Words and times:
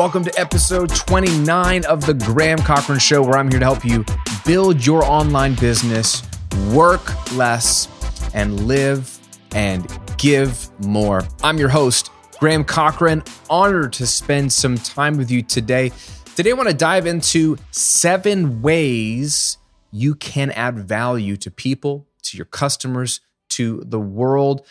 Welcome 0.00 0.24
to 0.24 0.40
episode 0.40 0.88
29 0.88 1.84
of 1.84 2.06
The 2.06 2.14
Graham 2.14 2.56
Cochran 2.56 2.98
Show, 2.98 3.20
where 3.22 3.36
I'm 3.36 3.50
here 3.50 3.60
to 3.60 3.66
help 3.66 3.84
you 3.84 4.02
build 4.46 4.86
your 4.86 5.04
online 5.04 5.54
business, 5.56 6.22
work 6.70 7.34
less, 7.34 7.86
and 8.32 8.66
live 8.66 9.18
and 9.54 9.86
give 10.16 10.70
more. 10.86 11.28
I'm 11.42 11.58
your 11.58 11.68
host, 11.68 12.10
Graham 12.38 12.64
Cochran. 12.64 13.22
Honored 13.50 13.92
to 13.92 14.06
spend 14.06 14.54
some 14.54 14.78
time 14.78 15.18
with 15.18 15.30
you 15.30 15.42
today. 15.42 15.92
Today, 16.34 16.52
I 16.52 16.54
want 16.54 16.70
to 16.70 16.74
dive 16.74 17.06
into 17.06 17.58
seven 17.70 18.62
ways 18.62 19.58
you 19.92 20.14
can 20.14 20.50
add 20.52 20.78
value 20.78 21.36
to 21.36 21.50
people, 21.50 22.06
to 22.22 22.38
your 22.38 22.46
customers, 22.46 23.20
to 23.50 23.82
the 23.84 24.00
world. 24.00 24.64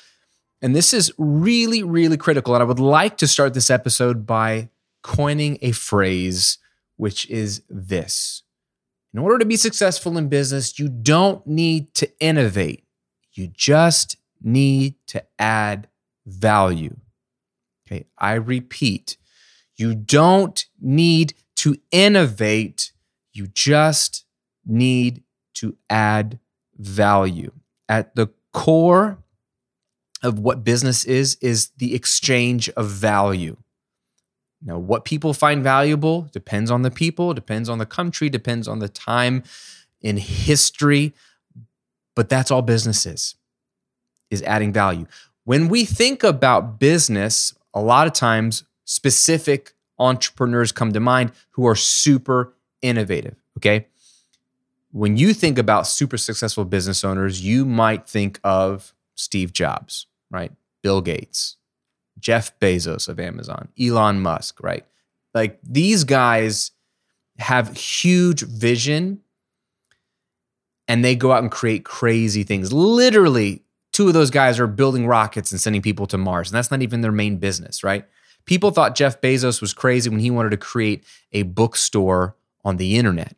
And 0.64 0.76
this 0.76 0.92
is 0.92 1.14
really, 1.20 1.84
really 1.84 2.18
critical. 2.18 2.56
And 2.56 2.64
I 2.64 2.66
would 2.66 2.80
like 2.80 3.18
to 3.18 3.28
start 3.28 3.54
this 3.54 3.70
episode 3.70 4.26
by 4.26 4.70
coining 5.02 5.58
a 5.62 5.72
phrase, 5.72 6.58
which 6.98 7.30
is 7.30 7.64
this 7.70 8.44
In 9.14 9.20
order 9.20 9.40
to 9.40 9.46
be 9.46 9.58
successful 9.58 10.18
in 10.18 10.30
business, 10.30 10.80
you 10.80 10.90
don't 10.90 11.46
need 11.48 11.94
to 11.96 12.10
innovate, 12.20 12.86
you 13.34 13.48
just 13.48 14.18
need 14.42 14.96
to 15.08 15.24
add 15.38 15.88
value. 16.26 16.96
Okay, 17.88 18.06
I 18.18 18.34
repeat, 18.34 19.18
you 19.76 19.96
don't 19.96 20.64
need 20.80 21.34
to 21.58 21.78
innovate, 21.92 22.92
you 23.34 23.48
just 23.48 24.26
need 24.66 25.24
to 25.56 25.76
add 25.90 26.40
value. 26.78 27.52
At 27.88 28.16
the 28.16 28.30
core 28.54 29.20
of 30.22 30.40
what 30.40 30.64
business 30.64 31.04
is, 31.06 31.36
is 31.42 31.70
the 31.78 31.96
exchange 31.96 32.70
of 32.70 32.88
value. 32.88 33.58
Now, 34.62 34.78
what 34.78 35.06
people 35.06 35.34
find 35.34 35.64
valuable 35.64 36.24
depends 36.32 36.70
on 36.70 36.82
the 36.82 36.92
people, 36.92 37.34
depends 37.34 37.70
on 37.70 37.78
the 37.78 37.86
country, 37.86 38.30
depends 38.30 38.68
on 38.68 38.80
the 38.80 38.90
time 38.90 39.44
in 40.02 40.18
history, 40.18 41.14
but 42.16 42.30
that's 42.30 42.52
all 42.52 42.62
business 42.62 43.06
is, 43.06 43.36
is 44.30 44.42
adding 44.44 44.74
value. 44.74 45.06
When 45.46 45.70
we 45.70 45.86
think 45.86 46.24
about 46.24 46.80
business, 46.80 47.54
a 47.74 47.82
lot 47.82 48.08
of 48.08 48.14
times 48.14 48.64
specific 48.84 49.74
entrepreneurs 49.98 50.72
come 50.72 50.92
to 50.94 51.00
mind 51.00 51.32
who 51.52 51.66
are 51.68 51.76
super 51.76 52.54
innovative, 52.82 53.36
okay? 53.58 53.88
When 54.92 55.18
you 55.18 55.34
think 55.34 55.58
about 55.58 55.88
super 55.88 56.18
successful 56.18 56.66
business 56.66 57.04
owners, 57.04 57.42
you 57.42 57.66
might 57.66 58.08
think 58.08 58.40
of 58.44 58.94
Steve 59.16 59.54
Jobs, 59.54 60.08
right? 60.32 60.52
Bill 60.82 61.02
Gates, 61.02 61.58
Jeff 62.20 62.58
Bezos 62.60 63.08
of 63.08 63.20
Amazon, 63.20 63.70
Elon 63.80 64.20
Musk, 64.20 64.62
right? 64.62 64.86
Like 65.34 65.60
these 65.64 66.04
guys 66.04 66.72
have 67.38 67.76
huge 67.76 68.42
vision 68.42 69.22
and 70.88 71.06
they 71.06 71.16
go 71.16 71.32
out 71.32 71.44
and 71.44 71.52
create 71.52 71.86
crazy 71.86 72.44
things. 72.44 72.74
Literally, 72.74 73.64
two 73.94 74.08
of 74.08 74.14
those 74.14 74.32
guys 74.32 74.60
are 74.60 74.68
building 74.68 75.08
rockets 75.08 75.52
and 75.52 75.62
sending 75.62 75.82
people 75.82 76.08
to 76.08 76.18
Mars, 76.18 76.50
and 76.50 76.58
that's 76.58 76.72
not 76.72 76.82
even 76.82 77.02
their 77.02 77.12
main 77.12 77.38
business, 77.38 77.84
right? 77.84 78.06
People 78.46 78.72
thought 78.72 78.96
Jeff 78.96 79.22
Bezos 79.22 79.62
was 79.62 79.74
crazy 79.74 80.10
when 80.10 80.20
he 80.20 80.32
wanted 80.32 80.50
to 80.50 80.58
create 80.58 81.04
a 81.32 81.44
bookstore 81.44 82.36
on 82.66 82.78
the 82.78 82.98
internet. 82.98 83.36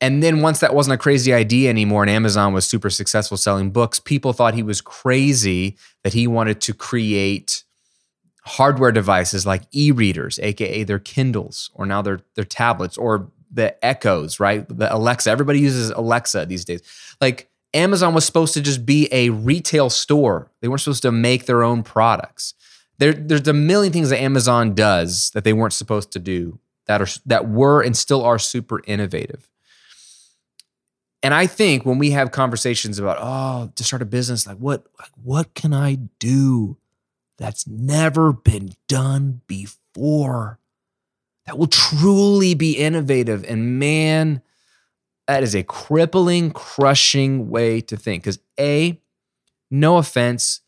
And 0.00 0.22
then 0.22 0.40
once 0.40 0.58
that 0.60 0.74
wasn't 0.74 0.94
a 0.94 0.98
crazy 0.98 1.32
idea 1.32 1.70
anymore 1.70 2.02
and 2.02 2.10
Amazon 2.10 2.52
was 2.52 2.66
super 2.66 2.90
successful 2.90 3.36
selling 3.36 3.70
books, 3.70 4.00
people 4.00 4.32
thought 4.32 4.54
he 4.54 4.62
was 4.62 4.80
crazy 4.80 5.76
that 6.02 6.14
he 6.14 6.26
wanted 6.26 6.60
to 6.62 6.74
create 6.74 7.64
hardware 8.48 8.92
devices 8.92 9.46
like 9.46 9.62
e-readers, 9.72 10.38
aka 10.40 10.82
their 10.84 10.98
Kindles 10.98 11.70
or 11.74 11.86
now 11.86 12.02
their 12.02 12.20
their 12.34 12.44
tablets 12.44 12.98
or 12.98 13.30
the 13.50 13.82
Echoes, 13.84 14.40
right? 14.40 14.66
The 14.68 14.94
Alexa. 14.94 15.30
Everybody 15.30 15.60
uses 15.60 15.90
Alexa 15.90 16.46
these 16.46 16.64
days. 16.64 16.82
Like 17.20 17.48
Amazon 17.74 18.14
was 18.14 18.24
supposed 18.24 18.54
to 18.54 18.60
just 18.60 18.84
be 18.84 19.08
a 19.12 19.30
retail 19.30 19.90
store. 19.90 20.50
They 20.60 20.68
weren't 20.68 20.80
supposed 20.80 21.02
to 21.02 21.12
make 21.12 21.46
their 21.46 21.62
own 21.62 21.82
products. 21.82 22.54
There, 22.98 23.12
there's 23.12 23.46
a 23.46 23.52
million 23.52 23.92
things 23.92 24.10
that 24.10 24.20
Amazon 24.20 24.74
does 24.74 25.30
that 25.30 25.44
they 25.44 25.52
weren't 25.52 25.72
supposed 25.72 26.10
to 26.12 26.18
do 26.18 26.58
that 26.86 27.00
are 27.00 27.08
that 27.26 27.48
were 27.48 27.80
and 27.80 27.96
still 27.96 28.24
are 28.24 28.38
super 28.38 28.82
innovative. 28.86 29.48
And 31.22 31.34
I 31.34 31.46
think 31.46 31.84
when 31.84 31.98
we 31.98 32.12
have 32.12 32.30
conversations 32.30 32.98
about, 32.98 33.18
oh, 33.20 33.72
to 33.74 33.84
start 33.84 34.02
a 34.02 34.06
business, 34.06 34.46
like 34.46 34.58
what, 34.58 34.86
like 34.98 35.10
what 35.22 35.52
can 35.54 35.72
I 35.72 35.96
do 36.18 36.76
that's 37.38 37.66
never 37.66 38.32
been 38.32 38.72
done 38.88 39.40
before? 39.46 40.58
That 41.46 41.56
will 41.58 41.66
truly 41.66 42.54
be 42.54 42.72
innovative. 42.72 43.44
And 43.44 43.78
man, 43.78 44.42
that 45.26 45.42
is 45.42 45.54
a 45.54 45.62
crippling, 45.62 46.50
crushing 46.50 47.48
way 47.48 47.80
to 47.82 47.96
think. 47.96 48.24
Because 48.24 48.38
A, 48.60 49.00
no 49.70 49.96
offense, 49.96 50.60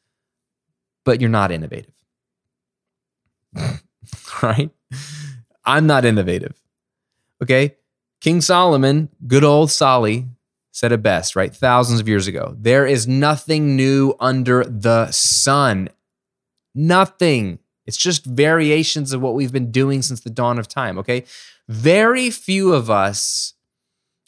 but 1.05 1.21
you're 1.21 1.31
not 1.31 1.51
innovative. 1.51 1.93
right? 4.43 4.71
I'm 5.65 5.87
not 5.87 6.05
innovative. 6.05 6.61
Okay. 7.43 7.77
King 8.21 8.41
Solomon, 8.41 9.09
good 9.27 9.45
old 9.45 9.71
Solly, 9.71 10.27
said 10.73 10.93
it 10.93 11.03
best, 11.03 11.35
right? 11.35 11.55
Thousands 11.55 12.01
of 12.01 12.09
years 12.09 12.27
ago. 12.27 12.55
There 12.59 12.87
is 12.87 13.09
nothing 13.09 13.77
new 13.77 14.15
under 14.21 14.65
the 14.65 15.11
sun. 15.11 15.89
Nothing. 16.75 17.59
It's 17.87 17.97
just 17.97 18.25
variations 18.25 19.13
of 19.13 19.21
what 19.21 19.35
we've 19.35 19.53
been 19.53 19.73
doing 19.73 20.03
since 20.03 20.21
the 20.21 20.31
dawn 20.31 20.59
of 20.59 20.69
time, 20.69 20.99
okay? 20.99 21.25
Very 21.69 22.31
few 22.31 22.73
of 22.73 22.91
us 22.91 23.55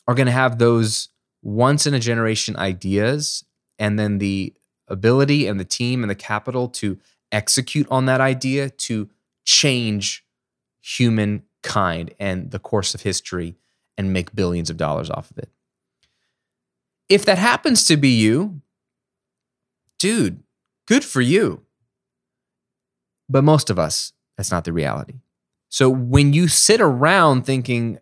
are 0.06 0.14
going 0.14 0.26
to 0.26 0.32
have 0.32 0.58
those 0.58 1.08
once 1.42 1.86
in 1.86 1.94
a 1.94 1.98
generation 1.98 2.56
ideas 2.56 3.44
and 3.78 3.98
then 3.98 4.19
the 4.19 4.54
ability 4.88 5.47
and 5.47 5.58
the 5.58 5.64
team 5.64 6.02
and 6.02 6.10
the 6.10 6.14
capital 6.14 6.69
to 6.69 6.98
execute 7.31 7.86
on 7.91 8.06
that 8.06 8.20
idea 8.20 8.69
to 8.69 9.08
change 9.44 10.25
humankind 10.81 12.14
and 12.19 12.50
the 12.50 12.58
course 12.58 12.94
of 12.94 13.02
history 13.02 13.56
and 13.97 14.12
make 14.12 14.34
billions 14.34 14.70
of 14.70 14.76
dollars 14.76 15.10
off 15.10 15.31
of 15.31 15.38
it. 15.38 15.48
If 17.08 17.25
that 17.25 17.38
happens 17.38 17.84
to 17.86 17.97
be 17.97 18.08
you, 18.08 18.60
dude, 19.98 20.42
good 20.86 21.04
for 21.04 21.20
you. 21.20 21.62
But 23.32 23.44
most 23.44 23.70
of 23.70 23.78
us, 23.78 24.12
that's 24.37 24.50
not 24.50 24.65
the 24.65 24.72
reality. 24.72 25.20
So 25.70 25.88
when 25.88 26.34
you 26.34 26.48
sit 26.48 26.82
around 26.82 27.47
thinking, 27.47 27.98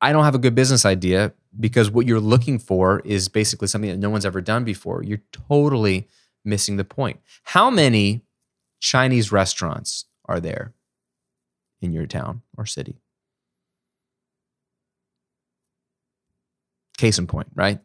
I 0.00 0.12
don't 0.12 0.24
have 0.24 0.34
a 0.34 0.38
good 0.38 0.54
business 0.54 0.86
idea 0.86 1.34
because 1.58 1.90
what 1.90 2.06
you're 2.06 2.18
looking 2.18 2.58
for 2.58 3.00
is 3.04 3.28
basically 3.28 3.68
something 3.68 3.90
that 3.90 3.98
no 3.98 4.08
one's 4.08 4.24
ever 4.24 4.40
done 4.40 4.64
before, 4.64 5.02
you're 5.02 5.22
totally 5.32 6.08
missing 6.46 6.78
the 6.78 6.84
point. 6.84 7.20
How 7.42 7.68
many 7.68 8.22
Chinese 8.80 9.30
restaurants 9.30 10.06
are 10.24 10.40
there 10.40 10.72
in 11.82 11.92
your 11.92 12.06
town 12.06 12.40
or 12.56 12.64
city? 12.64 12.96
Case 16.96 17.18
in 17.18 17.26
point, 17.26 17.48
right? 17.54 17.80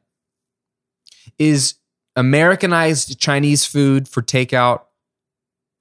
Is 1.38 1.76
Americanized 2.16 3.20
Chinese 3.20 3.66
food 3.66 4.08
for 4.08 4.22
takeout 4.22 4.84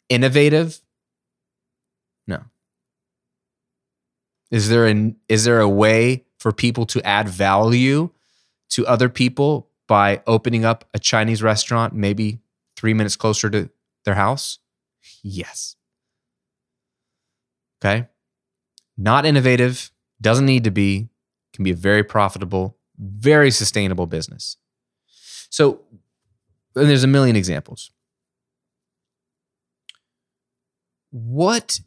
innovative? 0.08 0.80
No. 2.26 2.42
Is 4.54 4.68
there 4.68 4.86
an 4.86 5.16
is 5.28 5.42
there 5.42 5.58
a 5.58 5.68
way 5.68 6.26
for 6.38 6.52
people 6.52 6.86
to 6.86 7.02
add 7.02 7.28
value 7.28 8.10
to 8.68 8.86
other 8.86 9.08
people 9.08 9.68
by 9.88 10.22
opening 10.28 10.64
up 10.64 10.84
a 10.94 11.00
Chinese 11.00 11.42
restaurant 11.42 11.92
maybe 11.92 12.38
3 12.76 12.94
minutes 12.94 13.16
closer 13.16 13.50
to 13.50 13.68
their 14.04 14.14
house? 14.14 14.60
Yes. 15.24 15.74
Okay? 17.80 18.06
Not 18.96 19.26
innovative, 19.26 19.90
doesn't 20.20 20.46
need 20.46 20.62
to 20.62 20.70
be, 20.70 21.08
can 21.52 21.64
be 21.64 21.72
a 21.72 21.74
very 21.74 22.04
profitable, 22.04 22.76
very 22.96 23.50
sustainable 23.50 24.06
business. 24.06 24.56
So, 25.50 25.80
and 26.76 26.88
there's 26.88 27.02
a 27.02 27.08
million 27.08 27.34
examples. 27.34 27.90
What 31.10 31.80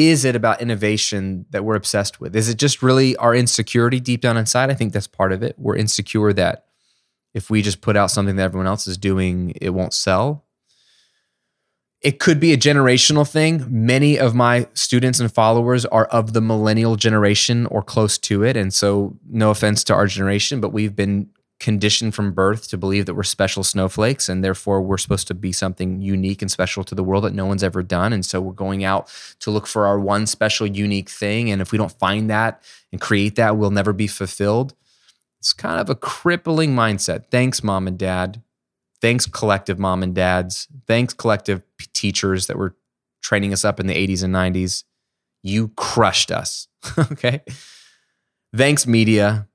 is 0.00 0.24
it 0.24 0.34
about 0.34 0.62
innovation 0.62 1.44
that 1.50 1.62
we're 1.62 1.74
obsessed 1.74 2.20
with? 2.20 2.34
Is 2.34 2.48
it 2.48 2.56
just 2.56 2.82
really 2.82 3.16
our 3.16 3.34
insecurity 3.34 4.00
deep 4.00 4.22
down 4.22 4.38
inside? 4.38 4.70
I 4.70 4.74
think 4.74 4.94
that's 4.94 5.06
part 5.06 5.30
of 5.30 5.42
it. 5.42 5.54
We're 5.58 5.76
insecure 5.76 6.32
that 6.32 6.64
if 7.34 7.50
we 7.50 7.60
just 7.60 7.82
put 7.82 7.96
out 7.96 8.10
something 8.10 8.36
that 8.36 8.42
everyone 8.42 8.66
else 8.66 8.86
is 8.86 8.96
doing, 8.96 9.52
it 9.60 9.70
won't 9.70 9.92
sell. 9.92 10.46
It 12.00 12.18
could 12.18 12.40
be 12.40 12.54
a 12.54 12.56
generational 12.56 13.30
thing. 13.30 13.66
Many 13.68 14.18
of 14.18 14.34
my 14.34 14.68
students 14.72 15.20
and 15.20 15.30
followers 15.30 15.84
are 15.84 16.06
of 16.06 16.32
the 16.32 16.40
millennial 16.40 16.96
generation 16.96 17.66
or 17.66 17.82
close 17.82 18.16
to 18.18 18.42
it. 18.42 18.56
And 18.56 18.72
so, 18.72 19.18
no 19.28 19.50
offense 19.50 19.84
to 19.84 19.94
our 19.94 20.06
generation, 20.06 20.62
but 20.62 20.72
we've 20.72 20.96
been 20.96 21.28
conditioned 21.60 22.14
from 22.14 22.32
birth 22.32 22.68
to 22.68 22.78
believe 22.78 23.04
that 23.06 23.14
we're 23.14 23.22
special 23.22 23.62
snowflakes 23.62 24.28
and 24.28 24.42
therefore 24.42 24.80
we're 24.80 24.98
supposed 24.98 25.28
to 25.28 25.34
be 25.34 25.52
something 25.52 26.00
unique 26.00 26.40
and 26.40 26.50
special 26.50 26.82
to 26.82 26.94
the 26.94 27.04
world 27.04 27.22
that 27.24 27.34
no 27.34 27.44
one's 27.44 27.62
ever 27.62 27.82
done. 27.82 28.12
And 28.14 28.24
so 28.24 28.40
we're 28.40 28.52
going 28.52 28.82
out 28.82 29.12
to 29.40 29.50
look 29.50 29.66
for 29.66 29.86
our 29.86 30.00
one 30.00 30.26
special, 30.26 30.66
unique 30.66 31.10
thing. 31.10 31.50
And 31.50 31.60
if 31.60 31.70
we 31.70 31.78
don't 31.78 31.92
find 31.92 32.30
that 32.30 32.62
and 32.90 33.00
create 33.00 33.36
that, 33.36 33.58
we'll 33.58 33.70
never 33.70 33.92
be 33.92 34.06
fulfilled. 34.06 34.74
It's 35.38 35.52
kind 35.52 35.80
of 35.80 35.90
a 35.90 35.94
crippling 35.94 36.74
mindset. 36.74 37.26
Thanks, 37.30 37.62
mom 37.62 37.86
and 37.86 37.98
dad. 37.98 38.42
Thanks, 39.00 39.26
collective 39.26 39.78
mom 39.78 40.02
and 40.02 40.14
dads. 40.14 40.66
Thanks, 40.86 41.14
collective 41.14 41.62
teachers 41.92 42.46
that 42.46 42.56
were 42.56 42.74
training 43.22 43.52
us 43.52 43.64
up 43.64 43.80
in 43.80 43.86
the 43.86 43.94
80s 43.94 44.22
and 44.22 44.34
90s. 44.34 44.84
You 45.42 45.68
crushed 45.76 46.30
us. 46.30 46.68
okay. 46.98 47.42
Thanks, 48.54 48.86
media. 48.86 49.46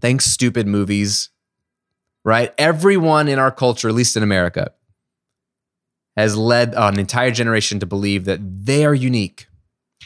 Thanks, 0.00 0.26
stupid 0.26 0.66
movies. 0.66 1.30
Right? 2.24 2.52
Everyone 2.58 3.28
in 3.28 3.38
our 3.38 3.50
culture, 3.50 3.88
at 3.88 3.94
least 3.94 4.16
in 4.16 4.22
America, 4.22 4.72
has 6.16 6.36
led 6.36 6.74
an 6.74 6.98
entire 6.98 7.30
generation 7.30 7.78
to 7.80 7.86
believe 7.86 8.24
that 8.24 8.40
they 8.64 8.84
are 8.84 8.94
unique. 8.94 9.46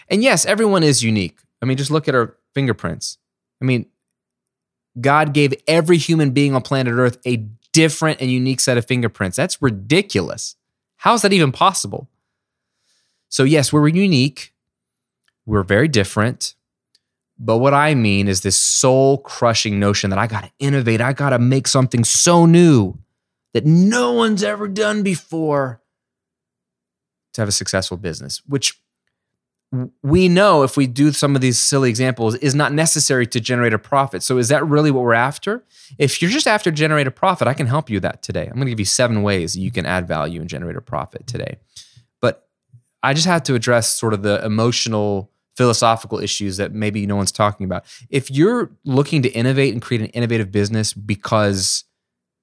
And 0.09 0.23
yes, 0.23 0.44
everyone 0.44 0.83
is 0.83 1.03
unique. 1.03 1.39
I 1.62 1.67
mean, 1.67 1.77
just 1.77 1.91
look 1.91 2.06
at 2.06 2.15
our 2.15 2.37
fingerprints. 2.55 3.19
I 3.61 3.65
mean, 3.65 3.87
God 5.00 5.33
gave 5.33 5.55
every 5.67 5.97
human 5.97 6.33
being 6.33 6.55
on 6.55 6.62
planet 6.62 6.94
Earth 6.94 7.19
a 7.27 7.37
different 7.73 8.21
and 8.21 8.31
unique 8.31 8.61
set 8.61 8.77
of 8.77 8.87
fingerprints. 8.87 9.37
That's 9.37 9.62
ridiculous. 9.62 10.56
How 10.99 11.15
is 11.15 11.23
that 11.23 11.33
even 11.33 11.50
possible? 11.50 12.09
So, 13.29 13.44
yes, 13.44 13.73
we're 13.73 13.89
unique. 13.89 14.53
We're 15.47 15.62
very 15.62 15.89
different. 15.89 16.55
But 17.44 17.59
what 17.59 17.75
I 17.75 17.97
mean 17.97 18.29
is 18.29 18.43
this 18.43 18.56
soul 18.56 19.19
crushing 19.19 19.81
notion 19.81 20.11
that 20.11 20.19
I 20.19 20.29
got 20.29 20.44
to 20.44 20.50
innovate, 20.61 21.00
I 21.00 21.12
got 21.12 21.31
to 21.31 21.41
make 21.41 21.67
something 21.67 22.05
so 22.05 22.47
new 22.47 22.97
that 23.53 23.67
no 23.67 24.12
one's 24.12 24.44
ever 24.44 24.69
done 24.69 25.03
before 25.03 25.83
to 27.35 27.41
have 27.41 27.49
a 27.49 27.53
successful 27.53 27.97
business, 27.97 28.43
which 28.47 28.81
we 30.03 30.29
know 30.29 30.62
if 30.62 30.77
we 30.77 30.87
do 30.87 31.11
some 31.11 31.35
of 31.35 31.41
these 31.41 31.59
silly 31.59 31.91
examples 31.91 32.37
is 32.37 32.55
not 32.55 32.73
necessary 32.73 33.27
to 33.27 33.41
generate 33.41 33.73
a 33.73 33.79
profit. 33.79 34.23
So 34.23 34.39
is 34.39 34.49
that 34.49 34.65
really 34.65 34.93
what 34.93 35.03
we're 35.03 35.15
after? 35.15 35.65
If 35.99 36.23
you're 36.23 36.31
just 36.31 36.47
after 36.47 36.71
generate 36.71 37.09
a 37.09 37.11
profit, 37.11 37.49
I 37.49 37.55
can 37.55 37.67
help 37.67 37.91
you 37.91 37.99
that 38.00 38.23
today. 38.23 38.47
I'm 38.47 38.55
going 38.55 38.67
to 38.67 38.71
give 38.71 38.79
you 38.79 38.85
seven 38.85 39.25
ways 39.25 39.56
you 39.56 39.73
can 39.73 39.85
add 39.85 40.06
value 40.06 40.41
and 40.41 40.49
generate 40.49 40.77
a 40.77 40.81
profit 40.81 41.27
today. 41.27 41.56
But 42.21 42.47
I 43.03 43.15
just 43.15 43.27
have 43.27 43.43
to 43.44 43.56
address 43.56 43.89
sort 43.89 44.15
of 44.15 44.23
the 44.23 44.44
emotional 44.44 45.31
philosophical 45.57 46.19
issues 46.19 46.57
that 46.57 46.73
maybe 46.73 47.07
no 47.07 47.17
one's 47.17 47.33
talking 47.33 47.65
about. 47.65 47.85
If 48.09 48.31
you're 48.31 48.71
looking 48.85 49.23
to 49.23 49.31
innovate 49.31 49.73
and 49.73 49.83
create 49.83 50.01
an 50.01 50.09
innovative 50.09 50.51
business 50.51 50.93
because 50.93 51.85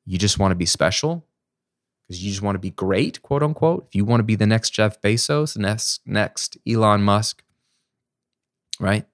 you 0.05 0.17
just 0.17 0.39
want 0.39 0.51
to 0.51 0.55
be 0.55 0.65
special, 0.65 1.25
because 2.07 2.23
you 2.23 2.31
just 2.31 2.41
want 2.41 2.55
to 2.55 2.59
be 2.59 2.71
great, 2.71 3.21
quote 3.21 3.43
unquote. 3.43 3.85
If 3.87 3.95
you 3.95 4.05
want 4.05 4.19
to 4.19 4.25
be 4.25 4.35
the 4.35 4.47
next 4.47 4.71
Jeff 4.71 5.01
Bezos, 5.01 5.53
the 5.53 5.61
next 5.61 6.01
next 6.05 6.57
Elon 6.67 7.03
Musk, 7.03 7.43
right? 8.79 9.05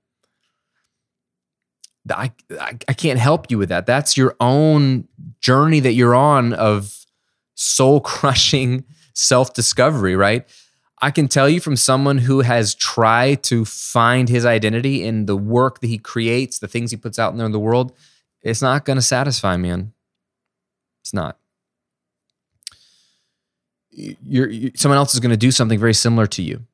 I, 2.10 2.32
I, 2.60 2.78
I 2.88 2.94
can't 2.94 3.20
help 3.20 3.50
you 3.50 3.58
with 3.58 3.70
that. 3.70 3.86
That's 3.86 4.16
your 4.16 4.36
own 4.40 5.08
journey 5.42 5.80
that 5.80 5.94
you're 5.94 6.16
on 6.16 6.54
of 6.54 7.06
soul 7.56 8.00
crushing 8.02 8.86
self 9.14 9.54
discovery, 9.54 10.16
right? 10.16 10.48
I 11.02 11.12
can 11.12 11.28
tell 11.28 11.50
you 11.50 11.60
from 11.60 11.76
someone 11.76 12.20
who 12.20 12.42
has 12.42 12.74
tried 12.74 13.44
to 13.44 13.66
find 13.66 14.30
his 14.30 14.46
identity 14.46 15.04
in 15.04 15.26
the 15.26 15.36
work 15.36 15.82
that 15.82 15.88
he 15.88 15.98
creates, 15.98 16.60
the 16.60 16.68
things 16.68 16.92
he 16.92 16.98
puts 16.98 17.20
out 17.20 17.32
in 17.32 17.38
there 17.38 17.46
in 17.46 17.52
the 17.52 17.60
world, 17.60 17.94
it's 18.42 18.62
not 18.62 18.86
going 18.86 18.98
to 18.98 19.02
satisfy, 19.02 19.58
man. 19.58 19.94
It's 21.02 21.14
not 21.14 21.38
you're, 23.96 24.50
you, 24.50 24.72
someone 24.76 24.98
else 24.98 25.14
is 25.14 25.20
going 25.20 25.32
to 25.32 25.38
do 25.38 25.52
something 25.52 25.80
very 25.80 25.94
similar 25.94 26.28
to 26.28 26.42
you. 26.42 26.66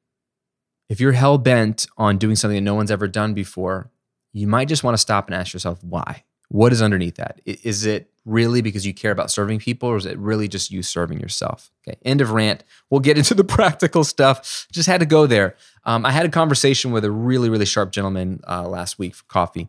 If 0.89 0.99
you're 0.99 1.13
hell 1.13 1.37
bent 1.37 1.87
on 1.97 2.17
doing 2.17 2.35
something 2.35 2.55
that 2.55 2.61
no 2.61 2.75
one's 2.75 2.91
ever 2.91 3.07
done 3.07 3.33
before, 3.33 3.89
you 4.33 4.47
might 4.47 4.67
just 4.67 4.83
want 4.83 4.95
to 4.95 4.97
stop 4.97 5.27
and 5.27 5.35
ask 5.35 5.53
yourself 5.53 5.83
why. 5.83 6.23
What 6.49 6.73
is 6.73 6.81
underneath 6.81 7.15
that? 7.15 7.39
Is 7.45 7.85
it 7.85 8.10
really 8.25 8.61
because 8.61 8.85
you 8.85 8.93
care 8.93 9.11
about 9.11 9.31
serving 9.31 9.59
people, 9.59 9.89
or 9.89 9.97
is 9.97 10.05
it 10.05 10.17
really 10.17 10.47
just 10.47 10.71
you 10.71 10.83
serving 10.83 11.19
yourself? 11.19 11.71
Okay, 11.87 11.97
end 12.03 12.21
of 12.21 12.31
rant. 12.31 12.63
We'll 12.89 12.99
get 12.99 13.17
into 13.19 13.33
the 13.33 13.43
practical 13.43 14.03
stuff. 14.03 14.67
Just 14.71 14.87
had 14.87 14.99
to 14.99 15.05
go 15.05 15.27
there. 15.27 15.55
Um, 15.85 16.05
I 16.05 16.11
had 16.11 16.25
a 16.25 16.29
conversation 16.29 16.91
with 16.91 17.03
a 17.05 17.11
really, 17.11 17.49
really 17.49 17.65
sharp 17.65 17.91
gentleman 17.91 18.41
uh, 18.47 18.67
last 18.67 18.99
week 18.99 19.15
for 19.15 19.23
coffee, 19.25 19.67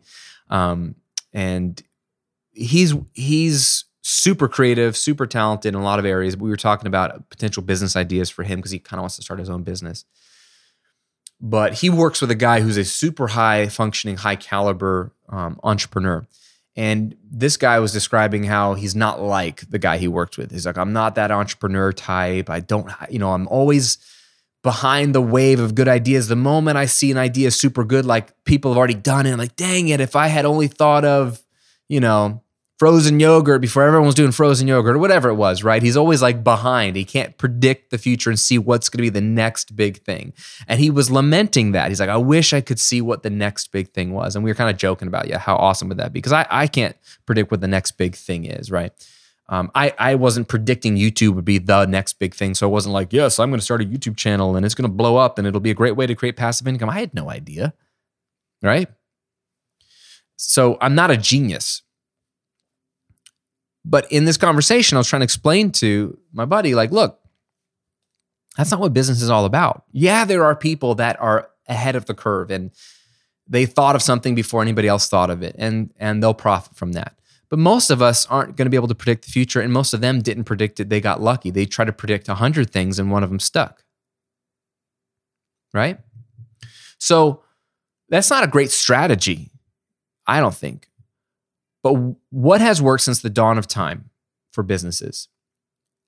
um, 0.49 0.95
and 1.33 1.81
he's 2.51 2.93
he's 3.13 3.85
super 4.03 4.47
creative, 4.47 4.97
super 4.97 5.25
talented 5.25 5.73
in 5.73 5.79
a 5.79 5.83
lot 5.83 5.97
of 5.97 6.05
areas. 6.05 6.35
We 6.37 6.49
were 6.49 6.57
talking 6.57 6.87
about 6.87 7.29
potential 7.29 7.63
business 7.63 7.95
ideas 7.95 8.29
for 8.29 8.43
him 8.43 8.59
because 8.59 8.71
he 8.71 8.79
kind 8.79 8.99
of 8.99 9.03
wants 9.03 9.15
to 9.15 9.21
start 9.21 9.39
his 9.39 9.49
own 9.49 9.63
business. 9.63 10.05
But 11.39 11.73
he 11.75 11.89
works 11.89 12.21
with 12.21 12.31
a 12.31 12.35
guy 12.35 12.61
who's 12.61 12.77
a 12.77 12.85
super 12.85 13.27
high 13.27 13.67
functioning, 13.67 14.17
high 14.17 14.35
caliber 14.35 15.11
um, 15.29 15.59
entrepreneur. 15.63 16.25
And 16.75 17.15
this 17.29 17.57
guy 17.57 17.79
was 17.79 17.91
describing 17.91 18.43
how 18.43 18.73
he's 18.73 18.95
not 18.95 19.21
like 19.21 19.69
the 19.69 19.79
guy 19.79 19.97
he 19.97 20.07
worked 20.07 20.37
with. 20.37 20.51
He's 20.51 20.65
like, 20.65 20.77
I'm 20.77 20.93
not 20.93 21.15
that 21.15 21.31
entrepreneur 21.31 21.91
type. 21.91 22.49
I 22.49 22.61
don't, 22.61 22.89
you 23.09 23.19
know, 23.19 23.31
I'm 23.31 23.47
always 23.47 23.97
behind 24.63 25.13
the 25.13 25.21
wave 25.21 25.59
of 25.59 25.75
good 25.75 25.87
ideas. 25.87 26.29
The 26.29 26.35
moment 26.35 26.77
I 26.77 26.85
see 26.85 27.11
an 27.11 27.17
idea 27.17 27.51
super 27.51 27.83
good, 27.83 28.05
like 28.05 28.33
people 28.45 28.71
have 28.71 28.77
already 28.77 28.93
done 28.95 29.25
it, 29.25 29.31
I'm 29.31 29.37
like, 29.37 29.55
dang 29.55 29.89
it, 29.89 29.99
if 29.99 30.15
I 30.15 30.27
had 30.27 30.45
only 30.45 30.67
thought 30.67 31.05
of, 31.05 31.43
you 31.89 31.99
know, 31.99 32.42
frozen 32.83 33.17
yogurt 33.17 33.61
before 33.61 33.81
everyone 33.81 34.05
was 34.05 34.13
doing 34.13 34.33
frozen 34.33 34.67
yogurt 34.67 34.97
or 34.97 34.99
whatever 34.99 35.29
it 35.29 35.35
was, 35.35 35.63
right? 35.63 35.81
He's 35.81 35.95
always 35.95 36.21
like 36.21 36.43
behind. 36.43 36.97
He 36.97 37.05
can't 37.05 37.37
predict 37.37 37.91
the 37.91 37.97
future 37.97 38.29
and 38.29 38.37
see 38.37 38.57
what's 38.57 38.89
going 38.89 38.97
to 38.97 39.03
be 39.03 39.09
the 39.09 39.25
next 39.25 39.77
big 39.77 40.03
thing. 40.03 40.33
And 40.67 40.81
he 40.81 40.89
was 40.89 41.09
lamenting 41.09 41.71
that. 41.71 41.87
He's 41.87 42.01
like, 42.01 42.09
I 42.09 42.17
wish 42.17 42.51
I 42.51 42.59
could 42.59 42.81
see 42.81 42.99
what 42.99 43.23
the 43.23 43.29
next 43.29 43.71
big 43.71 43.93
thing 43.93 44.11
was. 44.11 44.35
And 44.35 44.43
we 44.43 44.51
were 44.51 44.55
kind 44.55 44.69
of 44.69 44.75
joking 44.75 45.07
about, 45.07 45.29
yeah, 45.29 45.37
how 45.37 45.55
awesome 45.55 45.87
would 45.87 45.97
that 45.97 46.11
be? 46.11 46.17
Because 46.17 46.33
I, 46.33 46.45
I 46.49 46.67
can't 46.67 46.97
predict 47.25 47.51
what 47.51 47.61
the 47.61 47.69
next 47.69 47.93
big 47.93 48.17
thing 48.17 48.43
is, 48.43 48.69
right? 48.69 48.91
Um, 49.47 49.71
I, 49.73 49.93
I 49.97 50.15
wasn't 50.15 50.49
predicting 50.49 50.97
YouTube 50.97 51.35
would 51.35 51.45
be 51.45 51.59
the 51.59 51.85
next 51.85 52.19
big 52.19 52.35
thing. 52.35 52.53
So 52.53 52.67
I 52.67 52.69
wasn't 52.69 52.91
like, 52.91 53.13
yes, 53.13 53.39
I'm 53.39 53.49
going 53.49 53.61
to 53.61 53.65
start 53.65 53.81
a 53.81 53.85
YouTube 53.85 54.17
channel 54.17 54.57
and 54.57 54.65
it's 54.65 54.75
going 54.75 54.89
to 54.89 54.93
blow 54.93 55.15
up 55.15 55.37
and 55.37 55.47
it'll 55.47 55.61
be 55.61 55.71
a 55.71 55.73
great 55.73 55.95
way 55.95 56.05
to 56.05 56.15
create 56.15 56.35
passive 56.35 56.67
income. 56.67 56.89
I 56.89 56.99
had 56.99 57.13
no 57.13 57.29
idea, 57.29 57.75
right? 58.61 58.89
So 60.35 60.77
I'm 60.81 60.95
not 60.95 61.11
a 61.11 61.15
genius 61.15 61.82
but 63.85 64.09
in 64.11 64.25
this 64.25 64.37
conversation, 64.37 64.97
I 64.97 64.99
was 64.99 65.07
trying 65.07 65.21
to 65.21 65.25
explain 65.25 65.71
to 65.73 66.17
my 66.31 66.45
buddy, 66.45 66.75
like, 66.75 66.91
look, 66.91 67.19
that's 68.57 68.71
not 68.71 68.79
what 68.79 68.93
business 68.93 69.21
is 69.21 69.29
all 69.29 69.45
about. 69.45 69.83
Yeah, 69.91 70.25
there 70.25 70.45
are 70.45 70.55
people 70.55 70.95
that 70.95 71.19
are 71.19 71.49
ahead 71.67 71.95
of 71.95 72.05
the 72.05 72.13
curve 72.13 72.51
and 72.51 72.71
they 73.47 73.65
thought 73.65 73.95
of 73.95 74.01
something 74.01 74.35
before 74.35 74.61
anybody 74.61 74.87
else 74.87 75.07
thought 75.07 75.29
of 75.29 75.41
it 75.41 75.55
and 75.57 75.91
and 75.97 76.21
they'll 76.21 76.33
profit 76.33 76.75
from 76.75 76.93
that. 76.93 77.17
But 77.49 77.59
most 77.59 77.89
of 77.89 78.01
us 78.01 78.25
aren't 78.27 78.55
going 78.55 78.65
to 78.65 78.69
be 78.69 78.77
able 78.77 78.87
to 78.87 78.95
predict 78.95 79.25
the 79.25 79.31
future 79.31 79.61
and 79.61 79.71
most 79.71 79.93
of 79.93 80.01
them 80.01 80.21
didn't 80.21 80.45
predict 80.45 80.79
it. 80.79 80.89
They 80.89 81.01
got 81.01 81.21
lucky. 81.21 81.51
They 81.51 81.65
tried 81.65 81.85
to 81.85 81.93
predict 81.93 82.27
100 82.27 82.69
things 82.69 82.99
and 82.99 83.11
one 83.11 83.23
of 83.23 83.29
them 83.29 83.39
stuck. 83.39 83.83
Right? 85.73 85.99
So 86.97 87.43
that's 88.09 88.29
not 88.29 88.43
a 88.43 88.47
great 88.47 88.71
strategy. 88.71 89.51
I 90.25 90.39
don't 90.39 90.55
think. 90.55 90.89
But 91.83 91.95
what 92.29 92.61
has 92.61 92.81
worked 92.81 93.03
since 93.03 93.21
the 93.21 93.29
dawn 93.29 93.57
of 93.57 93.67
time 93.67 94.09
for 94.51 94.63
businesses? 94.63 95.27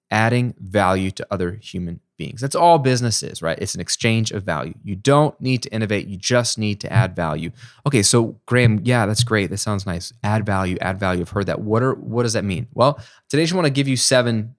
Adding 0.10 0.56
value 0.58 1.12
to 1.12 1.28
other 1.30 1.60
human 1.62 2.00
beings. 2.18 2.40
That's 2.40 2.56
all 2.56 2.78
business 2.80 3.22
is, 3.22 3.42
right? 3.42 3.60
It's 3.60 3.76
an 3.76 3.82
exchange 3.82 4.32
of 4.32 4.44
value. 4.44 4.74
You 4.84 4.96
don't 4.96 5.40
need 5.42 5.64
to 5.64 5.70
innovate, 5.74 6.08
you 6.08 6.16
just 6.16 6.58
need 6.58 6.80
to 6.82 6.94
add 6.94 7.16
value. 7.16 7.52
Okay, 7.86 8.02
so 8.02 8.40
Graham, 8.46 8.80
yeah, 8.84 9.06
that's 9.06 9.24
great. 9.24 9.50
That 9.50 9.58
sounds 9.58 9.86
nice. 9.86 10.14
Add 10.24 10.46
value, 10.46 10.78
add 10.80 11.00
value. 11.00 11.22
I've 11.22 11.30
heard 11.30 11.48
that. 11.48 11.62
What 11.62 11.84
are 11.84 11.94
what 11.96 12.24
does 12.24 12.34
that 12.34 12.46
mean? 12.46 12.68
Well, 12.74 13.00
today 13.30 13.44
I 13.44 13.46
just 13.46 13.54
want 13.54 13.66
to 13.66 13.72
give 13.72 13.88
you 13.88 13.98
seven 13.98 14.56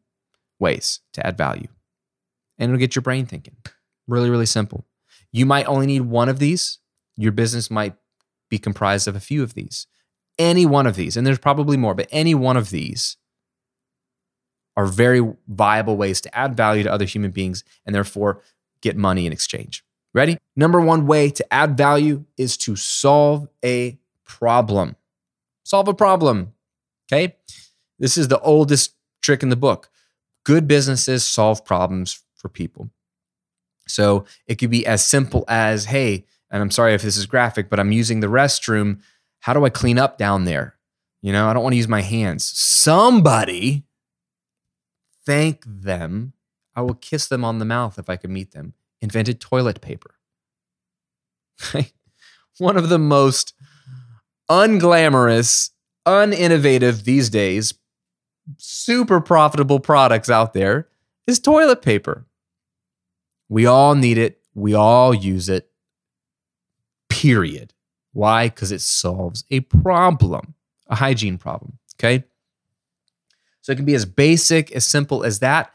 ways 0.58 1.00
to 1.14 1.26
add 1.26 1.38
value. 1.38 1.68
And 2.58 2.70
it'll 2.70 2.80
get 2.80 2.94
your 2.94 3.02
brain 3.02 3.26
thinking. 3.26 3.56
Really, 4.06 4.30
really 4.30 4.46
simple. 4.46 4.85
You 5.32 5.46
might 5.46 5.66
only 5.66 5.87
need 5.87 6.02
one 6.02 6.28
of 6.28 6.38
these. 6.38 6.78
Your 7.16 7.32
business 7.32 7.70
might 7.70 7.94
be 8.49 8.58
comprised 8.58 9.08
of 9.08 9.16
a 9.16 9.20
few 9.20 9.42
of 9.42 9.54
these 9.54 9.87
any 10.38 10.66
one 10.66 10.87
of 10.87 10.97
these, 10.97 11.16
and 11.16 11.26
there's 11.26 11.38
probably 11.38 11.76
more, 11.76 11.95
but 11.95 12.09
any 12.11 12.35
one 12.35 12.57
of 12.57 12.71
these 12.71 13.16
are 14.76 14.87
very 14.87 15.23
viable 15.49 15.97
ways 15.97 16.21
to 16.21 16.37
add 16.37 16.57
value 16.57 16.83
to 16.83 16.93
other 16.93 17.07
human 17.07 17.31
beings 17.31 17.64
and 17.85 17.95
therefore 17.95 18.43
get 18.83 18.97
money 18.97 19.26
in 19.26 19.33
exchange. 19.33 19.83
Ready? 20.12 20.38
Number 20.55 20.81
one 20.81 21.07
way 21.07 21.31
to 21.31 21.52
add 21.52 21.76
value 21.76 22.25
is 22.37 22.57
to 22.59 22.76
solve 22.76 23.49
a 23.64 23.99
problem. 24.25 24.97
Solve 25.64 25.88
a 25.88 25.95
problem. 25.95 26.52
Okay? 27.07 27.37
This 27.99 28.19
is 28.19 28.28
the 28.28 28.40
oldest 28.40 28.95
trick 29.23 29.43
in 29.43 29.49
the 29.49 29.57
book. 29.57 29.90
Good 30.45 30.69
businesses 30.69 31.25
solve 31.26 31.64
problems 31.64 32.23
for 32.35 32.49
people. 32.49 32.90
So 33.88 34.25
it 34.47 34.57
could 34.57 34.71
be 34.71 34.87
as 34.87 35.05
simple 35.05 35.45
as 35.49 35.87
hey, 35.87 36.25
and 36.50 36.62
I'm 36.62 36.71
sorry 36.71 36.95
if 36.95 37.02
this 37.02 37.16
is 37.16 37.26
graphic, 37.26 37.69
but 37.69 37.81
I'm 37.81 37.93
using 37.93 38.21
the 38.21 38.26
restroom 38.26 39.00
how 39.40 39.52
do 39.52 39.64
I 39.64 39.71
clean 39.71 39.99
up 39.99 40.19
down 40.19 40.45
there? 40.45 40.76
You 41.23 41.33
know, 41.33 41.49
I 41.49 41.52
don't 41.52 41.62
want 41.62 41.73
to 41.73 41.78
use 41.78 41.88
my 41.88 42.02
hands. 42.02 42.45
Somebody 42.45 43.85
thank 45.25 45.64
them. 45.66 46.33
I 46.75 46.83
will 46.83 46.95
kiss 46.95 47.26
them 47.26 47.45
on 47.45 47.59
the 47.59 47.64
mouth 47.64 47.99
if 47.99 48.09
I 48.09 48.16
could 48.16 48.31
meet 48.31 48.52
them. 48.52 48.75
Invented 49.00 49.40
toilet 49.40 49.81
paper. 49.81 50.14
One 52.59 52.76
of 52.76 52.88
the 52.88 52.99
most 52.99 53.55
unglamorous, 54.50 55.71
uninnovative 56.07 57.05
these 57.05 57.28
days, 57.28 57.75
super 58.57 59.21
profitable 59.21 59.81
products 59.81 60.31
out 60.31 60.52
there 60.52 60.88
is 61.26 61.40
toilet 61.40 61.83
paper. 61.83 62.26
We 63.49 63.66
all 63.66 63.95
need 63.95 64.19
it. 64.19 64.40
We 64.55 64.75
all 64.75 65.14
use 65.14 65.49
it. 65.49 65.71
Period. 67.09 67.73
Why? 68.16 68.49
Because 68.49 68.73
it 68.73 68.80
solves 68.80 69.44
a 69.50 69.61
problem, 69.61 70.54
a 70.87 70.94
hygiene 70.94 71.37
problem. 71.37 71.78
Okay. 71.96 72.25
So 73.61 73.73
it 73.73 73.76
can 73.76 73.85
be 73.85 73.94
as 73.94 74.06
basic, 74.06 74.73
as 74.73 74.87
simple 74.87 75.23
as 75.23 75.40
that. 75.40 75.75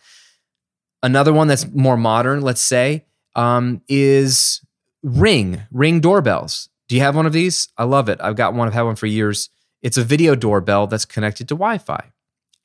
Another 1.04 1.34
one 1.34 1.48
that's 1.48 1.68
more 1.72 1.98
modern, 1.98 2.42
let's 2.42 2.62
say, 2.62 3.06
um, 3.36 3.84
is 3.88 4.66
Ring, 5.04 5.62
Ring 5.72 6.00
doorbells. 6.00 6.70
Do 6.88 6.96
you 6.96 7.02
have 7.02 7.16
one 7.16 7.28
of 7.28 7.34
these? 7.34 7.68
I 7.78 7.84
love 7.84 8.10
it. 8.10 8.20
I've 8.24 8.36
got 8.36 8.56
one, 8.56 8.68
I've 8.68 8.74
had 8.74 8.84
one 8.84 8.96
for 8.96 9.06
years. 9.06 9.50
It's 9.84 9.98
a 9.98 10.04
video 10.04 10.34
doorbell 10.34 10.88
that's 10.88 11.06
connected 11.06 11.48
to 11.50 11.54
Wi 11.54 11.78
Fi. 11.78 12.12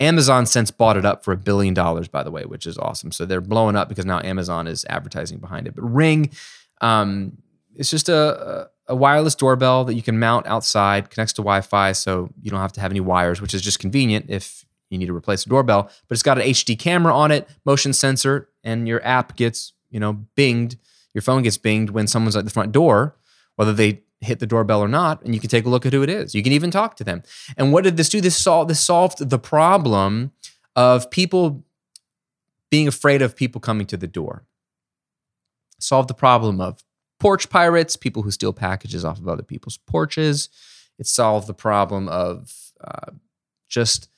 Amazon 0.01 0.47
since 0.47 0.71
bought 0.71 0.97
it 0.97 1.05
up 1.05 1.23
for 1.23 1.33
a 1.33 1.37
billion 1.37 1.75
dollars, 1.75 2.09
by 2.09 2.23
the 2.23 2.31
way, 2.31 2.45
which 2.45 2.67
is 2.67 2.79
awesome. 2.79 3.13
So 3.13 3.27
they're 3.27 3.43
blowing 3.43 3.77
up 3.77 3.91
because 3.91 4.07
now 4.07 4.21
Amazon 4.25 4.67
is 4.67 4.87
advertising 4.89 5.39
behind 5.39 5.67
it. 5.67 5.75
But 5.75 5.83
Ring, 5.83 6.31
um, 6.81 7.39
it's 7.75 7.91
just 7.91 8.09
a, 8.09 8.71
a 8.89 8.95
wireless 8.95 9.35
doorbell 9.35 9.85
that 9.85 9.95
you 9.95 10.03
can 10.03 10.19
mount 10.19 10.47
outside, 10.47 11.11
connects 11.11 11.33
to 11.35 11.43
Wi 11.43 11.61
Fi, 11.61 11.93
so 11.93 12.31
you 12.41 12.51
don't 12.51 12.61
have 12.61 12.73
to 12.73 12.81
have 12.81 12.91
any 12.91 13.01
wires, 13.01 13.41
which 13.41 13.55
is 13.55 13.63
just 13.63 13.79
convenient 13.79 14.27
if 14.29 14.65
you 14.91 14.99
need 14.99 15.07
to 15.07 15.17
replace 15.17 15.45
the 15.45 15.51
doorbell. 15.51 15.91
But 16.09 16.15
it's 16.15 16.23
got 16.23 16.39
an 16.39 16.47
HD 16.47 16.79
camera 16.79 17.15
on 17.15 17.31
it, 17.31 17.49
motion 17.65 17.93
sensor, 17.93 18.49
and 18.63 18.87
your 18.87 19.05
app 19.05 19.37
gets, 19.37 19.73
you 19.91 19.99
know, 19.99 20.25
binged. 20.37 20.77
Your 21.15 21.23
phone 21.23 21.43
gets 21.43 21.59
binged 21.59 21.91
when 21.91 22.07
someone's 22.07 22.37
at 22.37 22.45
the 22.45 22.51
front 22.51 22.73
door, 22.73 23.17
whether 23.57 23.73
they 23.73 24.03
hit 24.21 24.39
the 24.39 24.47
doorbell 24.47 24.81
or 24.81 24.89
not, 24.89 25.23
and 25.23 25.35
you 25.35 25.41
can 25.41 25.51
take 25.51 25.65
a 25.65 25.69
look 25.69 25.85
at 25.85 25.93
who 25.93 26.03
it 26.03 26.11
is. 26.11 26.35
You 26.35 26.43
can 26.43 26.53
even 26.53 26.71
talk 26.71 26.97
to 26.97 27.05
them. 27.05 27.23
And 27.57 27.73
what 27.73 27.85
did 27.85 27.97
this 27.97 28.09
do? 28.09 28.21
This 28.21 28.37
solved 28.37 28.71
this 28.71 28.81
solved 28.81 29.29
the 29.31 29.39
problem 29.39 30.33
of 30.75 31.11
people 31.11 31.65
being 32.71 32.89
afraid 32.89 33.23
of 33.23 33.37
people 33.37 33.61
coming 33.61 33.87
to 33.87 33.97
the 33.97 34.07
door. 34.07 34.45
Solved 35.79 36.09
the 36.09 36.15
problem 36.15 36.61
of 36.61 36.83
porch 37.19 37.49
pirates, 37.49 37.97
people 37.97 38.23
who 38.23 38.31
steal 38.31 38.53
packages 38.53 39.05
off 39.05 39.19
of 39.19 39.29
other 39.29 39.43
people's 39.43 39.79
porches. 39.79 40.49
It 40.99 41.07
solved 41.07 41.47
the 41.47 41.55
problem 41.55 42.09
of 42.09 42.53
uh, 42.83 43.13
just 43.69 44.09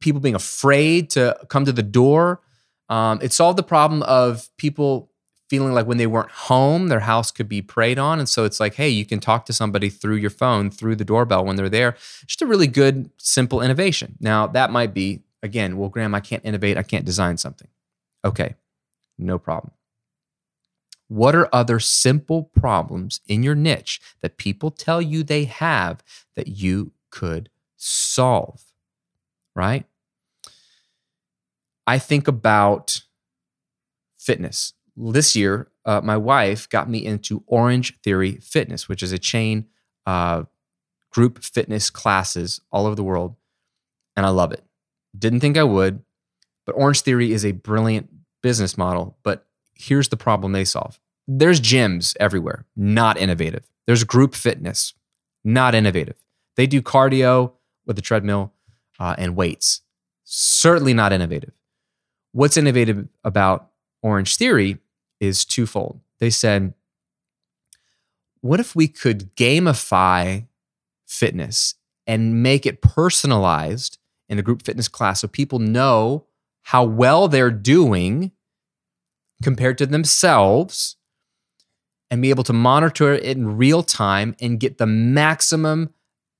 people 0.00 0.20
being 0.20 0.34
afraid 0.34 1.10
to 1.10 1.38
come 1.48 1.64
to 1.64 1.72
the 1.72 1.82
door. 1.82 2.40
Um, 2.88 3.20
it 3.22 3.32
solved 3.32 3.58
the 3.58 3.62
problem 3.62 4.02
of 4.02 4.48
people 4.56 5.10
feeling 5.48 5.72
like 5.72 5.86
when 5.86 5.98
they 5.98 6.06
weren't 6.06 6.30
home, 6.30 6.88
their 6.88 7.00
house 7.00 7.32
could 7.32 7.48
be 7.48 7.60
preyed 7.60 7.98
on. 7.98 8.20
And 8.20 8.28
so 8.28 8.44
it's 8.44 8.60
like, 8.60 8.74
hey, 8.74 8.88
you 8.88 9.04
can 9.04 9.18
talk 9.18 9.46
to 9.46 9.52
somebody 9.52 9.90
through 9.90 10.16
your 10.16 10.30
phone, 10.30 10.70
through 10.70 10.94
the 10.96 11.04
doorbell 11.04 11.44
when 11.44 11.56
they're 11.56 11.68
there. 11.68 11.96
Just 12.26 12.40
a 12.40 12.46
really 12.46 12.68
good, 12.68 13.10
simple 13.18 13.60
innovation. 13.60 14.16
Now, 14.20 14.46
that 14.46 14.70
might 14.70 14.94
be, 14.94 15.24
again, 15.42 15.76
well, 15.76 15.88
Graham, 15.88 16.14
I 16.14 16.20
can't 16.20 16.44
innovate, 16.44 16.76
I 16.76 16.84
can't 16.84 17.04
design 17.04 17.36
something. 17.36 17.66
Okay, 18.24 18.54
no 19.18 19.38
problem. 19.38 19.72
What 21.10 21.34
are 21.34 21.48
other 21.52 21.80
simple 21.80 22.44
problems 22.44 23.20
in 23.26 23.42
your 23.42 23.56
niche 23.56 24.00
that 24.22 24.36
people 24.36 24.70
tell 24.70 25.02
you 25.02 25.24
they 25.24 25.42
have 25.42 26.04
that 26.36 26.46
you 26.46 26.92
could 27.10 27.50
solve? 27.76 28.62
Right? 29.56 29.86
I 31.84 31.98
think 31.98 32.28
about 32.28 33.02
fitness. 34.20 34.72
This 34.96 35.34
year, 35.34 35.66
uh, 35.84 36.00
my 36.00 36.16
wife 36.16 36.68
got 36.68 36.88
me 36.88 37.04
into 37.04 37.42
Orange 37.48 37.98
Theory 38.04 38.36
Fitness, 38.36 38.88
which 38.88 39.02
is 39.02 39.10
a 39.10 39.18
chain 39.18 39.66
uh, 40.06 40.44
group 41.10 41.42
fitness 41.42 41.90
classes 41.90 42.60
all 42.70 42.86
over 42.86 42.94
the 42.94 43.02
world. 43.02 43.34
And 44.14 44.24
I 44.24 44.28
love 44.28 44.52
it. 44.52 44.62
Didn't 45.18 45.40
think 45.40 45.56
I 45.56 45.64
would, 45.64 46.04
but 46.66 46.76
Orange 46.76 47.00
Theory 47.00 47.32
is 47.32 47.44
a 47.44 47.50
brilliant 47.50 48.10
business 48.44 48.78
model. 48.78 49.18
But 49.24 49.44
here's 49.80 50.08
the 50.08 50.16
problem 50.16 50.52
they 50.52 50.64
solve 50.64 51.00
there's 51.26 51.60
gyms 51.60 52.16
everywhere, 52.18 52.66
not 52.74 53.16
innovative. 53.16 53.62
There's 53.86 54.02
group 54.02 54.34
fitness, 54.34 54.94
not 55.44 55.76
innovative. 55.76 56.16
They 56.56 56.66
do 56.66 56.82
cardio 56.82 57.52
with 57.86 57.96
a 57.98 58.02
treadmill 58.02 58.52
uh, 58.98 59.14
and 59.16 59.36
weights, 59.36 59.82
certainly 60.24 60.92
not 60.92 61.12
innovative. 61.12 61.52
What's 62.32 62.56
innovative 62.56 63.08
about 63.22 63.68
Orange 64.02 64.36
Theory 64.36 64.78
is 65.20 65.44
twofold. 65.44 66.00
They 66.18 66.30
said, 66.30 66.74
what 68.40 68.58
if 68.58 68.74
we 68.74 68.88
could 68.88 69.34
gamify 69.36 70.46
fitness 71.06 71.74
and 72.06 72.42
make 72.42 72.66
it 72.66 72.82
personalized 72.82 73.98
in 74.28 74.38
a 74.38 74.42
group 74.42 74.62
fitness 74.64 74.88
class 74.88 75.20
so 75.20 75.28
people 75.28 75.58
know 75.58 76.26
how 76.62 76.84
well 76.84 77.28
they're 77.28 77.50
doing 77.50 78.32
compared 79.42 79.78
to 79.78 79.86
themselves 79.86 80.96
and 82.10 82.20
be 82.20 82.30
able 82.30 82.44
to 82.44 82.52
monitor 82.52 83.12
it 83.12 83.22
in 83.22 83.56
real 83.56 83.82
time 83.82 84.34
and 84.40 84.60
get 84.60 84.78
the 84.78 84.86
maximum 84.86 85.90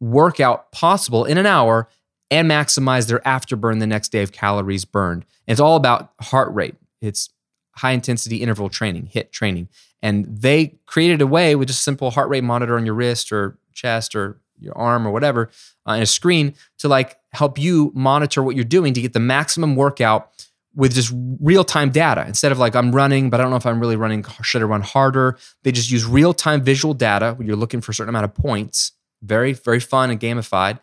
workout 0.00 0.72
possible 0.72 1.24
in 1.24 1.38
an 1.38 1.46
hour 1.46 1.88
and 2.30 2.50
maximize 2.50 3.08
their 3.08 3.20
afterburn 3.20 3.80
the 3.80 3.86
next 3.86 4.10
day 4.10 4.22
of 4.22 4.32
calories 4.32 4.84
burned. 4.84 5.24
And 5.46 5.52
it's 5.52 5.60
all 5.60 5.76
about 5.76 6.12
heart 6.20 6.52
rate. 6.54 6.74
It's 7.00 7.30
high 7.76 7.92
intensity 7.92 8.36
interval 8.38 8.68
training, 8.68 9.10
HIIT 9.14 9.30
training. 9.30 9.68
And 10.02 10.26
they 10.26 10.78
created 10.86 11.20
a 11.20 11.26
way 11.26 11.54
with 11.54 11.68
just 11.68 11.80
a 11.80 11.82
simple 11.82 12.10
heart 12.10 12.28
rate 12.28 12.44
monitor 12.44 12.76
on 12.76 12.86
your 12.86 12.94
wrist 12.94 13.32
or 13.32 13.58
chest 13.72 14.14
or 14.14 14.40
your 14.58 14.76
arm 14.76 15.06
or 15.06 15.10
whatever 15.10 15.50
uh, 15.86 15.92
a 15.92 16.06
screen 16.06 16.54
to 16.78 16.88
like 16.88 17.18
help 17.32 17.58
you 17.58 17.90
monitor 17.94 18.42
what 18.42 18.54
you're 18.54 18.64
doing 18.64 18.92
to 18.94 19.00
get 19.00 19.12
the 19.12 19.20
maximum 19.20 19.76
workout 19.76 20.46
with 20.74 20.94
just 20.94 21.12
real 21.40 21.64
time 21.64 21.90
data 21.90 22.24
instead 22.26 22.52
of 22.52 22.58
like 22.58 22.76
I'm 22.76 22.92
running, 22.92 23.30
but 23.30 23.40
I 23.40 23.42
don't 23.42 23.50
know 23.50 23.56
if 23.56 23.66
I'm 23.66 23.80
really 23.80 23.96
running. 23.96 24.24
Should 24.42 24.62
I 24.62 24.66
run 24.66 24.82
harder? 24.82 25.38
They 25.62 25.72
just 25.72 25.90
use 25.90 26.04
real 26.04 26.32
time 26.32 26.62
visual 26.62 26.94
data 26.94 27.34
when 27.36 27.46
you're 27.46 27.56
looking 27.56 27.80
for 27.80 27.90
a 27.90 27.94
certain 27.94 28.10
amount 28.10 28.24
of 28.24 28.34
points. 28.34 28.92
Very, 29.22 29.52
very 29.52 29.80
fun 29.80 30.10
and 30.10 30.20
gamified. 30.20 30.78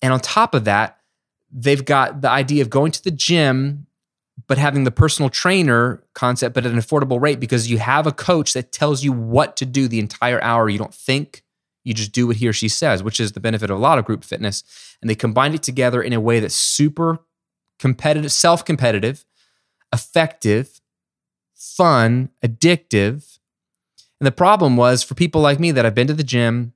And 0.00 0.12
on 0.12 0.20
top 0.20 0.54
of 0.54 0.64
that, 0.64 0.98
they've 1.50 1.84
got 1.84 2.20
the 2.20 2.30
idea 2.30 2.62
of 2.62 2.70
going 2.70 2.92
to 2.92 3.02
the 3.02 3.10
gym, 3.10 3.86
but 4.46 4.58
having 4.58 4.84
the 4.84 4.90
personal 4.90 5.28
trainer 5.28 6.02
concept, 6.14 6.54
but 6.54 6.64
at 6.64 6.72
an 6.72 6.78
affordable 6.78 7.20
rate 7.20 7.40
because 7.40 7.70
you 7.70 7.78
have 7.78 8.06
a 8.06 8.12
coach 8.12 8.52
that 8.52 8.72
tells 8.72 9.02
you 9.02 9.12
what 9.12 9.56
to 9.56 9.66
do 9.66 9.88
the 9.88 9.98
entire 9.98 10.42
hour. 10.42 10.68
You 10.68 10.78
don't 10.78 10.94
think, 10.94 11.42
you 11.84 11.94
just 11.94 12.12
do 12.12 12.26
what 12.26 12.36
he 12.36 12.48
or 12.48 12.52
she 12.52 12.68
says, 12.68 13.02
which 13.02 13.20
is 13.20 13.32
the 13.32 13.40
benefit 13.40 13.70
of 13.70 13.76
a 13.76 13.80
lot 13.80 13.98
of 13.98 14.04
group 14.04 14.24
fitness. 14.24 14.62
And 15.00 15.10
they 15.10 15.14
combine 15.14 15.54
it 15.54 15.62
together 15.62 16.02
in 16.02 16.12
a 16.12 16.20
way 16.20 16.40
that's 16.40 16.54
super 16.54 17.20
competitive, 17.78 18.32
self 18.32 18.64
competitive, 18.64 19.24
effective, 19.92 20.80
fun, 21.54 22.30
addictive. 22.44 23.38
And 24.20 24.26
the 24.26 24.32
problem 24.32 24.76
was 24.76 25.02
for 25.02 25.14
people 25.14 25.40
like 25.40 25.60
me 25.60 25.72
that 25.72 25.84
I've 25.84 25.94
been 25.94 26.06
to 26.06 26.14
the 26.14 26.24
gym, 26.24 26.72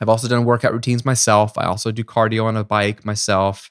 I've 0.00 0.08
also 0.08 0.28
done 0.28 0.44
workout 0.44 0.72
routines 0.72 1.04
myself. 1.04 1.56
I 1.56 1.64
also 1.64 1.92
do 1.92 2.02
cardio 2.02 2.44
on 2.44 2.56
a 2.56 2.64
bike 2.64 3.04
myself. 3.04 3.70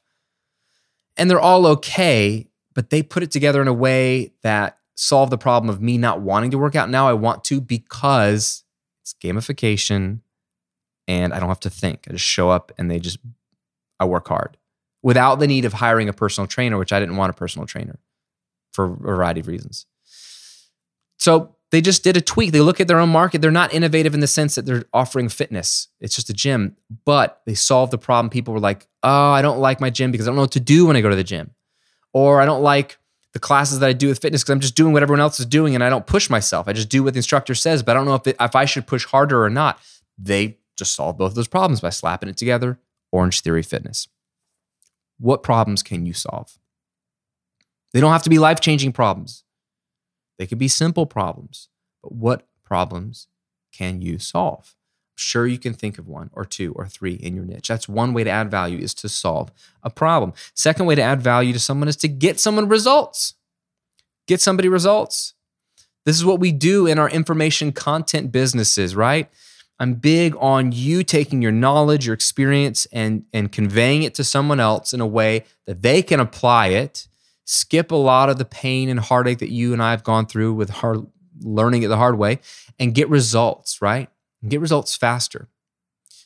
And 1.17 1.29
they're 1.29 1.39
all 1.39 1.67
okay, 1.67 2.47
but 2.73 2.89
they 2.89 3.03
put 3.03 3.23
it 3.23 3.31
together 3.31 3.61
in 3.61 3.67
a 3.67 3.73
way 3.73 4.33
that 4.43 4.77
solved 4.95 5.31
the 5.31 5.37
problem 5.37 5.69
of 5.69 5.81
me 5.81 5.97
not 5.97 6.21
wanting 6.21 6.51
to 6.51 6.57
work 6.57 6.75
out. 6.75 6.89
Now 6.89 7.07
I 7.07 7.13
want 7.13 7.43
to 7.45 7.59
because 7.59 8.63
it's 9.01 9.13
gamification 9.21 10.21
and 11.07 11.33
I 11.33 11.39
don't 11.39 11.49
have 11.49 11.59
to 11.61 11.69
think. 11.69 12.05
I 12.07 12.11
just 12.13 12.23
show 12.23 12.49
up 12.49 12.71
and 12.77 12.89
they 12.89 12.99
just, 12.99 13.17
I 13.99 14.05
work 14.05 14.27
hard 14.27 14.57
without 15.03 15.39
the 15.39 15.47
need 15.47 15.65
of 15.65 15.73
hiring 15.73 16.09
a 16.09 16.13
personal 16.13 16.47
trainer, 16.47 16.77
which 16.77 16.93
I 16.93 16.99
didn't 16.99 17.17
want 17.17 17.31
a 17.31 17.33
personal 17.33 17.65
trainer 17.65 17.99
for 18.71 18.85
a 18.85 18.89
variety 18.89 19.39
of 19.41 19.47
reasons. 19.47 19.85
So 21.17 21.55
they 21.71 21.81
just 21.81 22.03
did 22.03 22.17
a 22.17 22.21
tweak. 22.21 22.51
They 22.51 22.59
look 22.59 22.81
at 22.81 22.87
their 22.87 22.99
own 22.99 23.09
market. 23.09 23.41
They're 23.41 23.51
not 23.51 23.73
innovative 23.73 24.13
in 24.13 24.19
the 24.19 24.27
sense 24.27 24.55
that 24.55 24.65
they're 24.65 24.83
offering 24.93 25.29
fitness. 25.29 25.87
It's 25.99 26.15
just 26.15 26.29
a 26.29 26.33
gym, 26.33 26.75
but 27.05 27.41
they 27.45 27.53
solved 27.53 27.91
the 27.91 27.97
problem. 27.97 28.29
People 28.29 28.53
were 28.53 28.59
like, 28.59 28.87
oh, 29.03 29.31
I 29.31 29.41
don't 29.41 29.59
like 29.59 29.79
my 29.79 29.89
gym 29.89 30.11
because 30.11 30.27
I 30.27 30.29
don't 30.29 30.35
know 30.35 30.43
what 30.43 30.51
to 30.51 30.59
do 30.59 30.85
when 30.85 30.95
I 30.95 31.01
go 31.01 31.09
to 31.09 31.15
the 31.15 31.23
gym. 31.23 31.51
Or 32.13 32.41
I 32.41 32.45
don't 32.45 32.61
like 32.61 32.97
the 33.33 33.39
classes 33.39 33.79
that 33.79 33.87
I 33.87 33.93
do 33.93 34.09
with 34.09 34.19
fitness 34.19 34.43
because 34.43 34.51
I'm 34.51 34.59
just 34.59 34.75
doing 34.75 34.91
what 34.91 35.01
everyone 35.01 35.21
else 35.21 35.39
is 35.39 35.45
doing 35.45 35.73
and 35.73 35.83
I 35.83 35.89
don't 35.89 36.05
push 36.05 36.29
myself. 36.29 36.67
I 36.67 36.73
just 36.73 36.89
do 36.89 37.03
what 37.03 37.13
the 37.13 37.19
instructor 37.19 37.55
says, 37.55 37.81
but 37.81 37.91
I 37.91 37.93
don't 37.99 38.05
know 38.05 38.15
if, 38.15 38.27
it, 38.27 38.35
if 38.39 38.55
I 38.55 38.65
should 38.65 38.85
push 38.85 39.05
harder 39.05 39.41
or 39.43 39.49
not. 39.49 39.79
They 40.17 40.57
just 40.77 40.93
solved 40.93 41.17
both 41.17 41.31
of 41.31 41.35
those 41.35 41.47
problems 41.47 41.79
by 41.79 41.89
slapping 41.89 42.27
it 42.27 42.35
together. 42.35 42.79
Orange 43.11 43.39
Theory 43.41 43.63
Fitness. 43.63 44.09
What 45.21 45.43
problems 45.43 45.83
can 45.83 46.05
you 46.07 46.13
solve? 46.13 46.57
They 47.93 48.01
don't 48.01 48.11
have 48.11 48.23
to 48.23 48.29
be 48.29 48.39
life 48.39 48.59
changing 48.59 48.91
problems, 48.91 49.43
they 50.37 50.47
could 50.47 50.57
be 50.57 50.67
simple 50.67 51.05
problems. 51.05 51.69
But 52.01 52.13
what 52.13 52.47
problems 52.65 53.27
can 53.71 54.01
you 54.01 54.17
solve? 54.17 54.75
I'm 55.11 55.17
sure 55.17 55.45
you 55.45 55.59
can 55.59 55.73
think 55.73 55.99
of 55.99 56.07
one 56.07 56.31
or 56.33 56.43
two 56.43 56.73
or 56.73 56.87
three 56.87 57.13
in 57.13 57.35
your 57.35 57.45
niche. 57.45 57.67
That's 57.67 57.87
one 57.87 58.13
way 58.13 58.23
to 58.23 58.29
add 58.31 58.49
value 58.49 58.79
is 58.79 58.95
to 58.95 59.09
solve 59.09 59.51
a 59.83 59.91
problem. 59.91 60.33
Second 60.55 60.87
way 60.87 60.95
to 60.95 61.01
add 61.01 61.21
value 61.21 61.53
to 61.53 61.59
someone 61.59 61.87
is 61.87 61.97
to 61.97 62.07
get 62.07 62.39
someone 62.39 62.67
results. 62.67 63.35
Get 64.27 64.41
somebody 64.41 64.67
results. 64.67 65.35
This 66.05 66.15
is 66.15 66.25
what 66.25 66.39
we 66.39 66.51
do 66.51 66.87
in 66.87 66.97
our 66.97 67.09
information 67.09 67.71
content 67.71 68.31
businesses, 68.31 68.95
right? 68.95 69.29
I'm 69.81 69.95
big 69.95 70.35
on 70.37 70.71
you 70.71 71.03
taking 71.03 71.41
your 71.41 71.51
knowledge, 71.51 72.05
your 72.05 72.13
experience, 72.13 72.85
and, 72.93 73.25
and 73.33 73.51
conveying 73.51 74.03
it 74.03 74.13
to 74.13 74.23
someone 74.23 74.59
else 74.59 74.93
in 74.93 75.01
a 75.01 75.07
way 75.07 75.43
that 75.65 75.81
they 75.81 76.03
can 76.03 76.19
apply 76.19 76.67
it, 76.67 77.07
skip 77.45 77.89
a 77.89 77.95
lot 77.95 78.29
of 78.29 78.37
the 78.37 78.45
pain 78.45 78.89
and 78.89 78.99
heartache 78.99 79.39
that 79.39 79.49
you 79.49 79.73
and 79.73 79.81
I 79.81 79.89
have 79.89 80.03
gone 80.03 80.27
through 80.27 80.53
with 80.53 80.69
hard, 80.69 81.07
learning 81.39 81.81
it 81.81 81.87
the 81.87 81.97
hard 81.97 82.19
way, 82.19 82.41
and 82.77 82.93
get 82.93 83.09
results, 83.09 83.81
right? 83.81 84.07
And 84.43 84.51
get 84.51 84.61
results 84.61 84.95
faster. 84.95 85.47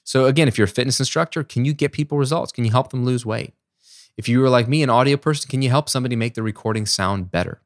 So, 0.04 0.26
again, 0.26 0.50
if 0.50 0.58
you're 0.58 0.66
a 0.66 0.68
fitness 0.68 1.00
instructor, 1.00 1.42
can 1.42 1.64
you 1.64 1.74
get 1.74 1.94
people 1.94 2.18
results? 2.18 2.52
Can 2.52 2.66
you 2.66 2.72
help 2.72 2.90
them 2.90 3.06
lose 3.06 3.26
weight? 3.26 3.54
If 4.18 4.28
you 4.28 4.42
were 4.42 4.50
like 4.50 4.68
me, 4.68 4.84
an 4.84 4.90
audio 4.90 5.16
person, 5.16 5.50
can 5.50 5.62
you 5.62 5.70
help 5.70 5.88
somebody 5.88 6.18
make 6.18 6.34
the 6.34 6.44
recording 6.44 6.86
sound 6.86 7.32
better? 7.32 7.62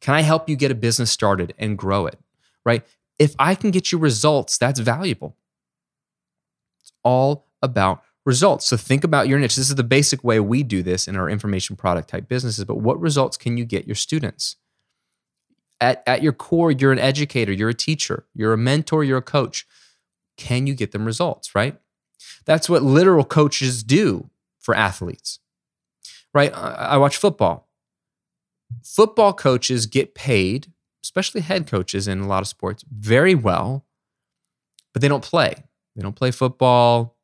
Can 0.00 0.14
I 0.14 0.22
help 0.22 0.48
you 0.48 0.56
get 0.56 0.72
a 0.72 0.74
business 0.74 1.12
started 1.12 1.54
and 1.58 1.78
grow 1.78 2.06
it? 2.06 2.18
Right? 2.64 2.84
If 3.18 3.34
I 3.38 3.54
can 3.54 3.70
get 3.70 3.92
you 3.92 3.98
results, 3.98 4.58
that's 4.58 4.80
valuable. 4.80 5.36
It's 6.80 6.92
all 7.04 7.48
about 7.62 8.02
results. 8.24 8.66
So 8.66 8.76
think 8.76 9.04
about 9.04 9.28
your 9.28 9.38
niche. 9.38 9.56
This 9.56 9.68
is 9.68 9.74
the 9.74 9.84
basic 9.84 10.22
way 10.24 10.40
we 10.40 10.62
do 10.62 10.82
this 10.82 11.08
in 11.08 11.16
our 11.16 11.28
information 11.28 11.76
product 11.76 12.08
type 12.08 12.28
businesses. 12.28 12.64
But 12.64 12.78
what 12.78 13.00
results 13.00 13.36
can 13.36 13.56
you 13.56 13.64
get 13.64 13.86
your 13.86 13.94
students? 13.94 14.56
At, 15.80 16.02
at 16.06 16.22
your 16.22 16.32
core, 16.32 16.70
you're 16.70 16.92
an 16.92 17.00
educator, 17.00 17.52
you're 17.52 17.68
a 17.68 17.74
teacher, 17.74 18.24
you're 18.34 18.52
a 18.52 18.58
mentor, 18.58 19.02
you're 19.02 19.18
a 19.18 19.22
coach. 19.22 19.66
Can 20.36 20.66
you 20.66 20.74
get 20.74 20.92
them 20.92 21.04
results, 21.04 21.54
right? 21.54 21.76
That's 22.44 22.68
what 22.68 22.82
literal 22.82 23.24
coaches 23.24 23.82
do 23.82 24.30
for 24.60 24.76
athletes, 24.76 25.40
right? 26.32 26.52
I 26.54 26.96
watch 26.98 27.16
football. 27.16 27.68
Football 28.84 29.32
coaches 29.32 29.86
get 29.86 30.14
paid 30.14 30.72
especially 31.14 31.42
head 31.42 31.66
coaches 31.66 32.08
in 32.08 32.20
a 32.20 32.26
lot 32.26 32.42
of 32.42 32.48
sports, 32.48 32.84
very 32.90 33.34
well, 33.34 33.84
but 34.92 35.02
they 35.02 35.08
don't 35.08 35.22
play. 35.22 35.54
They 35.94 36.02
don't 36.02 36.16
play 36.16 36.30
football. 36.30 37.16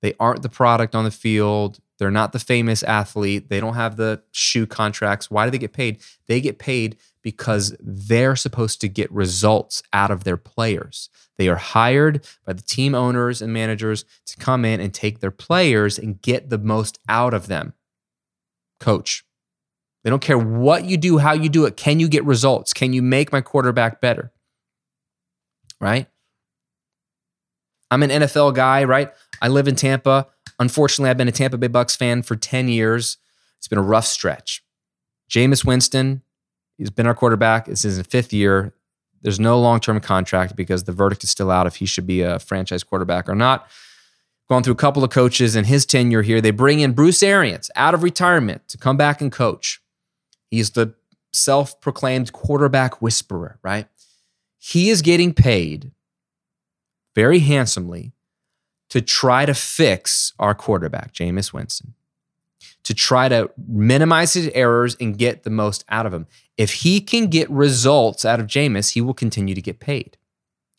They 0.00 0.14
aren't 0.18 0.42
the 0.42 0.48
product 0.48 0.94
on 0.94 1.04
the 1.04 1.10
field. 1.10 1.78
They're 1.98 2.10
not 2.10 2.32
the 2.32 2.40
famous 2.40 2.82
athlete. 2.82 3.48
They 3.50 3.60
don't 3.60 3.74
have 3.74 3.96
the 3.96 4.22
shoe 4.32 4.66
contracts. 4.66 5.30
Why 5.30 5.44
do 5.44 5.50
they 5.50 5.58
get 5.58 5.72
paid? 5.72 6.00
They 6.26 6.40
get 6.40 6.58
paid 6.58 6.96
because 7.22 7.76
they're 7.78 8.34
supposed 8.34 8.80
to 8.80 8.88
get 8.88 9.12
results 9.12 9.82
out 9.92 10.10
of 10.10 10.24
their 10.24 10.36
players. 10.38 11.10
They 11.36 11.48
are 11.48 11.56
hired 11.56 12.26
by 12.44 12.54
the 12.54 12.62
team 12.62 12.94
owners 12.94 13.40
and 13.40 13.52
managers 13.52 14.04
to 14.26 14.36
come 14.36 14.64
in 14.64 14.80
and 14.80 14.92
take 14.92 15.20
their 15.20 15.30
players 15.30 15.98
and 15.98 16.20
get 16.20 16.50
the 16.50 16.58
most 16.58 16.98
out 17.08 17.34
of 17.34 17.46
them. 17.46 17.74
Coach, 18.80 19.24
they 20.02 20.10
don't 20.10 20.22
care 20.22 20.38
what 20.38 20.84
you 20.84 20.96
do, 20.96 21.18
how 21.18 21.32
you 21.32 21.48
do 21.48 21.64
it. 21.64 21.76
Can 21.76 22.00
you 22.00 22.08
get 22.08 22.24
results? 22.24 22.72
Can 22.72 22.92
you 22.92 23.02
make 23.02 23.32
my 23.32 23.40
quarterback 23.40 24.00
better? 24.00 24.32
Right? 25.80 26.06
I'm 27.90 28.02
an 28.02 28.10
NFL 28.10 28.54
guy, 28.54 28.84
right? 28.84 29.12
I 29.40 29.48
live 29.48 29.68
in 29.68 29.76
Tampa. 29.76 30.28
Unfortunately, 30.58 31.10
I've 31.10 31.16
been 31.16 31.28
a 31.28 31.32
Tampa 31.32 31.58
Bay 31.58 31.68
Bucs 31.68 31.96
fan 31.96 32.22
for 32.22 32.36
10 32.36 32.68
years. 32.68 33.18
It's 33.58 33.68
been 33.68 33.78
a 33.78 33.82
rough 33.82 34.06
stretch. 34.06 34.64
Jameis 35.30 35.64
Winston, 35.64 36.22
he's 36.78 36.90
been 36.90 37.06
our 37.06 37.14
quarterback. 37.14 37.66
This 37.66 37.84
is 37.84 37.96
his 37.96 38.06
fifth 38.06 38.32
year. 38.32 38.74
There's 39.22 39.38
no 39.38 39.60
long 39.60 39.78
term 39.78 40.00
contract 40.00 40.56
because 40.56 40.84
the 40.84 40.92
verdict 40.92 41.22
is 41.22 41.30
still 41.30 41.50
out 41.50 41.66
if 41.66 41.76
he 41.76 41.86
should 41.86 42.06
be 42.06 42.22
a 42.22 42.38
franchise 42.38 42.82
quarterback 42.82 43.28
or 43.28 43.34
not 43.34 43.68
gone 44.48 44.62
through 44.62 44.72
a 44.72 44.76
couple 44.76 45.04
of 45.04 45.10
coaches 45.10 45.56
in 45.56 45.64
his 45.64 45.86
tenure 45.86 46.22
here. 46.22 46.40
They 46.40 46.50
bring 46.50 46.80
in 46.80 46.92
Bruce 46.92 47.22
Arians 47.22 47.70
out 47.76 47.94
of 47.94 48.02
retirement 48.02 48.68
to 48.68 48.78
come 48.78 48.96
back 48.96 49.20
and 49.20 49.30
coach. 49.30 49.81
He's 50.52 50.70
the 50.70 50.94
self 51.32 51.80
proclaimed 51.80 52.32
quarterback 52.34 53.00
whisperer, 53.00 53.58
right? 53.62 53.88
He 54.58 54.90
is 54.90 55.00
getting 55.00 55.32
paid 55.32 55.92
very 57.14 57.38
handsomely 57.38 58.12
to 58.90 59.00
try 59.00 59.46
to 59.46 59.54
fix 59.54 60.34
our 60.38 60.54
quarterback, 60.54 61.14
Jameis 61.14 61.54
Winston, 61.54 61.94
to 62.82 62.92
try 62.92 63.30
to 63.30 63.50
minimize 63.66 64.34
his 64.34 64.48
errors 64.48 64.94
and 65.00 65.16
get 65.16 65.42
the 65.42 65.50
most 65.50 65.86
out 65.88 66.04
of 66.04 66.12
him. 66.12 66.26
If 66.58 66.74
he 66.74 67.00
can 67.00 67.28
get 67.28 67.50
results 67.50 68.26
out 68.26 68.38
of 68.38 68.46
Jameis, 68.46 68.92
he 68.92 69.00
will 69.00 69.14
continue 69.14 69.54
to 69.54 69.62
get 69.62 69.80
paid. 69.80 70.18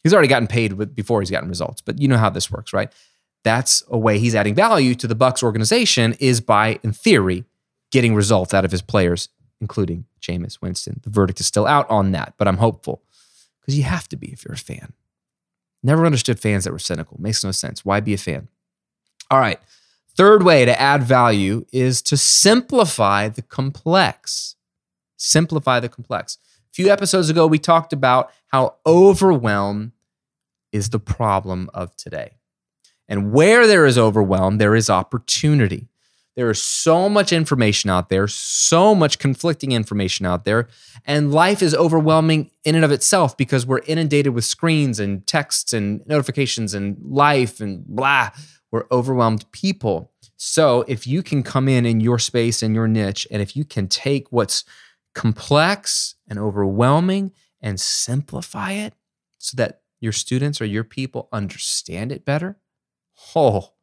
He's 0.03 0.13
already 0.13 0.27
gotten 0.27 0.47
paid 0.47 0.95
before 0.95 1.19
he's 1.19 1.31
gotten 1.31 1.49
results, 1.49 1.81
but 1.81 1.99
you 1.99 2.07
know 2.07 2.17
how 2.17 2.29
this 2.29 2.51
works, 2.51 2.73
right? 2.73 2.93
That's 3.43 3.81
a 3.87 3.97
way 3.97 4.19
he's 4.19 4.35
adding 4.35 4.53
value 4.53 4.93
to 4.93 5.07
the 5.07 5.15
Bucs 5.15 5.41
organization 5.41 6.15
is 6.19 6.41
by, 6.41 6.79
in 6.83 6.93
theory, 6.93 7.45
getting 7.91 8.13
results 8.13 8.53
out 8.53 8.65
of 8.65 8.71
his 8.71 8.83
players 8.83 9.29
including 9.63 10.05
Jameis 10.19 10.61
Winston. 10.61 10.99
The 11.03 11.09
verdict 11.09 11.39
is 11.39 11.47
still 11.47 11.65
out 11.65 11.89
on 11.89 12.11
that, 12.11 12.33
but 12.37 12.49
I'm 12.49 12.57
hopeful 12.57 13.01
because 13.61 13.77
you 13.77 13.83
have 13.83 14.09
to 14.09 14.17
be 14.17 14.27
if 14.33 14.43
you're 14.43 14.55
a 14.55 14.57
fan. 14.57 14.91
Never 15.81 16.05
understood 16.05 16.37
fans 16.37 16.65
that 16.65 16.73
were 16.73 16.79
cynical. 16.79 17.15
Makes 17.17 17.45
no 17.45 17.51
sense. 17.51 17.85
Why 17.85 18.01
be 18.01 18.13
a 18.13 18.17
fan? 18.17 18.49
All 19.31 19.39
right. 19.39 19.59
Third 20.17 20.43
way 20.43 20.65
to 20.65 20.79
add 20.79 21.03
value 21.03 21.65
is 21.71 22.01
to 22.03 22.17
simplify 22.17 23.29
the 23.29 23.41
complex. 23.41 24.55
Simplify 25.15 25.79
the 25.79 25.89
complex. 25.89 26.37
A 26.69 26.73
few 26.73 26.89
episodes 26.89 27.29
ago, 27.29 27.47
we 27.47 27.57
talked 27.57 27.93
about 27.93 28.31
how 28.47 28.75
overwhelm 28.85 29.93
is 30.73 30.89
the 30.89 30.99
problem 30.99 31.69
of 31.73 31.95
today. 31.95 32.33
And 33.07 33.31
where 33.31 33.65
there 33.65 33.85
is 33.85 33.97
overwhelm, 33.97 34.57
there 34.57 34.75
is 34.75 34.89
opportunity. 34.89 35.87
There 36.35 36.49
is 36.49 36.61
so 36.61 37.09
much 37.09 37.31
information 37.31 37.91
out 37.91 38.09
there, 38.09 38.27
so 38.27 38.95
much 38.95 39.19
conflicting 39.19 39.71
information 39.71 40.25
out 40.25 40.45
there, 40.45 40.67
and 41.05 41.31
life 41.31 41.61
is 41.61 41.75
overwhelming 41.75 42.49
in 42.63 42.73
and 42.75 42.83
of 42.83 42.91
itself 42.91 43.37
because 43.37 43.67
we're 43.67 43.81
inundated 43.85 44.33
with 44.33 44.45
screens 44.45 44.99
and 44.99 45.25
texts 45.27 45.73
and 45.73 46.05
notifications 46.07 46.73
and 46.73 46.97
life 47.03 47.59
and 47.59 47.85
blah. 47.85 48.31
We're 48.71 48.85
overwhelmed 48.91 49.45
people. 49.51 50.11
So 50.35 50.83
if 50.87 51.05
you 51.05 51.21
can 51.21 51.43
come 51.43 51.69
in 51.69 51.85
in 51.85 51.99
your 51.99 52.17
space 52.17 52.63
and 52.63 52.73
your 52.73 52.87
niche, 52.87 53.27
and 53.29 53.41
if 53.41 53.55
you 53.55 53.63
can 53.63 53.87
take 53.87 54.31
what's 54.31 54.63
complex 55.13 56.15
and 56.27 56.39
overwhelming 56.39 57.31
and 57.61 57.79
simplify 57.79 58.71
it 58.71 58.95
so 59.37 59.55
that 59.57 59.81
your 60.01 60.11
students 60.11 60.59
or 60.59 60.65
your 60.65 60.83
people 60.83 61.29
understand 61.31 62.11
it 62.11 62.25
better, 62.25 62.57
oh, 63.35 63.73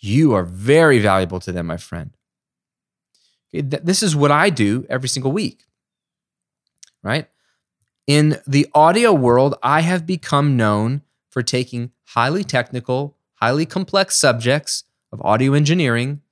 you 0.00 0.32
are 0.34 0.44
very 0.44 0.98
valuable 0.98 1.40
to 1.40 1.52
them, 1.52 1.66
my 1.66 1.76
friend. 1.76 2.16
This 3.52 4.02
is 4.02 4.14
what 4.14 4.30
I 4.30 4.50
do 4.50 4.86
every 4.88 5.08
single 5.08 5.32
week, 5.32 5.64
right? 7.02 7.28
In 8.06 8.38
the 8.46 8.68
audio 8.74 9.12
world, 9.12 9.54
I 9.62 9.80
have 9.80 10.06
become 10.06 10.56
known 10.56 11.02
for 11.30 11.42
taking 11.42 11.92
highly 12.08 12.44
technical, 12.44 13.16
highly 13.34 13.66
complex 13.66 14.16
subjects 14.16 14.84
of 15.12 15.20
audio 15.22 15.54
engineering 15.54 16.22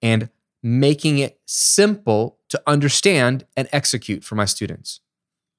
and 0.00 0.28
making 0.62 1.18
it 1.18 1.40
simple 1.46 2.38
to 2.48 2.62
understand 2.66 3.44
and 3.56 3.68
execute 3.72 4.24
for 4.24 4.34
my 4.34 4.44
students. 4.44 5.00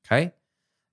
Okay? 0.05 0.31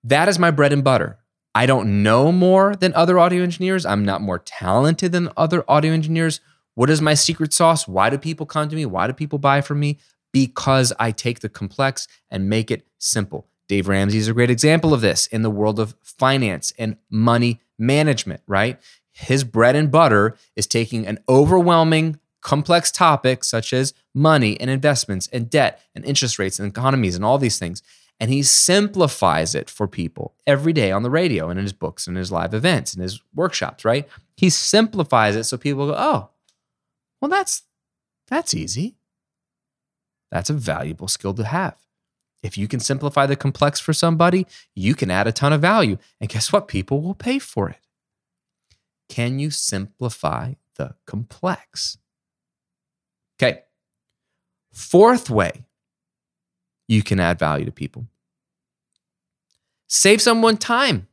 That 0.02 0.28
is 0.28 0.38
my 0.38 0.50
bread 0.50 0.72
and 0.72 0.82
butter. 0.82 1.18
I 1.54 1.66
don't 1.66 2.02
know 2.02 2.30
more 2.30 2.76
than 2.76 2.94
other 2.94 3.18
audio 3.18 3.42
engineers. 3.42 3.84
I'm 3.84 4.04
not 4.04 4.20
more 4.20 4.38
talented 4.38 5.12
than 5.12 5.30
other 5.36 5.64
audio 5.68 5.92
engineers. 5.92 6.40
What 6.80 6.88
is 6.88 7.02
my 7.02 7.12
secret 7.12 7.52
sauce? 7.52 7.86
Why 7.86 8.08
do 8.08 8.16
people 8.16 8.46
come 8.46 8.70
to 8.70 8.74
me? 8.74 8.86
Why 8.86 9.06
do 9.06 9.12
people 9.12 9.38
buy 9.38 9.60
from 9.60 9.80
me? 9.80 9.98
Because 10.32 10.94
I 10.98 11.10
take 11.10 11.40
the 11.40 11.50
complex 11.50 12.08
and 12.30 12.48
make 12.48 12.70
it 12.70 12.86
simple. 12.96 13.46
Dave 13.68 13.86
Ramsey 13.86 14.16
is 14.16 14.28
a 14.28 14.32
great 14.32 14.48
example 14.48 14.94
of 14.94 15.02
this 15.02 15.26
in 15.26 15.42
the 15.42 15.50
world 15.50 15.78
of 15.78 15.94
finance 16.02 16.72
and 16.78 16.96
money 17.10 17.60
management, 17.78 18.40
right? 18.46 18.80
His 19.12 19.44
bread 19.44 19.76
and 19.76 19.90
butter 19.90 20.38
is 20.56 20.66
taking 20.66 21.06
an 21.06 21.18
overwhelming, 21.28 22.18
complex 22.40 22.90
topic 22.90 23.44
such 23.44 23.74
as 23.74 23.92
money 24.14 24.58
and 24.58 24.70
investments 24.70 25.28
and 25.34 25.50
debt 25.50 25.82
and 25.94 26.02
interest 26.06 26.38
rates 26.38 26.58
and 26.58 26.66
economies 26.66 27.14
and 27.14 27.26
all 27.26 27.36
these 27.36 27.58
things. 27.58 27.82
And 28.18 28.30
he 28.30 28.42
simplifies 28.42 29.54
it 29.54 29.68
for 29.68 29.86
people 29.86 30.32
every 30.46 30.72
day 30.72 30.92
on 30.92 31.02
the 31.02 31.10
radio 31.10 31.50
and 31.50 31.58
in 31.58 31.64
his 31.66 31.74
books 31.74 32.06
and 32.06 32.16
his 32.16 32.32
live 32.32 32.54
events 32.54 32.94
and 32.94 33.02
his 33.02 33.20
workshops, 33.34 33.84
right? 33.84 34.08
He 34.34 34.48
simplifies 34.48 35.36
it 35.36 35.44
so 35.44 35.58
people 35.58 35.86
go, 35.86 35.94
oh, 35.94 36.30
well, 37.20 37.28
that's 37.28 37.62
that's 38.28 38.54
easy. 38.54 38.96
That's 40.30 40.50
a 40.50 40.54
valuable 40.54 41.08
skill 41.08 41.34
to 41.34 41.44
have. 41.44 41.76
If 42.42 42.56
you 42.56 42.68
can 42.68 42.80
simplify 42.80 43.26
the 43.26 43.36
complex 43.36 43.80
for 43.80 43.92
somebody, 43.92 44.46
you 44.74 44.94
can 44.94 45.10
add 45.10 45.26
a 45.26 45.32
ton 45.32 45.52
of 45.52 45.60
value. 45.60 45.98
And 46.20 46.30
guess 46.30 46.52
what? 46.52 46.68
People 46.68 47.02
will 47.02 47.14
pay 47.14 47.38
for 47.38 47.68
it. 47.68 47.80
Can 49.08 49.38
you 49.38 49.50
simplify 49.50 50.54
the 50.76 50.94
complex? 51.06 51.98
Okay. 53.36 53.62
Fourth 54.72 55.28
way 55.28 55.64
you 56.86 57.02
can 57.02 57.20
add 57.20 57.38
value 57.38 57.64
to 57.66 57.72
people 57.72 58.06
save 59.90 60.22
someone 60.22 60.56
time. 60.56 61.08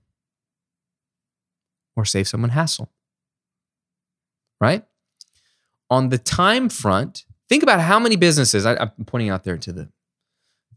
or 1.95 2.05
save 2.05 2.27
someone 2.27 2.51
hassle. 2.51 2.91
Right? 4.61 4.85
On 5.89 6.09
the 6.09 6.17
time 6.17 6.69
front, 6.69 7.25
think 7.49 7.63
about 7.63 7.79
how 7.79 7.99
many 7.99 8.15
businesses, 8.15 8.65
I, 8.65 8.73
am 8.81 8.91
pointing 9.05 9.29
out 9.29 9.43
there 9.43 9.57
to 9.57 9.71
the, 9.71 9.89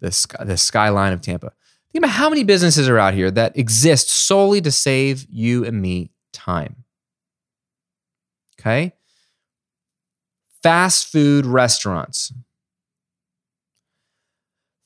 the, 0.00 0.12
sky, 0.12 0.44
the 0.44 0.56
skyline 0.56 1.12
of 1.12 1.20
Tampa. 1.20 1.52
Think 1.92 2.04
about 2.04 2.14
how 2.14 2.30
many 2.30 2.44
businesses 2.44 2.88
are 2.88 2.98
out 2.98 3.14
here 3.14 3.30
that 3.32 3.56
exist 3.56 4.08
solely 4.08 4.60
to 4.60 4.70
save 4.70 5.26
you 5.28 5.64
and 5.64 5.82
me 5.82 6.10
time. 6.32 6.84
Okay? 8.60 8.92
Fast 10.62 11.10
food 11.10 11.46
restaurants. 11.46 12.32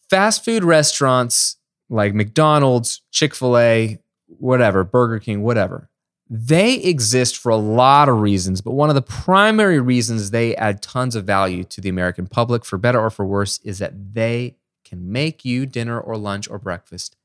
Fast 0.09 0.45
food 0.45 0.65
restaurants 0.65 1.57
like 1.91 2.15
McDonald's, 2.15 3.03
Chick 3.11 3.35
fil 3.35 3.59
A, 3.59 3.99
whatever, 4.27 4.85
Burger 4.85 5.19
King, 5.19 5.43
whatever, 5.43 5.91
they 6.31 6.77
exist 6.77 7.37
for 7.37 7.51
a 7.51 7.57
lot 7.57 8.09
of 8.09 8.21
reasons, 8.21 8.61
but 8.61 8.73
one 8.73 8.89
of 8.89 8.95
the 8.95 9.03
primary 9.03 9.79
reasons 9.79 10.31
they 10.31 10.57
add 10.57 10.81
tons 10.81 11.15
of 11.15 11.25
value 11.25 11.65
to 11.65 11.81
the 11.81 11.89
American 11.89 12.27
public, 12.27 12.65
for 12.65 12.79
better 12.79 13.01
or 13.01 13.11
for 13.11 13.27
worse, 13.27 13.59
is 13.59 13.79
that 13.79 14.15
they 14.15 14.57
can 14.85 15.13
make 15.13 15.45
you 15.45 15.67
dinner 15.67 16.01
or 16.01 16.17
lunch 16.17 16.49
or 16.49 16.59
breakfast 16.59 17.17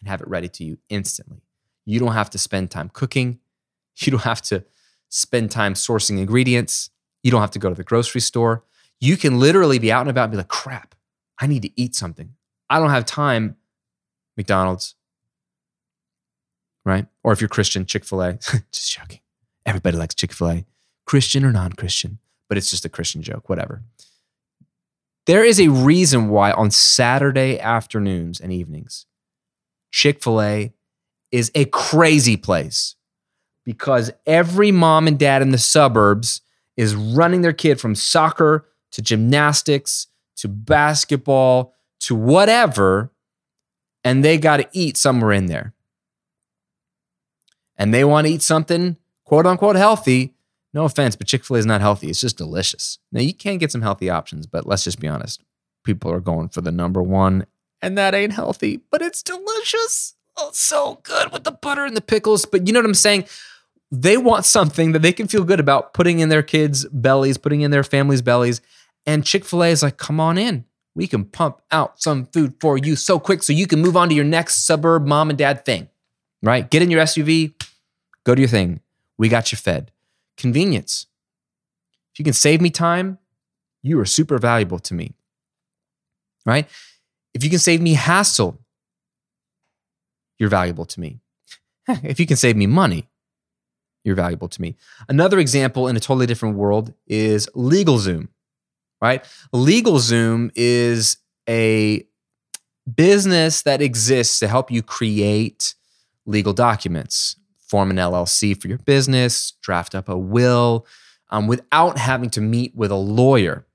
and 0.00 0.08
have 0.08 0.20
it 0.20 0.28
ready 0.28 0.48
to 0.48 0.64
you 0.64 0.78
instantly. 0.88 1.42
You 1.86 1.98
don't 1.98 2.12
have 2.12 2.30
to 2.30 2.38
spend 2.38 2.70
time 2.70 2.90
cooking. 2.92 3.38
You 3.96 4.12
don't 4.12 4.22
have 4.22 4.42
to 4.42 4.64
spend 5.08 5.50
time 5.50 5.74
sourcing 5.74 6.18
ingredients. 6.18 6.90
You 7.22 7.30
don't 7.30 7.40
have 7.40 7.52
to 7.52 7.58
go 7.58 7.68
to 7.68 7.74
the 7.74 7.84
grocery 7.84 8.20
store. 8.20 8.64
You 9.00 9.16
can 9.16 9.38
literally 9.38 9.78
be 9.78 9.92
out 9.92 10.02
and 10.02 10.10
about 10.10 10.24
and 10.24 10.32
be 10.32 10.38
like, 10.38 10.48
crap, 10.48 10.94
I 11.38 11.46
need 11.46 11.62
to 11.62 11.80
eat 11.80 11.94
something. 11.94 12.34
I 12.68 12.78
don't 12.78 12.90
have 12.90 13.06
time, 13.06 13.56
McDonald's, 14.36 14.94
right? 16.84 17.06
Or 17.22 17.32
if 17.32 17.40
you're 17.40 17.48
Christian, 17.48 17.86
Chick 17.86 18.04
fil 18.04 18.22
A. 18.22 18.32
just 18.72 18.92
joking. 18.92 19.20
Everybody 19.66 19.96
likes 19.96 20.14
Chick 20.14 20.32
fil 20.32 20.50
A, 20.50 20.64
Christian 21.06 21.44
or 21.44 21.52
non 21.52 21.72
Christian, 21.72 22.18
but 22.48 22.58
it's 22.58 22.70
just 22.70 22.84
a 22.84 22.88
Christian 22.88 23.22
joke, 23.22 23.48
whatever. 23.48 23.82
There 25.26 25.44
is 25.44 25.58
a 25.58 25.68
reason 25.68 26.28
why 26.28 26.52
on 26.52 26.70
Saturday 26.70 27.58
afternoons 27.58 28.40
and 28.40 28.52
evenings, 28.52 29.06
Chick 29.90 30.22
fil 30.22 30.42
A 30.42 30.72
is 31.32 31.50
a 31.54 31.64
crazy 31.66 32.36
place 32.36 32.96
because 33.64 34.12
every 34.26 34.70
mom 34.70 35.06
and 35.06 35.18
dad 35.18 35.42
in 35.42 35.50
the 35.50 35.58
suburbs 35.58 36.42
is 36.76 36.94
running 36.94 37.40
their 37.40 37.52
kid 37.52 37.80
from 37.80 37.94
soccer 37.94 38.66
to 38.92 39.02
gymnastics 39.02 40.08
to 40.36 40.48
basketball 40.48 41.74
to 42.00 42.14
whatever, 42.14 43.12
and 44.02 44.24
they 44.24 44.36
got 44.36 44.58
to 44.58 44.68
eat 44.72 44.96
somewhere 44.96 45.32
in 45.32 45.46
there 45.46 45.73
and 47.76 47.92
they 47.92 48.04
want 48.04 48.26
to 48.26 48.32
eat 48.32 48.42
something 48.42 48.96
quote 49.24 49.46
unquote 49.46 49.76
healthy, 49.76 50.34
no 50.72 50.84
offense, 50.84 51.16
but 51.16 51.26
Chick 51.26 51.44
fil 51.44 51.56
A 51.56 51.58
is 51.58 51.66
not 51.66 51.80
healthy. 51.80 52.08
It's 52.08 52.20
just 52.20 52.36
delicious. 52.36 52.98
Now, 53.12 53.20
you 53.20 53.34
can 53.34 53.58
get 53.58 53.72
some 53.72 53.82
healthy 53.82 54.10
options, 54.10 54.46
but 54.46 54.66
let's 54.66 54.84
just 54.84 55.00
be 55.00 55.08
honest. 55.08 55.42
People 55.84 56.10
are 56.10 56.20
going 56.20 56.48
for 56.48 56.60
the 56.60 56.72
number 56.72 57.02
one, 57.02 57.46
and 57.82 57.96
that 57.98 58.14
ain't 58.14 58.32
healthy, 58.32 58.80
but 58.90 59.02
it's 59.02 59.22
delicious. 59.22 60.14
Oh, 60.36 60.50
so 60.52 61.00
good 61.04 61.32
with 61.32 61.44
the 61.44 61.52
butter 61.52 61.84
and 61.84 61.96
the 61.96 62.00
pickles. 62.00 62.44
But 62.44 62.66
you 62.66 62.72
know 62.72 62.80
what 62.80 62.86
I'm 62.86 62.94
saying? 62.94 63.26
They 63.92 64.16
want 64.16 64.44
something 64.44 64.92
that 64.92 65.02
they 65.02 65.12
can 65.12 65.28
feel 65.28 65.44
good 65.44 65.60
about 65.60 65.94
putting 65.94 66.18
in 66.18 66.28
their 66.28 66.42
kids' 66.42 66.86
bellies, 66.86 67.38
putting 67.38 67.60
in 67.60 67.70
their 67.70 67.84
families' 67.84 68.22
bellies. 68.22 68.60
And 69.06 69.24
Chick 69.24 69.44
fil 69.44 69.62
A 69.62 69.68
is 69.68 69.82
like, 69.82 69.96
come 69.96 70.18
on 70.18 70.38
in. 70.38 70.64
We 70.96 71.06
can 71.06 71.24
pump 71.24 71.60
out 71.70 72.00
some 72.00 72.26
food 72.26 72.54
for 72.60 72.78
you 72.78 72.96
so 72.96 73.20
quick 73.20 73.42
so 73.42 73.52
you 73.52 73.66
can 73.66 73.80
move 73.80 73.96
on 73.96 74.08
to 74.08 74.14
your 74.14 74.24
next 74.24 74.64
suburb 74.64 75.06
mom 75.06 75.28
and 75.28 75.38
dad 75.38 75.64
thing 75.64 75.88
right? 76.44 76.70
Get 76.70 76.82
in 76.82 76.90
your 76.90 77.02
SUV, 77.02 77.54
go 78.24 78.34
do 78.34 78.42
your 78.42 78.48
thing. 78.48 78.80
We 79.18 79.28
got 79.28 79.50
you 79.50 79.58
fed. 79.58 79.90
Convenience. 80.36 81.06
If 82.12 82.18
you 82.18 82.24
can 82.24 82.34
save 82.34 82.60
me 82.60 82.70
time, 82.70 83.18
you 83.82 83.98
are 84.00 84.04
super 84.04 84.38
valuable 84.38 84.78
to 84.80 84.94
me, 84.94 85.14
right? 86.46 86.68
If 87.32 87.42
you 87.42 87.50
can 87.50 87.58
save 87.58 87.80
me 87.80 87.94
hassle, 87.94 88.60
you're 90.38 90.48
valuable 90.48 90.84
to 90.86 91.00
me. 91.00 91.20
if 91.88 92.20
you 92.20 92.26
can 92.26 92.36
save 92.36 92.56
me 92.56 92.66
money, 92.66 93.08
you're 94.04 94.14
valuable 94.14 94.48
to 94.48 94.60
me. 94.60 94.76
Another 95.08 95.38
example 95.38 95.88
in 95.88 95.96
a 95.96 96.00
totally 96.00 96.26
different 96.26 96.56
world 96.56 96.92
is 97.06 97.48
LegalZoom, 97.54 98.28
right? 99.00 99.24
LegalZoom 99.52 100.50
is 100.54 101.16
a 101.48 102.06
business 102.94 103.62
that 103.62 103.80
exists 103.80 104.38
to 104.40 104.48
help 104.48 104.70
you 104.70 104.82
create 104.82 105.74
legal 106.26 106.52
documents, 106.52 107.36
form 107.58 107.90
an 107.90 107.96
LLC 107.96 108.60
for 108.60 108.68
your 108.68 108.78
business, 108.78 109.52
draft 109.62 109.94
up 109.94 110.08
a 110.08 110.16
will 110.16 110.86
um, 111.30 111.46
without 111.46 111.98
having 111.98 112.30
to 112.30 112.40
meet 112.40 112.74
with 112.74 112.90
a 112.90 112.96
lawyer, 112.96 113.66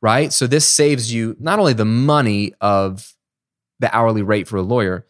right? 0.00 0.32
So 0.32 0.46
this 0.46 0.68
saves 0.68 1.12
you 1.12 1.36
not 1.38 1.58
only 1.58 1.72
the 1.72 1.84
money 1.84 2.52
of 2.60 3.14
the 3.78 3.94
hourly 3.94 4.22
rate 4.22 4.48
for 4.48 4.56
a 4.56 4.62
lawyer, 4.62 5.06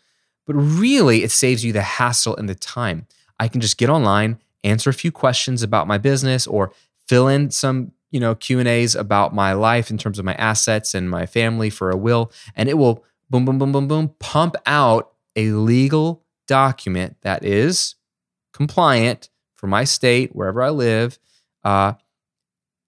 but 0.47 0.55
really 0.55 1.23
it 1.23 1.31
saves 1.31 1.65
you 1.65 1.73
the 1.73 1.83
hassle 1.83 2.37
and 2.37 2.49
the 2.49 2.55
time. 2.55 3.07
I 3.39 3.49
can 3.49 3.61
just 3.61 3.79
get 3.79 3.91
online, 3.91 4.39
answer 4.65 4.91
a 4.91 4.95
few 4.95 5.13
questions 5.13 5.63
about 5.63 5.87
my 5.87 5.99
business 5.99 6.47
or 6.47 6.73
fill 7.09 7.29
in 7.29 7.51
some 7.51 7.93
you 8.11 8.21
know 8.21 8.35
q&a's 8.35 8.95
about 8.95 9.35
my 9.35 9.53
life 9.53 9.91
in 9.91 9.99
terms 9.99 10.19
of 10.19 10.25
my 10.25 10.35
assets 10.35 10.95
and 10.95 11.11
my 11.11 11.27
family 11.27 11.71
for 11.71 11.91
a 11.91 11.97
will 11.97 12.31
and 12.55 12.69
it 12.69 12.75
will 12.75 13.05
boom 13.31 13.45
boom 13.45 13.59
boom 13.59 13.73
boom 13.73 13.89
boom 13.89 14.15
pump 14.19 14.57
out 14.65 15.13
a 15.35 15.51
legal 15.51 16.25
document 16.47 17.17
that 17.23 17.45
is 17.45 17.95
compliant 18.53 19.31
for 19.55 19.67
my 19.67 19.85
state, 19.85 20.35
wherever 20.35 20.63
I 20.63 20.71
live, 20.71 21.19
uh, 21.65 21.95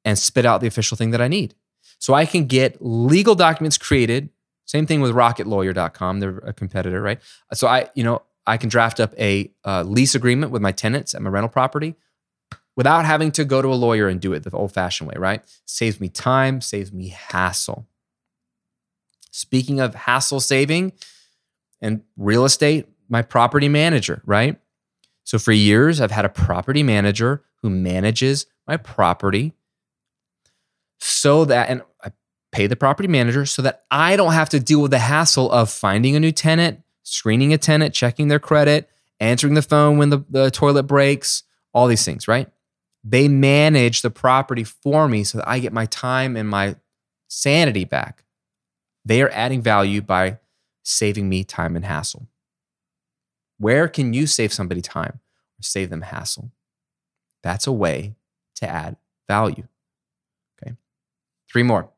and 0.04 0.18
spit 0.18 0.46
out 0.46 0.60
the 0.60 0.66
official 0.66 0.96
thing 0.96 1.10
that 1.10 1.20
I 1.20 1.28
need. 1.28 1.54
So 1.98 2.14
I 2.14 2.26
can 2.26 2.46
get 2.46 2.78
legal 2.80 3.34
documents 3.34 3.76
created. 3.76 4.30
Same 4.64 4.86
thing 4.86 5.00
with 5.00 5.12
rocketlawyer.com. 5.12 6.20
They're 6.20 6.38
a 6.38 6.52
competitor, 6.52 7.02
right? 7.02 7.20
So 7.54 7.66
I, 7.66 7.90
you 7.94 8.04
know, 8.04 8.22
I 8.46 8.56
can 8.56 8.68
draft 8.68 9.00
up 9.00 9.14
a 9.18 9.50
uh, 9.64 9.82
lease 9.82 10.14
agreement 10.14 10.52
with 10.52 10.62
my 10.62 10.72
tenants 10.72 11.14
at 11.14 11.22
my 11.22 11.30
rental 11.30 11.50
property 11.50 11.96
without 12.76 13.04
having 13.04 13.32
to 13.32 13.44
go 13.44 13.60
to 13.60 13.68
a 13.68 13.74
lawyer 13.74 14.08
and 14.08 14.20
do 14.20 14.32
it 14.32 14.44
the 14.44 14.50
old 14.52 14.72
fashioned 14.72 15.08
way, 15.08 15.16
right? 15.18 15.42
Saves 15.64 16.00
me 16.00 16.08
time, 16.08 16.60
saves 16.60 16.92
me 16.92 17.08
hassle. 17.08 17.86
Speaking 19.30 19.80
of 19.80 19.94
hassle 19.94 20.40
saving 20.40 20.92
and 21.80 22.02
real 22.16 22.44
estate, 22.44 22.86
my 23.08 23.22
property 23.22 23.68
manager, 23.68 24.22
right? 24.24 24.58
So 25.24 25.38
for 25.38 25.52
years, 25.52 26.00
I've 26.00 26.10
had 26.10 26.24
a 26.24 26.30
property 26.30 26.82
manager 26.82 27.44
who 27.62 27.70
manages 27.70 28.46
my 28.66 28.76
property 28.76 29.54
so 30.98 31.44
that, 31.46 31.68
and 31.68 31.82
I 32.02 32.12
pay 32.52 32.66
the 32.66 32.76
property 32.76 33.08
manager 33.08 33.46
so 33.46 33.62
that 33.62 33.84
I 33.90 34.16
don't 34.16 34.32
have 34.32 34.48
to 34.50 34.60
deal 34.60 34.80
with 34.80 34.90
the 34.90 34.98
hassle 34.98 35.50
of 35.50 35.70
finding 35.70 36.16
a 36.16 36.20
new 36.20 36.32
tenant, 36.32 36.80
screening 37.02 37.52
a 37.52 37.58
tenant, 37.58 37.94
checking 37.94 38.28
their 38.28 38.38
credit, 38.38 38.88
answering 39.20 39.54
the 39.54 39.62
phone 39.62 39.98
when 39.98 40.10
the, 40.10 40.24
the 40.28 40.50
toilet 40.50 40.84
breaks, 40.84 41.42
all 41.72 41.86
these 41.86 42.04
things, 42.04 42.28
right? 42.28 42.48
They 43.04 43.28
manage 43.28 44.02
the 44.02 44.10
property 44.10 44.64
for 44.64 45.08
me 45.08 45.24
so 45.24 45.38
that 45.38 45.48
I 45.48 45.58
get 45.58 45.72
my 45.72 45.86
time 45.86 46.36
and 46.36 46.48
my 46.48 46.76
sanity 47.28 47.84
back. 47.84 48.24
They 49.04 49.22
are 49.22 49.30
adding 49.30 49.62
value 49.62 50.02
by 50.02 50.38
saving 50.82 51.28
me 51.28 51.44
time 51.44 51.76
and 51.76 51.84
hassle. 51.84 52.26
Where 53.58 53.88
can 53.88 54.12
you 54.12 54.26
save 54.26 54.52
somebody 54.52 54.80
time 54.80 55.20
or 55.58 55.62
save 55.62 55.90
them 55.90 56.02
hassle? 56.02 56.52
That's 57.42 57.66
a 57.66 57.72
way 57.72 58.14
to 58.56 58.68
add 58.68 58.96
value. 59.28 59.66
Okay. 60.62 60.74
Three 61.50 61.62
more. 61.62 61.90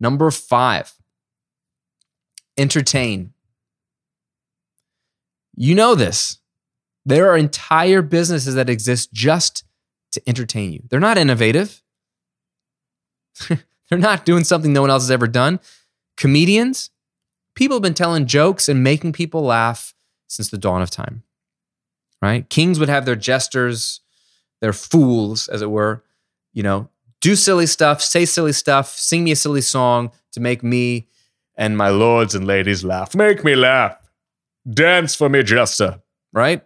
Number 0.00 0.30
five, 0.30 0.92
entertain. 2.56 3.32
You 5.56 5.74
know 5.74 5.94
this. 5.94 6.38
There 7.06 7.30
are 7.30 7.36
entire 7.36 8.02
businesses 8.02 8.54
that 8.54 8.70
exist 8.70 9.12
just 9.12 9.64
to 10.12 10.22
entertain 10.26 10.72
you. 10.72 10.82
They're 10.88 11.00
not 11.00 11.18
innovative. 11.18 11.82
They're 13.48 13.98
not 13.98 14.24
doing 14.24 14.44
something 14.44 14.72
no 14.72 14.80
one 14.80 14.90
else 14.90 15.04
has 15.04 15.10
ever 15.10 15.26
done. 15.26 15.60
Comedians, 16.16 16.90
people 17.54 17.76
have 17.76 17.82
been 17.82 17.94
telling 17.94 18.26
jokes 18.26 18.68
and 18.68 18.82
making 18.82 19.12
people 19.12 19.42
laugh 19.42 19.94
since 20.26 20.48
the 20.48 20.58
dawn 20.58 20.82
of 20.82 20.90
time. 20.90 21.22
Right? 22.22 22.48
Kings 22.48 22.78
would 22.78 22.88
have 22.88 23.04
their 23.04 23.16
jesters, 23.16 24.00
their 24.60 24.72
fools, 24.72 25.48
as 25.48 25.60
it 25.62 25.70
were, 25.70 26.02
you 26.52 26.62
know, 26.62 26.88
do 27.20 27.36
silly 27.36 27.66
stuff, 27.66 28.00
say 28.00 28.24
silly 28.24 28.52
stuff, 28.52 28.96
sing 28.96 29.24
me 29.24 29.32
a 29.32 29.36
silly 29.36 29.60
song 29.60 30.10
to 30.32 30.40
make 30.40 30.62
me 30.62 31.08
and 31.56 31.76
my 31.76 31.88
lords 31.88 32.34
and 32.34 32.46
ladies 32.46 32.84
laugh. 32.84 33.14
Make 33.14 33.44
me 33.44 33.54
laugh. 33.54 33.96
Dance 34.68 35.14
for 35.14 35.28
me, 35.28 35.42
jester. 35.42 36.00
Right? 36.32 36.62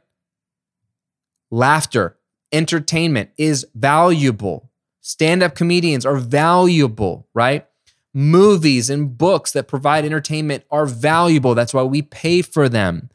Laughter, 1.50 2.16
entertainment 2.52 3.30
is 3.36 3.66
valuable. 3.74 4.70
Stand 5.00 5.42
up 5.42 5.54
comedians 5.54 6.06
are 6.06 6.16
valuable, 6.16 7.28
right? 7.34 7.66
Movies 8.14 8.90
and 8.90 9.16
books 9.16 9.52
that 9.52 9.68
provide 9.68 10.04
entertainment 10.04 10.64
are 10.70 10.86
valuable. 10.86 11.54
That's 11.54 11.74
why 11.74 11.82
we 11.82 12.02
pay 12.02 12.42
for 12.42 12.68
them 12.68 13.10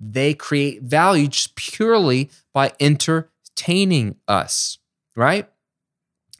they 0.00 0.34
create 0.34 0.82
value 0.82 1.28
just 1.28 1.54
purely 1.56 2.30
by 2.52 2.72
entertaining 2.80 4.16
us, 4.26 4.78
right? 5.16 5.48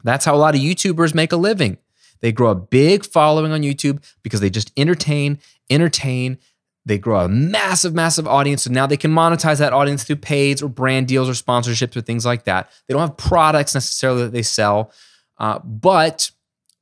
That's 0.03 0.25
how 0.25 0.35
a 0.35 0.37
lot 0.37 0.55
of 0.55 0.61
YouTubers 0.61 1.13
make 1.13 1.31
a 1.31 1.37
living. 1.37 1.77
They 2.21 2.31
grow 2.31 2.51
a 2.51 2.55
big 2.55 3.05
following 3.05 3.51
on 3.51 3.61
YouTube 3.61 4.03
because 4.23 4.39
they 4.39 4.49
just 4.49 4.71
entertain, 4.77 5.39
entertain. 5.69 6.37
They 6.85 6.97
grow 6.97 7.21
a 7.21 7.29
massive, 7.29 7.93
massive 7.93 8.27
audience. 8.27 8.63
So 8.63 8.71
now 8.71 8.87
they 8.87 8.97
can 8.97 9.11
monetize 9.11 9.59
that 9.59 9.73
audience 9.73 10.03
through 10.03 10.17
pays 10.17 10.61
or 10.61 10.69
brand 10.69 11.07
deals 11.07 11.29
or 11.29 11.33
sponsorships 11.33 11.95
or 11.95 12.01
things 12.01 12.25
like 12.25 12.45
that. 12.45 12.69
They 12.87 12.93
don't 12.93 13.01
have 13.01 13.17
products 13.17 13.73
necessarily 13.73 14.23
that 14.23 14.33
they 14.33 14.41
sell, 14.41 14.91
uh, 15.37 15.59
but 15.59 16.31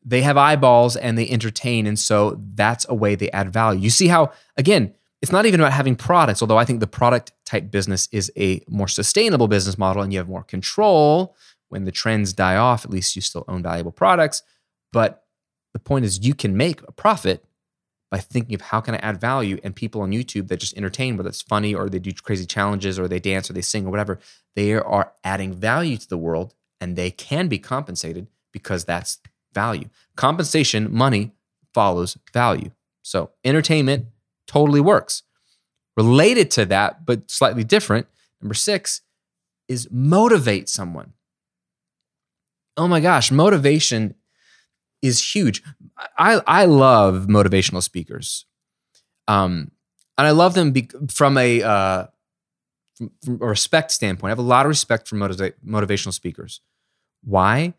they 0.03 0.21
have 0.21 0.37
eyeballs 0.37 0.95
and 0.95 1.17
they 1.17 1.29
entertain. 1.29 1.85
And 1.85 1.99
so 1.99 2.41
that's 2.55 2.85
a 2.87 2.95
way 2.95 3.15
they 3.15 3.29
add 3.31 3.51
value. 3.51 3.81
You 3.81 3.89
see 3.89 4.07
how, 4.07 4.31
again, 4.55 4.93
it's 5.21 5.31
not 5.31 5.45
even 5.45 5.59
about 5.59 5.73
having 5.73 5.95
products, 5.95 6.41
although 6.41 6.57
I 6.57 6.65
think 6.65 6.79
the 6.79 6.87
product 6.87 7.31
type 7.45 7.71
business 7.71 8.07
is 8.11 8.31
a 8.37 8.61
more 8.67 8.87
sustainable 8.87 9.47
business 9.47 9.77
model 9.77 10.03
and 10.03 10.13
you 10.13 10.19
have 10.19 10.29
more 10.29 10.43
control. 10.43 11.35
When 11.69 11.85
the 11.85 11.91
trends 11.91 12.33
die 12.33 12.55
off, 12.55 12.85
at 12.85 12.91
least 12.91 13.15
you 13.15 13.21
still 13.21 13.43
own 13.47 13.63
valuable 13.63 13.91
products. 13.91 14.43
But 14.93 15.23
the 15.73 15.79
point 15.79 16.05
is, 16.05 16.25
you 16.25 16.33
can 16.33 16.55
make 16.55 16.81
a 16.87 16.91
profit 16.91 17.43
by 18.09 18.19
thinking 18.19 18.55
of 18.55 18.61
how 18.61 18.79
can 18.79 18.95
I 18.95 18.99
add 18.99 19.19
value. 19.19 19.59
And 19.63 19.75
people 19.75 20.01
on 20.01 20.11
YouTube 20.11 20.47
that 20.47 20.59
just 20.59 20.77
entertain, 20.77 21.17
whether 21.17 21.29
it's 21.29 21.41
funny 21.41 21.75
or 21.75 21.89
they 21.89 21.99
do 21.99 22.13
crazy 22.13 22.45
challenges 22.45 22.97
or 22.97 23.07
they 23.07 23.19
dance 23.19 23.49
or 23.49 23.53
they 23.53 23.61
sing 23.61 23.85
or 23.85 23.89
whatever, 23.89 24.19
they 24.55 24.73
are 24.73 25.11
adding 25.23 25.53
value 25.53 25.97
to 25.97 26.07
the 26.07 26.17
world 26.17 26.53
and 26.79 26.95
they 26.95 27.11
can 27.11 27.47
be 27.47 27.59
compensated 27.59 28.27
because 28.53 28.85
that's 28.85 29.19
value. 29.53 29.89
Compensation, 30.15 30.93
money 30.93 31.31
follows 31.73 32.17
value. 32.33 32.71
So 33.01 33.31
entertainment 33.43 34.07
totally 34.47 34.81
works. 34.81 35.23
Related 35.95 36.51
to 36.51 36.65
that, 36.65 37.05
but 37.05 37.29
slightly 37.29 37.63
different, 37.63 38.07
number 38.41 38.53
six 38.53 39.01
is 39.67 39.87
motivate 39.91 40.69
someone. 40.69 41.13
Oh 42.77 42.87
my 42.87 42.99
gosh, 42.99 43.31
motivation 43.31 44.13
is 45.01 45.33
huge. 45.35 45.63
I, 46.17 46.41
I 46.45 46.65
love 46.65 47.25
motivational 47.27 47.81
speakers. 47.81 48.45
Um, 49.27 49.71
and 50.17 50.27
I 50.27 50.31
love 50.31 50.53
them 50.53 50.71
be, 50.71 50.89
from 51.11 51.37
a 51.37 51.61
uh, 51.61 52.05
from, 52.95 53.11
from, 53.23 53.41
a 53.41 53.47
respect 53.47 53.91
standpoint. 53.91 54.29
I 54.29 54.31
have 54.31 54.39
a 54.39 54.43
lot 54.43 54.65
of 54.65 54.69
respect 54.69 55.07
for 55.07 55.15
motiva- 55.15 55.53
motivational 55.65 56.13
speakers. 56.13 56.61
Why? 57.23 57.73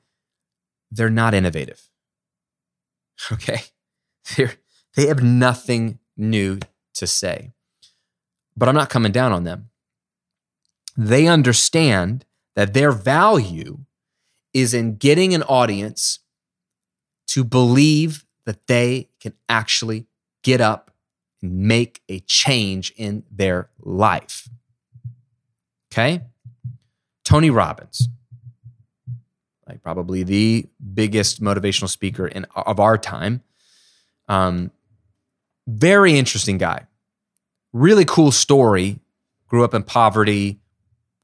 They're 0.90 1.10
not 1.10 1.34
innovative. 1.34 1.88
Okay, 3.32 3.62
they 4.36 4.48
they 4.94 5.06
have 5.08 5.24
nothing 5.24 5.98
new 6.18 6.58
to 6.94 7.06
say. 7.06 7.52
But 8.56 8.68
I'm 8.68 8.74
not 8.74 8.90
coming 8.90 9.12
down 9.12 9.32
on 9.32 9.44
them. 9.44 9.70
They 10.96 11.26
understand 11.28 12.24
that 12.56 12.74
their 12.74 12.90
value 12.90 13.78
is 14.52 14.74
in 14.74 14.96
getting 14.96 15.32
an 15.32 15.44
audience 15.44 16.18
to 17.28 17.44
believe 17.44 18.26
that 18.46 18.66
they 18.66 19.08
can 19.20 19.32
actually 19.48 20.06
get 20.42 20.60
up 20.60 20.90
and 21.40 21.52
make 21.52 22.02
a 22.08 22.20
change 22.20 22.92
in 22.96 23.22
their 23.30 23.68
life. 23.78 24.48
Okay? 25.92 26.22
Tony 27.24 27.50
Robbins, 27.50 28.08
like 29.68 29.82
probably 29.82 30.22
the 30.22 30.66
biggest 30.94 31.42
motivational 31.42 31.88
speaker 31.88 32.26
in, 32.26 32.46
of 32.56 32.80
our 32.80 32.96
time. 32.96 33.42
Um, 34.28 34.70
very 35.68 36.18
interesting 36.18 36.58
guy. 36.58 36.86
Really 37.72 38.04
cool 38.04 38.32
story. 38.32 39.00
Grew 39.46 39.64
up 39.64 39.74
in 39.74 39.82
poverty, 39.82 40.60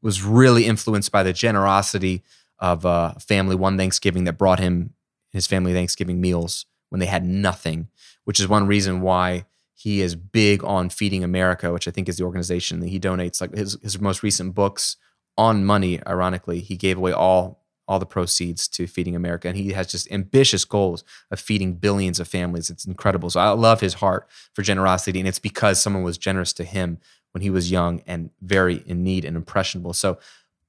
was 0.00 0.22
really 0.22 0.66
influenced 0.66 1.10
by 1.10 1.22
the 1.22 1.32
generosity 1.32 2.22
of 2.58 2.84
a 2.84 3.16
family 3.20 3.56
one 3.56 3.76
Thanksgiving 3.76 4.24
that 4.24 4.38
brought 4.38 4.58
him 4.58 4.94
his 5.30 5.46
family 5.46 5.72
Thanksgiving 5.72 6.20
meals 6.20 6.66
when 6.90 7.00
they 7.00 7.06
had 7.06 7.24
nothing, 7.24 7.88
which 8.24 8.38
is 8.38 8.48
one 8.48 8.66
reason 8.66 9.00
why 9.00 9.44
he 9.72 10.00
is 10.00 10.14
big 10.14 10.62
on 10.62 10.88
Feeding 10.88 11.24
America, 11.24 11.72
which 11.72 11.88
I 11.88 11.90
think 11.90 12.08
is 12.08 12.16
the 12.16 12.24
organization 12.24 12.80
that 12.80 12.88
he 12.88 13.00
donates. 13.00 13.40
Like 13.40 13.54
his, 13.54 13.76
his 13.82 14.00
most 14.00 14.22
recent 14.22 14.54
books 14.54 14.96
on 15.36 15.64
money, 15.64 16.00
ironically, 16.06 16.60
he 16.60 16.76
gave 16.76 16.96
away 16.96 17.12
all 17.12 17.63
all 17.86 17.98
the 17.98 18.06
proceeds 18.06 18.66
to 18.68 18.86
Feeding 18.86 19.14
America. 19.14 19.48
And 19.48 19.56
he 19.56 19.72
has 19.72 19.86
just 19.86 20.10
ambitious 20.10 20.64
goals 20.64 21.04
of 21.30 21.38
feeding 21.38 21.74
billions 21.74 22.18
of 22.18 22.28
families. 22.28 22.70
It's 22.70 22.84
incredible. 22.84 23.30
So 23.30 23.40
I 23.40 23.50
love 23.50 23.80
his 23.80 23.94
heart 23.94 24.28
for 24.54 24.62
generosity. 24.62 25.18
And 25.18 25.28
it's 25.28 25.38
because 25.38 25.82
someone 25.82 26.02
was 26.02 26.18
generous 26.18 26.52
to 26.54 26.64
him 26.64 26.98
when 27.32 27.42
he 27.42 27.50
was 27.50 27.70
young 27.70 28.02
and 28.06 28.30
very 28.40 28.82
in 28.86 29.04
need 29.04 29.24
and 29.24 29.36
impressionable. 29.36 29.92
So 29.92 30.18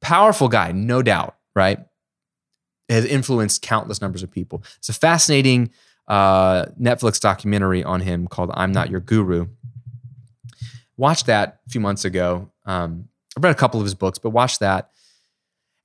powerful 0.01 0.49
guy, 0.49 0.71
no 0.71 1.01
doubt, 1.01 1.36
right? 1.56 1.80
has 2.89 3.06
influenced 3.06 3.62
countless 3.62 4.01
numbers 4.01 4.23
of 4.23 4.32
people. 4.32 4.63
It's 4.78 4.89
a 4.89 4.93
fascinating 4.93 5.71
uh, 6.08 6.65
Netflix 6.80 7.19
documentary 7.19 7.84
on 7.84 8.01
him 8.01 8.28
called 8.28 8.51
"I'm 8.54 8.71
Not 8.71 8.89
Your 8.89 8.99
Guru." 8.99 9.47
Watched 10.97 11.25
that 11.25 11.60
a 11.67 11.69
few 11.69 11.82
months 11.82 12.06
ago. 12.06 12.51
Um, 12.65 13.10
I 13.38 13.41
read 13.41 13.51
a 13.51 13.58
couple 13.58 13.80
of 13.80 13.86
his 13.86 13.95
books, 13.95 14.17
but 14.17 14.30
watched 14.30 14.62
that, 14.62 14.91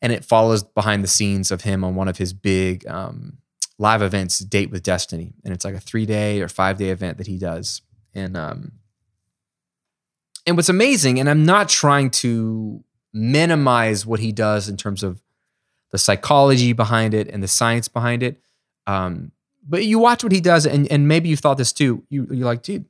and 0.03 0.13
it 0.13 0.25
follows 0.25 0.63
behind 0.63 1.05
the 1.05 1.09
scenes 1.09 1.51
of 1.51 1.63
him 1.63 1.85
on 1.85 1.95
one 1.95 2.09
of 2.09 2.17
his 2.17 2.33
big 2.33 2.87
um, 2.87 3.39
live 3.79 4.03
events, 4.03 4.39
Date 4.39 4.71
with 4.71 4.83
Destiny, 4.83 5.35
and 5.45 5.53
it's 5.53 5.65
like 5.65 5.75
a 5.75 5.81
three 5.81 6.07
day 6.07 6.41
or 6.41 6.49
five 6.49 6.79
day 6.79 6.91
event 6.91 7.19
that 7.19 7.27
he 7.27 7.39
does. 7.39 7.83
And 8.15 8.37
um, 8.37 8.73
and 10.47 10.57
what's 10.57 10.69
amazing, 10.69 11.21
and 11.21 11.29
I'm 11.29 11.45
not 11.45 11.69
trying 11.69 12.11
to 12.11 12.83
minimize 13.13 14.07
what 14.07 14.21
he 14.21 14.33
does 14.33 14.69
in 14.69 14.77
terms 14.77 15.03
of 15.03 15.21
the 15.91 15.99
psychology 15.99 16.73
behind 16.73 17.15
it 17.15 17.29
and 17.29 17.43
the 17.43 17.49
science 17.49 17.89
behind 17.89 18.23
it. 18.23 18.41
Um, 18.87 19.33
but 19.67 19.85
you 19.85 19.99
watch 19.99 20.23
what 20.23 20.33
he 20.33 20.41
does, 20.41 20.67
and, 20.67 20.91
and 20.91 21.07
maybe 21.07 21.29
you 21.29 21.37
thought 21.37 21.59
this 21.59 21.73
too. 21.73 22.05
You, 22.09 22.27
you're 22.31 22.47
like, 22.47 22.63
dude, 22.63 22.87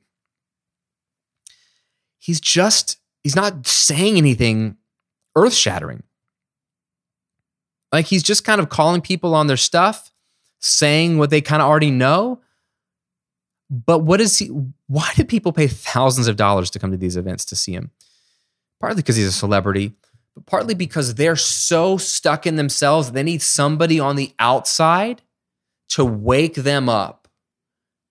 he's 2.19 2.41
just, 2.41 2.99
he's 3.23 3.37
not 3.37 3.67
saying 3.67 4.17
anything 4.17 4.77
earth 5.35 5.55
shattering. 5.55 6.03
Like 7.93 8.07
he's 8.07 8.23
just 8.23 8.45
kind 8.45 8.61
of 8.61 8.69
calling 8.69 9.01
people 9.01 9.35
on 9.35 9.47
their 9.47 9.57
stuff, 9.57 10.13
saying 10.61 11.19
what 11.19 11.31
they 11.31 11.41
kind 11.41 11.63
of 11.63 11.69
already 11.69 11.91
know. 11.91 12.41
But 13.69 14.01
what 14.01 14.21
is 14.21 14.39
he? 14.39 14.49
Why 14.87 15.11
do 15.15 15.25
people 15.25 15.53
pay 15.53 15.69
thousands 15.69 16.29
of 16.29 16.37
dollars 16.37 16.71
to 16.71 16.79
come 16.79 16.91
to 16.91 16.97
these 16.97 17.17
events 17.17 17.45
to 17.47 17.57
see 17.57 17.73
him? 17.73 17.91
Partly 18.81 19.03
because 19.03 19.17
he's 19.17 19.27
a 19.27 19.33
celebrity, 19.33 19.93
but 20.35 20.47
partly 20.47 20.75
because 20.75 21.15
they're 21.15 21.37
so 21.37 21.97
stuck 21.97 22.47
in 22.47 22.57
themselves, 22.57 23.13
they 23.13 23.23
need 23.23 23.43
somebody 23.43 24.01
on 24.01 24.17
the 24.17 24.33
outside 24.39 25.23
to 25.91 26.05
wake 26.05 26.55
them 26.55 26.89
up, 26.89 27.29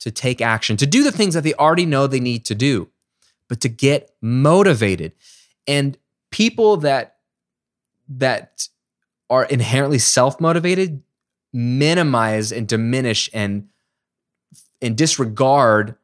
to 0.02 0.12
take 0.12 0.42
action, 0.42 0.78
to 0.78 0.86
do 0.86 1.04
the 1.04 1.12
things 1.12 1.34
that 1.34 1.44
they 1.44 1.54
already 1.54 1.86
know 1.86 2.08
they 2.08 2.20
need 2.20 2.46
to 2.46 2.56
do, 2.56 2.90
but 3.48 3.62
to 3.62 3.70
get 3.70 4.12
motivated. 4.22 5.14
And 5.68 5.98
people 6.32 6.78
that 6.78 7.18
that 8.08 8.68
are 9.30 9.46
inherently 9.46 10.00
self-motivated 10.00 11.02
minimize 11.54 12.52
and 12.52 12.68
diminish 12.68 13.30
and 13.34 13.68
and 14.82 14.98
disregard 14.98 15.96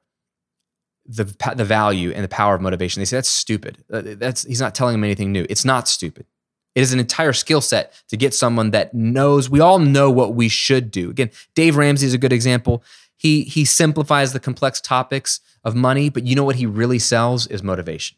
the 1.06 1.24
the 1.56 1.66
value 1.66 2.12
and 2.12 2.24
the 2.24 2.30
power 2.30 2.56
of 2.56 2.62
motivation. 2.62 3.00
They 3.00 3.06
say 3.06 3.18
that's 3.18 3.30
stupid. 3.30 3.84
Uh, 3.92 4.02
that's 4.06 4.44
he's 4.44 4.62
not 4.62 4.76
telling 4.76 4.94
them 4.94 5.04
anything 5.04 5.32
new. 5.32 5.46
It's 5.50 5.66
not 5.66 5.88
stupid. 5.88 6.26
It 6.74 6.82
is 6.82 6.92
an 6.92 7.00
entire 7.00 7.32
skill 7.32 7.62
set 7.62 7.94
to 8.10 8.18
get 8.18 8.34
someone 8.34 8.72
that 8.72 8.94
knows. 8.94 9.50
We 9.50 9.62
all 9.62 9.80
know 9.80 10.12
what 10.12 10.36
we 10.36 10.50
should 10.50 10.92
do. 10.92 11.10
Again, 11.10 11.32
Dave 11.54 11.78
Ramsey 11.78 12.06
is 12.06 12.14
a 12.14 12.18
good 12.18 12.34
example. 12.34 12.84
He 13.16 13.44
he 13.44 13.66
simplifies 13.66 14.34
the 14.34 14.40
complex 14.40 14.82
topics 14.82 15.40
of 15.64 15.76
money, 15.76 16.10
but 16.10 16.26
you 16.26 16.36
know 16.36 16.44
what 16.44 16.58
he 16.58 16.66
really 16.66 17.00
sells 17.00 17.48
is 17.48 17.64
motivation. 17.64 18.18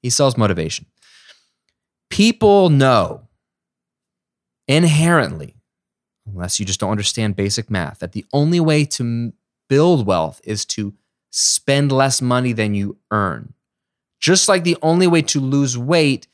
He 0.00 0.10
sells 0.10 0.36
motivation. 0.36 0.86
People 2.10 2.68
know 2.68 3.22
inherently, 4.72 5.54
unless 6.26 6.58
you 6.58 6.64
just 6.64 6.80
don't 6.80 6.90
understand 6.90 7.36
basic 7.36 7.70
math, 7.70 7.98
that 7.98 8.12
the 8.12 8.24
only 8.32 8.58
way 8.58 8.84
to 8.86 9.32
build 9.68 10.06
wealth 10.06 10.40
is 10.44 10.64
to 10.64 10.94
spend 11.30 11.92
less 11.92 12.22
money 12.22 12.52
than 12.52 12.74
you 12.74 12.96
earn. 13.10 13.52
Just 14.18 14.48
like 14.48 14.64
the 14.64 14.78
only 14.82 15.06
way 15.06 15.20
to 15.22 15.40
lose 15.40 15.76
weight 15.76 16.26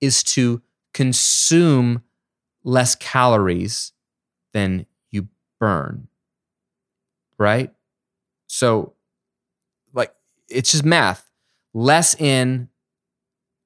is 0.00 0.22
to 0.22 0.60
consume 0.92 2.02
less 2.64 2.94
calories 2.94 3.92
than 4.52 4.84
you 5.10 5.28
burn. 5.58 6.08
Right? 7.38 7.72
So, 8.46 8.92
like, 9.94 10.14
it's 10.48 10.72
just 10.72 10.84
math. 10.84 11.30
Less 11.72 12.14
in, 12.20 12.68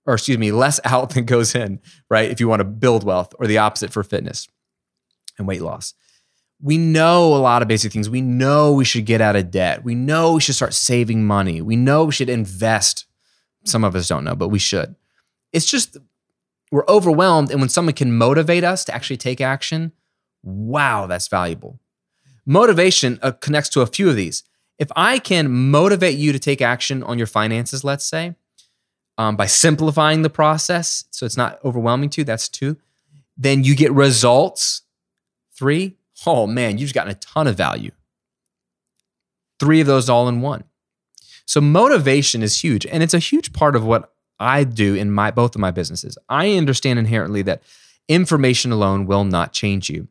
or 0.06 0.14
excuse 0.14 0.38
me, 0.38 0.52
less 0.52 0.80
out 0.84 1.10
than 1.10 1.24
goes 1.24 1.54
in, 1.54 1.80
right? 2.08 2.30
If 2.30 2.40
you 2.40 2.48
want 2.48 2.60
to 2.60 2.64
build 2.64 3.04
wealth, 3.04 3.34
or 3.38 3.46
the 3.46 3.58
opposite 3.58 3.92
for 3.92 4.02
fitness 4.02 4.48
and 5.38 5.46
weight 5.46 5.62
loss 5.62 5.94
we 6.62 6.76
know 6.76 7.34
a 7.34 7.38
lot 7.38 7.62
of 7.62 7.68
basic 7.68 7.92
things. 7.92 8.10
We 8.10 8.20
know 8.20 8.72
we 8.72 8.84
should 8.84 9.06
get 9.06 9.20
out 9.20 9.36
of 9.36 9.50
debt. 9.50 9.82
We 9.82 9.94
know 9.94 10.34
we 10.34 10.40
should 10.40 10.54
start 10.54 10.74
saving 10.74 11.26
money. 11.26 11.62
We 11.62 11.76
know 11.76 12.04
we 12.04 12.12
should 12.12 12.28
invest. 12.28 13.06
Some 13.64 13.84
of 13.84 13.94
us 13.94 14.08
don't 14.08 14.24
know, 14.24 14.36
but 14.36 14.48
we 14.48 14.58
should. 14.58 14.94
It's 15.52 15.66
just 15.66 15.96
we're 16.70 16.86
overwhelmed. 16.86 17.50
And 17.50 17.60
when 17.60 17.70
someone 17.70 17.94
can 17.94 18.16
motivate 18.16 18.62
us 18.62 18.84
to 18.84 18.94
actually 18.94 19.16
take 19.16 19.40
action, 19.40 19.92
wow, 20.42 21.06
that's 21.06 21.28
valuable. 21.28 21.80
Motivation 22.46 23.18
uh, 23.22 23.32
connects 23.32 23.70
to 23.70 23.80
a 23.80 23.86
few 23.86 24.08
of 24.08 24.16
these. 24.16 24.42
If 24.78 24.88
I 24.96 25.18
can 25.18 25.50
motivate 25.70 26.16
you 26.16 26.32
to 26.32 26.38
take 26.38 26.62
action 26.62 27.02
on 27.02 27.18
your 27.18 27.26
finances, 27.26 27.84
let's 27.84 28.04
say, 28.04 28.34
um, 29.20 29.36
by 29.36 29.44
simplifying 29.44 30.22
the 30.22 30.30
process 30.30 31.04
so 31.10 31.26
it's 31.26 31.36
not 31.36 31.58
overwhelming 31.62 32.08
to 32.08 32.22
you, 32.22 32.24
that's 32.24 32.48
two. 32.48 32.78
Then 33.36 33.64
you 33.64 33.76
get 33.76 33.92
results. 33.92 34.80
Three, 35.52 35.98
oh 36.26 36.46
man, 36.46 36.78
you've 36.78 36.94
gotten 36.94 37.12
a 37.12 37.16
ton 37.16 37.46
of 37.46 37.54
value. 37.54 37.90
Three 39.58 39.82
of 39.82 39.86
those 39.86 40.08
all 40.08 40.26
in 40.26 40.40
one. 40.40 40.64
So 41.44 41.60
motivation 41.60 42.42
is 42.42 42.64
huge. 42.64 42.86
And 42.86 43.02
it's 43.02 43.12
a 43.12 43.18
huge 43.18 43.52
part 43.52 43.76
of 43.76 43.84
what 43.84 44.10
I 44.38 44.64
do 44.64 44.94
in 44.94 45.10
my 45.10 45.30
both 45.30 45.54
of 45.54 45.60
my 45.60 45.70
businesses. 45.70 46.16
I 46.30 46.56
understand 46.56 46.98
inherently 46.98 47.42
that 47.42 47.62
information 48.08 48.72
alone 48.72 49.04
will 49.04 49.24
not 49.24 49.52
change 49.52 49.90
you. 49.90 50.08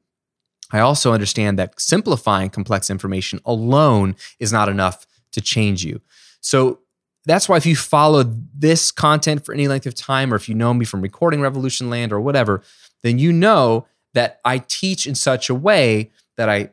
I 0.72 0.82
also 0.82 1.14
understand 1.14 1.58
that 1.58 1.82
simplifying 1.82 2.52
complex 2.52 2.92
information 2.92 3.40
alone 3.44 4.16
is 4.38 4.54
not 4.54 4.70
enough 4.70 5.08
to 5.32 5.42
change 5.42 5.84
you. 5.84 6.00
So 6.42 6.82
that's 7.30 7.48
why 7.48 7.58
if 7.58 7.66
you 7.66 7.76
follow 7.76 8.24
this 8.54 8.92
content 8.92 9.46
for 9.46 9.54
any 9.54 9.68
length 9.68 9.86
of 9.86 9.96
time, 9.96 10.34
or 10.34 10.36
if 10.36 10.50
you 10.50 10.56
know 10.56 10.74
me 10.74 10.86
from 10.86 11.02
Recording 11.02 11.42
Revolution 11.42 11.90
Land 11.90 12.12
or 12.12 12.20
whatever, 12.20 12.64
then 13.04 13.20
you 13.20 13.32
know 13.32 13.88
that 14.14 14.40
I 14.44 14.60
teach 14.60 15.06
in 15.06 15.16
such 15.16 15.50
a 15.50 15.56
way 15.56 16.12
that 16.38 16.50
I 16.50 16.72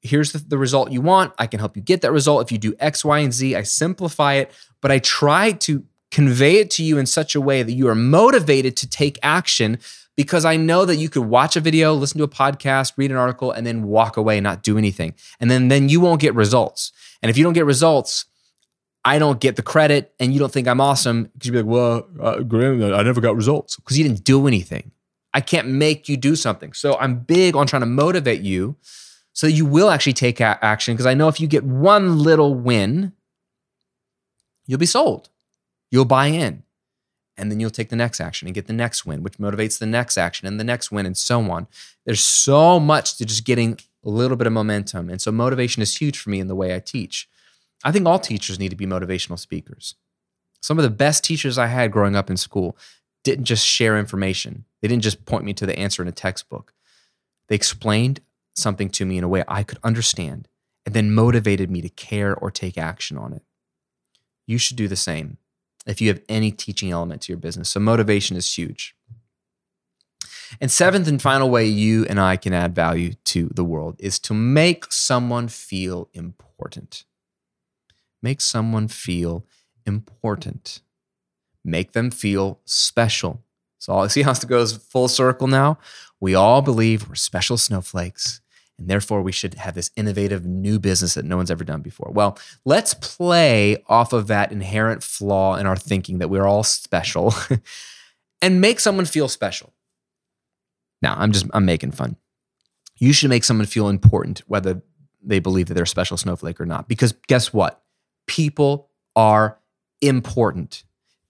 here's 0.00 0.32
the, 0.32 0.38
the, 0.38 0.58
result 0.58 0.90
you 0.90 1.00
want. 1.00 1.32
I 1.38 1.46
can 1.46 1.60
help 1.60 1.76
you 1.76 1.82
get 1.82 2.00
that 2.02 2.10
result. 2.10 2.42
If 2.42 2.50
you 2.50 2.58
do 2.58 2.74
X, 2.80 3.04
Y, 3.04 3.18
and 3.20 3.32
Z, 3.32 3.54
I 3.54 3.62
simplify 3.62 4.34
it, 4.34 4.50
but 4.80 4.90
I 4.90 4.98
try 4.98 5.52
to 5.52 5.84
convey 6.10 6.56
it 6.56 6.70
to 6.70 6.82
you 6.82 6.98
in 6.98 7.06
such 7.06 7.36
a 7.36 7.40
way 7.40 7.62
that 7.62 7.72
you 7.72 7.88
are 7.88 7.94
motivated 7.94 8.76
to 8.78 8.88
take 8.88 9.18
action 9.22 9.78
because 10.16 10.44
I 10.44 10.56
know 10.56 10.84
that 10.84 10.96
you 10.96 11.08
could 11.08 11.24
watch 11.24 11.56
a 11.56 11.60
video, 11.60 11.94
listen 11.94 12.18
to 12.18 12.24
a 12.24 12.28
podcast, 12.28 12.94
read 12.96 13.10
an 13.10 13.16
article, 13.16 13.52
and 13.52 13.66
then 13.66 13.84
walk 13.84 14.16
away 14.16 14.38
and 14.38 14.44
not 14.44 14.62
do 14.62 14.76
anything. 14.76 15.14
And 15.40 15.50
then, 15.50 15.68
then 15.68 15.88
you 15.88 16.00
won't 16.00 16.20
get 16.20 16.34
results. 16.34 16.92
And 17.22 17.30
if 17.30 17.38
you 17.38 17.44
don't 17.44 17.54
get 17.54 17.64
results, 17.64 18.26
I 19.04 19.18
don't 19.18 19.40
get 19.40 19.56
the 19.56 19.62
credit 19.62 20.14
and 20.20 20.32
you 20.32 20.38
don't 20.38 20.52
think 20.52 20.68
I'm 20.68 20.80
awesome 20.80 21.24
because 21.24 21.46
you'd 21.46 21.52
be 21.52 21.62
like, 21.62 21.66
well, 21.66 22.06
uh, 22.20 22.40
Graham, 22.40 22.82
I 22.94 23.02
never 23.02 23.20
got 23.20 23.34
results 23.34 23.76
because 23.76 23.98
you 23.98 24.04
didn't 24.04 24.24
do 24.24 24.46
anything. 24.46 24.92
I 25.34 25.40
can't 25.40 25.68
make 25.68 26.08
you 26.08 26.16
do 26.16 26.36
something. 26.36 26.72
So 26.72 26.96
I'm 26.98 27.18
big 27.18 27.56
on 27.56 27.66
trying 27.66 27.82
to 27.82 27.86
motivate 27.86 28.42
you 28.42 28.76
so 29.32 29.46
you 29.46 29.64
will 29.64 29.90
actually 29.90 30.12
take 30.12 30.40
action 30.40 30.94
because 30.94 31.06
I 31.06 31.14
know 31.14 31.28
if 31.28 31.40
you 31.40 31.46
get 31.46 31.64
one 31.64 32.18
little 32.18 32.54
win, 32.54 33.12
you'll 34.66 34.78
be 34.78 34.86
sold. 34.86 35.30
You'll 35.90 36.04
buy 36.04 36.26
in. 36.26 36.62
And 37.38 37.50
then 37.50 37.58
you'll 37.58 37.70
take 37.70 37.88
the 37.88 37.96
next 37.96 38.20
action 38.20 38.46
and 38.46 38.54
get 38.54 38.66
the 38.66 38.74
next 38.74 39.06
win, 39.06 39.22
which 39.22 39.38
motivates 39.38 39.78
the 39.78 39.86
next 39.86 40.18
action 40.18 40.46
and 40.46 40.60
the 40.60 40.64
next 40.64 40.92
win, 40.92 41.06
and 41.06 41.16
so 41.16 41.40
on. 41.50 41.66
There's 42.04 42.20
so 42.20 42.78
much 42.78 43.16
to 43.16 43.24
just 43.24 43.46
getting 43.46 43.78
a 44.04 44.10
little 44.10 44.36
bit 44.36 44.46
of 44.46 44.52
momentum. 44.52 45.08
And 45.08 45.20
so 45.20 45.32
motivation 45.32 45.82
is 45.82 45.96
huge 45.96 46.18
for 46.18 46.28
me 46.28 46.40
in 46.40 46.48
the 46.48 46.54
way 46.54 46.74
I 46.74 46.78
teach. 46.78 47.28
I 47.84 47.92
think 47.92 48.06
all 48.06 48.18
teachers 48.18 48.58
need 48.58 48.70
to 48.70 48.76
be 48.76 48.86
motivational 48.86 49.38
speakers. 49.38 49.94
Some 50.60 50.78
of 50.78 50.84
the 50.84 50.90
best 50.90 51.24
teachers 51.24 51.58
I 51.58 51.66
had 51.66 51.90
growing 51.90 52.14
up 52.14 52.30
in 52.30 52.36
school 52.36 52.76
didn't 53.24 53.44
just 53.44 53.66
share 53.66 53.98
information, 53.98 54.64
they 54.80 54.88
didn't 54.88 55.04
just 55.04 55.24
point 55.26 55.44
me 55.44 55.52
to 55.54 55.66
the 55.66 55.78
answer 55.78 56.02
in 56.02 56.08
a 56.08 56.12
textbook. 56.12 56.72
They 57.48 57.54
explained 57.54 58.20
something 58.54 58.88
to 58.90 59.04
me 59.04 59.18
in 59.18 59.24
a 59.24 59.28
way 59.28 59.44
I 59.46 59.62
could 59.62 59.78
understand 59.82 60.48
and 60.84 60.94
then 60.94 61.14
motivated 61.14 61.70
me 61.70 61.80
to 61.82 61.88
care 61.88 62.34
or 62.34 62.50
take 62.50 62.76
action 62.76 63.16
on 63.16 63.32
it. 63.32 63.42
You 64.46 64.58
should 64.58 64.76
do 64.76 64.88
the 64.88 64.96
same 64.96 65.38
if 65.86 66.00
you 66.00 66.08
have 66.08 66.20
any 66.28 66.50
teaching 66.50 66.90
element 66.90 67.22
to 67.22 67.32
your 67.32 67.38
business. 67.38 67.70
So, 67.70 67.80
motivation 67.80 68.36
is 68.36 68.56
huge. 68.56 68.94
And 70.60 70.70
seventh 70.70 71.08
and 71.08 71.22
final 71.22 71.48
way 71.48 71.66
you 71.66 72.04
and 72.06 72.20
I 72.20 72.36
can 72.36 72.52
add 72.52 72.74
value 72.74 73.14
to 73.24 73.50
the 73.54 73.64
world 73.64 73.96
is 73.98 74.18
to 74.20 74.34
make 74.34 74.92
someone 74.92 75.48
feel 75.48 76.08
important. 76.12 77.04
Make 78.22 78.40
someone 78.40 78.88
feel 78.88 79.46
important. 79.86 80.80
Make 81.64 81.92
them 81.92 82.10
feel 82.10 82.60
special. 82.64 83.42
So, 83.78 83.92
all 83.92 84.08
see 84.10 84.22
how 84.22 84.32
it 84.32 84.46
goes 84.46 84.76
full 84.76 85.08
circle 85.08 85.48
now? 85.48 85.78
We 86.20 86.34
all 86.34 86.62
believe 86.62 87.08
we're 87.08 87.16
special 87.16 87.56
snowflakes 87.56 88.40
and 88.78 88.88
therefore 88.88 89.22
we 89.22 89.32
should 89.32 89.54
have 89.54 89.74
this 89.74 89.90
innovative 89.96 90.44
new 90.44 90.78
business 90.78 91.14
that 91.14 91.24
no 91.24 91.36
one's 91.36 91.50
ever 91.50 91.64
done 91.64 91.82
before. 91.82 92.10
Well, 92.12 92.38
let's 92.64 92.94
play 92.94 93.82
off 93.86 94.12
of 94.12 94.26
that 94.28 94.52
inherent 94.52 95.02
flaw 95.02 95.56
in 95.56 95.66
our 95.66 95.76
thinking 95.76 96.18
that 96.18 96.30
we're 96.30 96.46
all 96.46 96.62
special 96.62 97.34
and 98.42 98.60
make 98.60 98.80
someone 98.80 99.04
feel 99.04 99.28
special. 99.28 99.72
Now, 101.00 101.14
I'm 101.18 101.32
just 101.32 101.46
I'm 101.52 101.64
making 101.64 101.92
fun. 101.92 102.16
You 102.98 103.12
should 103.12 103.30
make 103.30 103.44
someone 103.44 103.66
feel 103.66 103.88
important 103.88 104.42
whether 104.46 104.82
they 105.22 105.38
believe 105.38 105.66
that 105.66 105.74
they're 105.74 105.84
a 105.84 105.88
special 105.88 106.16
snowflake 106.16 106.60
or 106.60 106.66
not 106.66 106.88
because 106.88 107.12
guess 107.26 107.52
what? 107.52 107.81
People 108.32 108.88
are 109.14 109.58
important. 110.00 110.84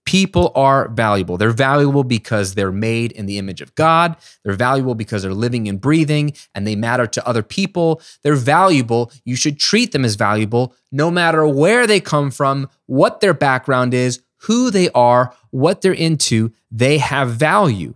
People 0.05 0.53
are 0.55 0.87
valuable. 0.87 1.37
They're 1.37 1.51
valuable 1.51 2.05
because 2.05 2.55
they're 2.55 2.71
made 2.71 3.11
in 3.11 3.27
the 3.27 3.39
image 3.39 3.61
of 3.61 3.75
God. 3.75 4.17
They're 4.45 4.55
valuable 4.55 4.95
because 4.95 5.23
they're 5.23 5.35
living 5.35 5.69
and 5.69 5.81
breathing 5.81 6.35
and 6.55 6.65
they 6.65 6.77
matter 6.77 7.09
to 7.09 7.27
other 7.27 7.43
people. 7.43 8.01
They're 8.23 8.37
valuable. 8.37 9.11
You 9.25 9.35
should 9.35 9.59
treat 9.59 9.91
them 9.91 10.05
as 10.05 10.15
valuable 10.15 10.77
no 10.93 11.11
matter 11.11 11.45
where 11.45 11.89
they 11.89 11.99
come 11.99 12.31
from, 12.31 12.71
what 12.87 13.19
their 13.19 13.35
background 13.35 13.95
is, 13.95 14.21
who 14.43 14.71
they 14.71 14.89
are, 14.91 15.35
what 15.51 15.81
they're 15.81 15.93
into. 15.93 16.53
They 16.71 16.99
have 16.99 17.31
value. 17.31 17.95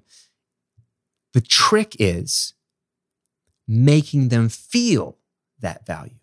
The 1.32 1.42
trick 1.42 1.94
is 2.00 2.54
making 3.68 4.30
them 4.30 4.48
feel 4.48 5.16
that 5.60 5.86
value. 5.86 6.18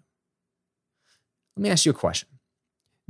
Let 1.55 1.63
me 1.63 1.69
ask 1.69 1.85
you 1.85 1.91
a 1.91 1.95
question 1.95 2.27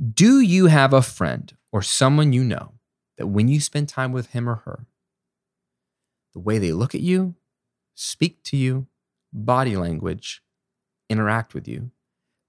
Do 0.02 0.40
you 0.40 0.66
have 0.66 0.92
a 0.92 1.02
friend 1.02 1.54
or 1.72 1.82
someone 1.82 2.32
you 2.32 2.42
know 2.42 2.72
that 3.16 3.28
when 3.28 3.48
you 3.48 3.60
spend 3.60 3.88
time 3.88 4.12
with 4.12 4.30
him 4.30 4.48
or 4.48 4.56
her, 4.56 4.86
the 6.32 6.40
way 6.40 6.58
they 6.58 6.72
look 6.72 6.94
at 6.94 7.00
you, 7.00 7.34
speak 7.94 8.42
to 8.44 8.56
you, 8.56 8.86
body 9.32 9.76
language, 9.76 10.42
interact 11.08 11.54
with 11.54 11.68
you, 11.68 11.92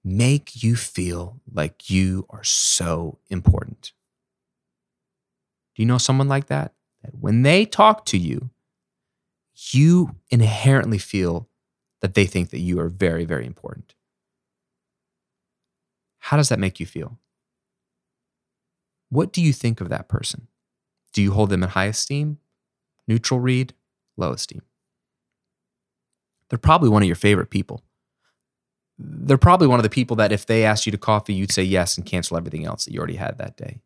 make 0.04 0.64
you 0.64 0.76
feel 0.76 1.40
like 1.52 1.90
you 1.90 2.26
are 2.30 2.44
so 2.44 3.20
important. 3.30 3.94
Do 5.76 5.82
you 5.82 5.86
know 5.86 5.98
someone 5.98 6.28
like 6.28 6.48
that? 6.48 6.74
That 7.04 7.16
when 7.20 7.44
they 7.44 7.66
talk 7.66 8.06
to 8.06 8.18
you, 8.18 8.50
you 9.72 10.16
inherently 10.30 10.98
feel 10.98 11.48
that 12.02 12.14
they 12.16 12.26
think 12.26 12.50
that 12.50 12.60
you 12.60 12.80
are 12.80 12.90
very, 12.90 13.26
very 13.26 13.46
important. 13.46 13.94
How 16.20 16.38
does 16.38 16.50
that 16.50 16.60
make 16.60 16.80
you 16.80 16.86
feel? 16.86 17.20
What 19.10 19.32
do 19.32 19.42
you 19.42 19.54
think 19.54 19.82
of 19.82 19.90
that 19.90 20.08
person? 20.08 20.48
Do 21.14 21.22
you 21.22 21.32
hold 21.32 21.50
them 21.50 21.64
in 21.64 21.70
high 21.70 21.86
esteem, 21.86 22.40
neutral 23.08 23.40
read, 23.40 23.74
low 24.18 24.34
esteem? 24.34 24.62
They're 26.50 26.60
probably 26.60 26.90
one 26.90 27.02
of 27.02 27.08
your 27.08 27.16
favorite 27.16 27.50
people. 27.50 27.84
They're 28.98 29.38
probably 29.38 29.68
one 29.68 29.80
of 29.80 29.84
the 29.84 29.90
people 29.90 30.16
that 30.18 30.32
if 30.32 30.46
they 30.46 30.64
asked 30.64 30.86
you 30.86 30.92
to 30.92 30.98
coffee, 30.98 31.34
you'd 31.34 31.52
say 31.52 31.64
yes 31.64 31.98
and 31.98 32.06
cancel 32.06 32.38
everything 32.38 32.66
else 32.66 32.86
that 32.86 32.94
you 32.94 33.00
already 33.00 33.16
had 33.16 33.38
that 33.38 33.58
day. 33.58 33.82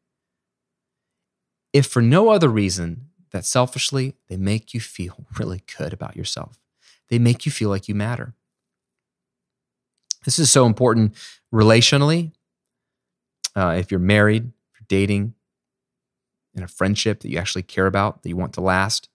If 1.74 1.88
for 1.88 2.02
no 2.02 2.30
other 2.30 2.50
reason 2.50 3.10
that 3.32 3.46
selfishly 3.46 4.16
they 4.28 4.38
make 4.38 4.74
you 4.74 4.80
feel 4.80 5.26
really 5.40 5.64
good 5.78 5.94
about 5.94 6.16
yourself, 6.16 6.60
they 7.10 7.20
make 7.20 7.46
you 7.46 7.52
feel 7.52 7.70
like 7.70 7.88
you 7.88 7.96
matter. 7.96 8.34
This 10.26 10.38
is 10.38 10.52
so 10.52 10.66
important 10.66 11.16
relationally. 11.54 12.32
Uh, 13.56 13.76
if 13.80 13.90
you're 13.90 14.00
married, 14.00 14.52
dating, 14.90 15.34
in 16.54 16.64
a 16.64 16.68
friendship 16.68 17.22
that 17.22 17.30
you 17.30 17.38
actually 17.38 17.64
care 17.64 17.88
about, 17.88 18.22
that 18.22 18.30
you 18.30 18.36
want 18.36 18.54
to 18.54 18.62
last, 18.62 19.08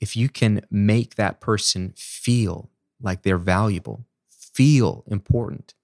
if 0.00 0.16
you 0.16 0.28
can 0.28 0.62
make 0.70 1.14
that 1.14 1.40
person 1.40 1.94
feel 1.96 2.70
like 3.00 3.22
they're 3.22 3.38
valuable, 3.38 4.04
feel 4.28 5.04
important, 5.06 5.74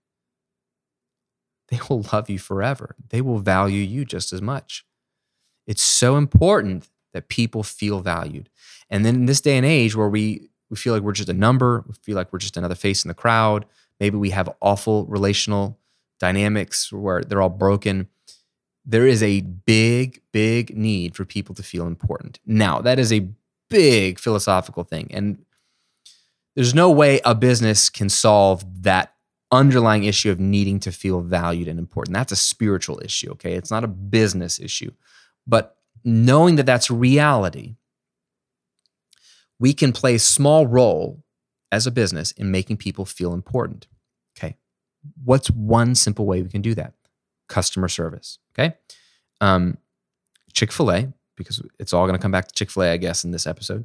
they 1.69 1.81
will 1.89 2.05
love 2.13 2.29
you 2.29 2.39
forever. 2.39 2.97
They 3.09 3.21
will 3.21 3.39
value 3.39 3.83
you 3.83 4.05
just 4.05 4.33
as 4.33 4.43
much. 4.43 4.85
It's 5.67 5.83
so 5.83 6.17
important 6.17 6.89
that 7.13 7.29
people 7.29 7.63
feel 7.63 8.01
valued. 8.01 8.49
And 8.91 9.05
then 9.05 9.15
in 9.15 9.27
this 9.27 9.41
day 9.41 9.57
and 9.57 9.67
age 9.67 9.95
where 9.95 10.09
we, 10.09 10.49
we 10.71 10.77
feel 10.77 10.95
like 10.95 11.03
we're 11.03 11.13
just 11.13 11.29
a 11.29 11.35
number, 11.35 11.85
we 11.87 11.95
feel 12.03 12.17
like 12.17 12.33
we're 12.33 12.39
just 12.39 12.57
another 12.57 12.75
face 12.75 13.05
in 13.05 13.09
the 13.09 13.15
crowd, 13.15 13.67
maybe 14.01 14.17
we 14.17 14.31
have 14.31 14.49
awful 14.61 15.07
relational 15.07 15.79
dynamics 16.19 16.93
where 16.93 17.23
they're 17.23 17.43
all 17.43 17.49
broken 17.49 18.09
there 18.85 19.07
is 19.07 19.23
a 19.23 19.41
big, 19.41 20.21
big 20.33 20.77
need 20.77 21.15
for 21.15 21.25
people 21.25 21.55
to 21.55 21.63
feel 21.63 21.87
important. 21.87 22.41
Now, 22.47 22.81
that 22.81 22.99
is 22.99 23.13
a 23.13 23.29
big 23.71 24.19
philosophical 24.19 24.85
thing. 24.85 25.09
And 25.13 25.45
there's 26.55 26.75
no 26.75 26.91
way 26.91 27.21
a 27.25 27.35
business 27.35 27.89
can 27.89 28.09
solve 28.09 28.83
that 28.83 29.15
underlying 29.51 30.05
issue 30.05 30.31
of 30.31 30.41
needing 30.41 30.81
to 30.81 30.93
feel 30.93 31.21
valued 31.21 31.69
and 31.69 31.79
important. 31.79 32.15
That's 32.15 32.33
a 32.33 32.37
spiritual 32.37 33.01
issue, 33.05 33.31
okay? 33.33 33.53
It's 33.53 33.71
not 33.71 33.85
a 33.85 33.89
business 33.89 34.59
issue. 34.59 34.91
But 35.47 35.77
knowing 36.05 36.57
that 36.57 36.67
that's 36.67 36.91
reality, 36.91 37.77
we 39.59 39.73
can 39.73 39.93
play 39.93 40.17
a 40.17 40.19
small 40.19 40.67
role 40.67 41.23
as 41.71 41.87
a 41.87 41.91
business 41.91 42.33
in 42.33 42.51
making 42.51 42.79
people 42.79 43.05
feel 43.05 43.33
important. 43.33 43.87
Okay. 44.37 44.57
What's 45.25 45.51
one 45.51 45.95
simple 45.95 46.27
way 46.27 46.43
we 46.43 46.49
can 46.49 46.63
do 46.63 46.75
that? 46.75 46.95
Customer 47.53 47.89
service. 47.89 48.39
Okay. 48.55 48.75
Um, 49.43 49.77
Chick 50.55 50.73
fil 50.73 50.91
A, 50.91 51.13
because 51.37 51.63
it's 51.79 51.93
all 51.93 52.07
going 52.07 52.17
to 52.17 52.23
come 52.23 52.33
back 52.33 52.49
to 52.49 52.55
Chick 52.55 52.71
fil 52.71 52.85
A, 52.85 52.93
I 52.93 52.97
guess, 52.97 53.25
in 53.25 53.31
this 53.31 53.47
episode. 53.47 53.85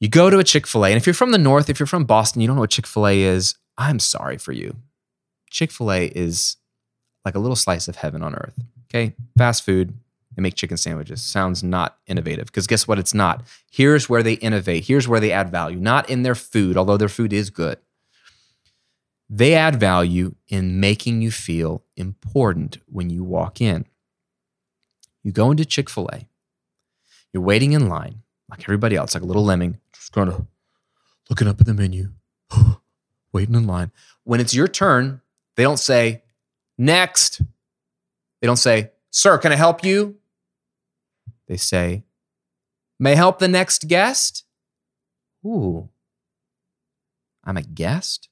You 0.00 0.08
go 0.08 0.30
to 0.30 0.38
a 0.38 0.44
Chick 0.44 0.66
fil 0.66 0.86
A, 0.86 0.88
and 0.88 0.96
if 0.96 1.06
you're 1.06 1.14
from 1.14 1.30
the 1.30 1.38
North, 1.38 1.68
if 1.68 1.78
you're 1.78 1.86
from 1.86 2.04
Boston, 2.04 2.40
you 2.40 2.46
don't 2.46 2.56
know 2.56 2.62
what 2.62 2.70
Chick 2.70 2.86
fil 2.86 3.06
A 3.06 3.20
is, 3.20 3.54
I'm 3.76 3.98
sorry 3.98 4.38
for 4.38 4.52
you. 4.52 4.76
Chick 5.50 5.70
fil 5.70 5.92
A 5.92 6.06
is 6.06 6.56
like 7.24 7.34
a 7.34 7.38
little 7.38 7.56
slice 7.56 7.86
of 7.86 7.96
heaven 7.96 8.22
on 8.22 8.34
earth. 8.34 8.54
Okay. 8.86 9.14
Fast 9.36 9.62
food, 9.64 9.92
they 10.34 10.42
make 10.42 10.54
chicken 10.54 10.78
sandwiches. 10.78 11.20
Sounds 11.20 11.62
not 11.62 11.98
innovative 12.06 12.46
because 12.46 12.66
guess 12.66 12.88
what? 12.88 12.98
It's 12.98 13.12
not. 13.12 13.44
Here's 13.70 14.08
where 14.08 14.22
they 14.22 14.34
innovate. 14.34 14.86
Here's 14.86 15.06
where 15.06 15.20
they 15.20 15.32
add 15.32 15.50
value, 15.50 15.78
not 15.78 16.08
in 16.08 16.22
their 16.22 16.34
food, 16.34 16.76
although 16.78 16.96
their 16.96 17.08
food 17.08 17.32
is 17.32 17.50
good. 17.50 17.78
They 19.32 19.54
add 19.54 19.78
value 19.78 20.34
in 20.48 20.80
making 20.80 21.22
you 21.22 21.30
feel 21.30 21.84
important 21.96 22.78
when 22.86 23.10
you 23.10 23.22
walk 23.22 23.60
in. 23.60 23.86
You 25.22 25.30
go 25.30 25.52
into 25.52 25.64
Chick 25.64 25.88
fil 25.88 26.10
A, 26.12 26.26
you're 27.32 27.42
waiting 27.42 27.72
in 27.72 27.88
line 27.88 28.22
like 28.50 28.62
everybody 28.62 28.96
else, 28.96 29.14
like 29.14 29.22
a 29.22 29.26
little 29.26 29.44
lemming, 29.44 29.78
just 29.94 30.10
kind 30.10 30.28
of 30.28 30.44
looking 31.28 31.46
up 31.46 31.60
at 31.60 31.66
the 31.66 31.74
menu, 31.74 32.10
waiting 33.32 33.54
in 33.54 33.68
line. 33.68 33.92
When 34.24 34.40
it's 34.40 34.52
your 34.54 34.66
turn, 34.66 35.20
they 35.56 35.62
don't 35.62 35.78
say, 35.78 36.24
next. 36.76 37.40
They 38.40 38.46
don't 38.48 38.56
say, 38.56 38.90
sir, 39.10 39.38
can 39.38 39.52
I 39.52 39.56
help 39.56 39.84
you? 39.84 40.16
They 41.46 41.56
say, 41.56 42.02
may 42.98 43.12
I 43.12 43.16
help 43.16 43.38
the 43.38 43.46
next 43.46 43.86
guest? 43.86 44.44
Ooh, 45.46 45.88
I'm 47.44 47.56
a 47.56 47.62
guest? 47.62 48.29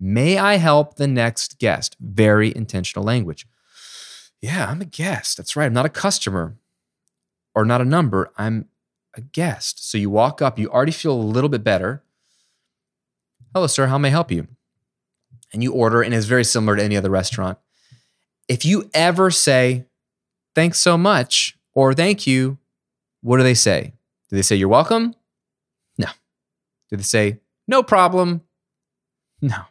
May 0.00 0.38
I 0.38 0.56
help 0.56 0.96
the 0.96 1.08
next 1.08 1.58
guest? 1.58 1.96
Very 2.00 2.54
intentional 2.54 3.04
language. 3.04 3.46
Yeah, 4.40 4.66
I'm 4.68 4.80
a 4.80 4.84
guest. 4.84 5.36
That's 5.36 5.56
right. 5.56 5.66
I'm 5.66 5.72
not 5.72 5.86
a 5.86 5.90
customer 5.90 6.56
or 7.54 7.64
not 7.64 7.80
a 7.80 7.84
number. 7.84 8.30
I'm 8.38 8.68
a 9.14 9.20
guest. 9.20 9.90
So 9.90 9.98
you 9.98 10.10
walk 10.10 10.40
up, 10.40 10.58
you 10.58 10.68
already 10.70 10.92
feel 10.92 11.12
a 11.12 11.20
little 11.20 11.50
bit 11.50 11.64
better. 11.64 12.04
Hello, 13.52 13.66
sir. 13.66 13.86
How 13.86 13.98
may 13.98 14.08
I 14.08 14.12
help 14.12 14.30
you? 14.30 14.46
And 15.52 15.62
you 15.62 15.72
order, 15.72 16.02
and 16.02 16.14
it's 16.14 16.26
very 16.26 16.44
similar 16.44 16.76
to 16.76 16.84
any 16.84 16.96
other 16.96 17.10
restaurant. 17.10 17.58
If 18.46 18.64
you 18.64 18.90
ever 18.94 19.30
say, 19.30 19.86
thanks 20.54 20.78
so 20.78 20.96
much, 20.96 21.56
or 21.74 21.94
thank 21.94 22.26
you, 22.26 22.58
what 23.22 23.38
do 23.38 23.42
they 23.42 23.54
say? 23.54 23.94
Do 24.28 24.36
they 24.36 24.42
say, 24.42 24.56
you're 24.56 24.68
welcome? 24.68 25.14
No. 25.96 26.08
Do 26.90 26.96
they 26.96 27.02
say, 27.02 27.40
no 27.66 27.82
problem? 27.82 28.42
No. 29.40 29.62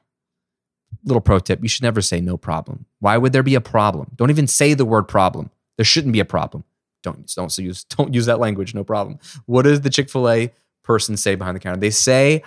Little 1.07 1.21
pro 1.21 1.39
tip 1.39 1.63
you 1.63 1.69
should 1.69 1.83
never 1.83 2.01
say 2.01 2.19
no 2.19 2.35
problem. 2.35 2.85
Why 2.99 3.17
would 3.17 3.31
there 3.31 3.43
be 3.43 3.55
a 3.55 3.61
problem? 3.61 4.11
Don't 4.17 4.29
even 4.29 4.45
say 4.45 4.73
the 4.73 4.85
word 4.85 5.07
problem. 5.07 5.49
There 5.77 5.85
shouldn't 5.85 6.11
be 6.11 6.19
a 6.19 6.25
problem. 6.25 6.65
Don't 7.01 7.31
don't 7.33 7.57
use 7.57 7.83
don't 7.97 8.13
use 8.13 8.25
that 8.25 8.39
language. 8.39 8.75
No 8.75 8.83
problem. 8.83 9.17
What 9.45 9.63
does 9.63 9.81
the 9.81 9.89
Chick 9.89 10.09
Fil 10.09 10.29
A 10.29 10.53
person 10.83 11.15
say 11.15 11.35
behind 11.35 11.55
the 11.55 11.61
counter? 11.61 11.79
They 11.79 11.91
say, 11.91 12.43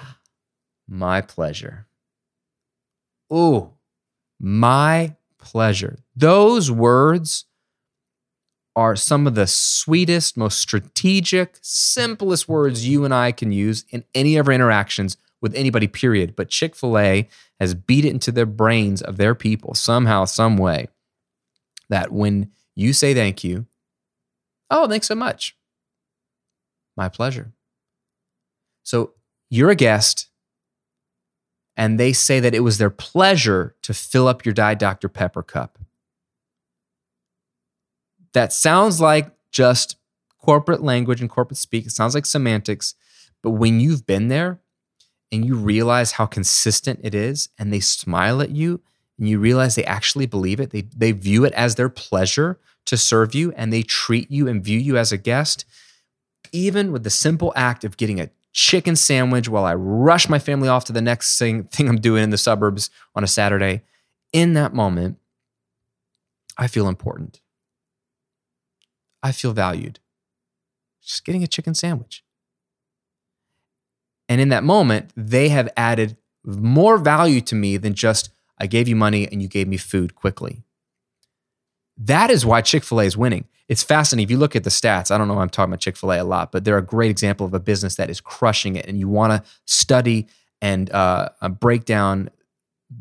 "My 0.86 1.22
pleasure." 1.22 1.86
Ooh, 3.32 3.70
my 4.38 5.16
pleasure. 5.38 5.98
Those 6.14 6.70
words 6.70 7.46
are 8.76 8.94
some 8.96 9.26
of 9.26 9.34
the 9.34 9.46
sweetest, 9.46 10.36
most 10.36 10.58
strategic, 10.58 11.58
simplest 11.62 12.48
words 12.48 12.86
you 12.86 13.04
and 13.04 13.14
I 13.14 13.32
can 13.32 13.52
use 13.52 13.84
in 13.90 14.04
any 14.14 14.36
of 14.36 14.48
our 14.48 14.52
interactions 14.52 15.16
with 15.40 15.54
anybody, 15.54 15.86
period. 15.86 16.36
But 16.36 16.48
Chick 16.48 16.74
fil 16.76 16.98
A 16.98 17.28
has 17.58 17.74
beat 17.74 18.04
it 18.04 18.10
into 18.10 18.32
the 18.32 18.46
brains 18.46 19.02
of 19.02 19.16
their 19.16 19.34
people 19.34 19.74
somehow, 19.74 20.24
some 20.24 20.56
way, 20.56 20.88
that 21.88 22.12
when 22.12 22.50
you 22.74 22.92
say 22.92 23.14
thank 23.14 23.42
you, 23.44 23.66
Oh, 24.70 24.86
thanks 24.86 25.08
so 25.08 25.16
much. 25.16 25.56
My 26.96 27.08
pleasure. 27.08 27.52
So 28.84 29.14
you're 29.50 29.70
a 29.70 29.74
guest, 29.74 30.28
and 31.76 31.98
they 31.98 32.12
say 32.12 32.40
that 32.40 32.54
it 32.54 32.60
was 32.60 32.78
their 32.78 32.90
pleasure 32.90 33.74
to 33.82 33.92
fill 33.92 34.28
up 34.28 34.44
your 34.44 34.54
Diet 34.54 34.78
Dr. 34.78 35.08
Pepper 35.08 35.42
cup. 35.42 35.78
That 38.32 38.52
sounds 38.52 39.00
like 39.00 39.32
just 39.50 39.96
corporate 40.38 40.82
language 40.82 41.20
and 41.20 41.28
corporate 41.28 41.58
speak. 41.58 41.86
It 41.86 41.90
sounds 41.90 42.14
like 42.14 42.26
semantics. 42.26 42.94
But 43.42 43.50
when 43.50 43.80
you've 43.80 44.06
been 44.06 44.28
there 44.28 44.60
and 45.32 45.44
you 45.44 45.54
realize 45.54 46.12
how 46.12 46.26
consistent 46.26 47.00
it 47.02 47.14
is, 47.14 47.48
and 47.58 47.72
they 47.72 47.80
smile 47.80 48.42
at 48.42 48.50
you, 48.50 48.80
and 49.18 49.28
you 49.28 49.38
realize 49.38 49.74
they 49.74 49.84
actually 49.84 50.26
believe 50.26 50.60
it, 50.60 50.70
they, 50.70 50.82
they 50.96 51.12
view 51.12 51.44
it 51.44 51.52
as 51.52 51.74
their 51.74 51.88
pleasure 51.88 52.58
to 52.86 52.96
serve 52.96 53.34
you 53.34 53.52
and 53.52 53.72
they 53.72 53.82
treat 53.82 54.30
you 54.30 54.48
and 54.48 54.64
view 54.64 54.78
you 54.78 54.96
as 54.96 55.12
a 55.12 55.18
guest, 55.18 55.64
even 56.52 56.90
with 56.90 57.04
the 57.04 57.10
simple 57.10 57.52
act 57.54 57.84
of 57.84 57.96
getting 57.96 58.20
a 58.20 58.30
chicken 58.52 58.96
sandwich 58.96 59.48
while 59.48 59.64
I 59.64 59.74
rush 59.74 60.28
my 60.28 60.38
family 60.38 60.68
off 60.68 60.86
to 60.86 60.92
the 60.92 61.02
next 61.02 61.38
thing, 61.38 61.64
thing 61.64 61.88
I'm 61.88 62.00
doing 62.00 62.24
in 62.24 62.30
the 62.30 62.38
suburbs 62.38 62.90
on 63.14 63.22
a 63.22 63.28
Saturday, 63.28 63.82
in 64.32 64.54
that 64.54 64.74
moment, 64.74 65.18
I 66.56 66.66
feel 66.66 66.88
important. 66.88 67.40
I 69.22 69.32
feel 69.32 69.52
valued. 69.52 70.00
Just 71.02 71.24
getting 71.24 71.42
a 71.42 71.46
chicken 71.46 71.74
sandwich. 71.74 72.24
And 74.30 74.40
in 74.40 74.48
that 74.50 74.64
moment, 74.64 75.10
they 75.16 75.48
have 75.48 75.68
added 75.76 76.16
more 76.44 76.96
value 76.96 77.40
to 77.42 77.54
me 77.56 77.76
than 77.76 77.94
just, 77.94 78.30
I 78.58 78.66
gave 78.66 78.86
you 78.86 78.94
money 78.94 79.26
and 79.30 79.42
you 79.42 79.48
gave 79.48 79.66
me 79.66 79.76
food 79.76 80.14
quickly. 80.14 80.62
That 81.98 82.30
is 82.30 82.46
why 82.46 82.62
Chick 82.62 82.84
fil 82.84 83.00
A 83.00 83.04
is 83.04 83.16
winning. 83.16 83.46
It's 83.68 83.82
fascinating. 83.82 84.24
If 84.24 84.30
you 84.30 84.38
look 84.38 84.54
at 84.54 84.64
the 84.64 84.70
stats, 84.70 85.10
I 85.10 85.18
don't 85.18 85.28
know 85.28 85.34
why 85.34 85.42
I'm 85.42 85.50
talking 85.50 85.72
about 85.72 85.80
Chick 85.80 85.96
fil 85.96 86.12
A 86.12 86.22
a 86.22 86.24
lot, 86.24 86.52
but 86.52 86.64
they're 86.64 86.78
a 86.78 86.82
great 86.82 87.10
example 87.10 87.44
of 87.44 87.52
a 87.52 87.60
business 87.60 87.96
that 87.96 88.08
is 88.08 88.20
crushing 88.20 88.76
it. 88.76 88.86
And 88.86 88.98
you 88.98 89.08
want 89.08 89.32
to 89.32 89.50
study 89.66 90.28
and 90.62 90.90
uh, 90.92 91.30
uh, 91.40 91.48
break 91.48 91.84
down 91.84 92.30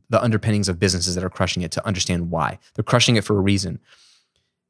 the 0.09 0.21
underpinnings 0.21 0.67
of 0.67 0.79
businesses 0.79 1.13
that 1.13 1.23
are 1.23 1.29
crushing 1.29 1.61
it 1.61 1.71
to 1.71 1.85
understand 1.85 2.31
why. 2.31 2.57
They're 2.73 2.83
crushing 2.83 3.17
it 3.17 3.23
for 3.23 3.37
a 3.37 3.41
reason. 3.41 3.79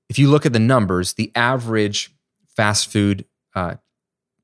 If 0.10 0.20
you 0.20 0.30
look 0.30 0.46
at 0.46 0.54
the 0.54 0.60
numbers, 0.60 1.14
the 1.14 1.32
average 1.36 2.14
fast 2.48 2.92
food, 2.92 3.26
uh, 3.56 3.76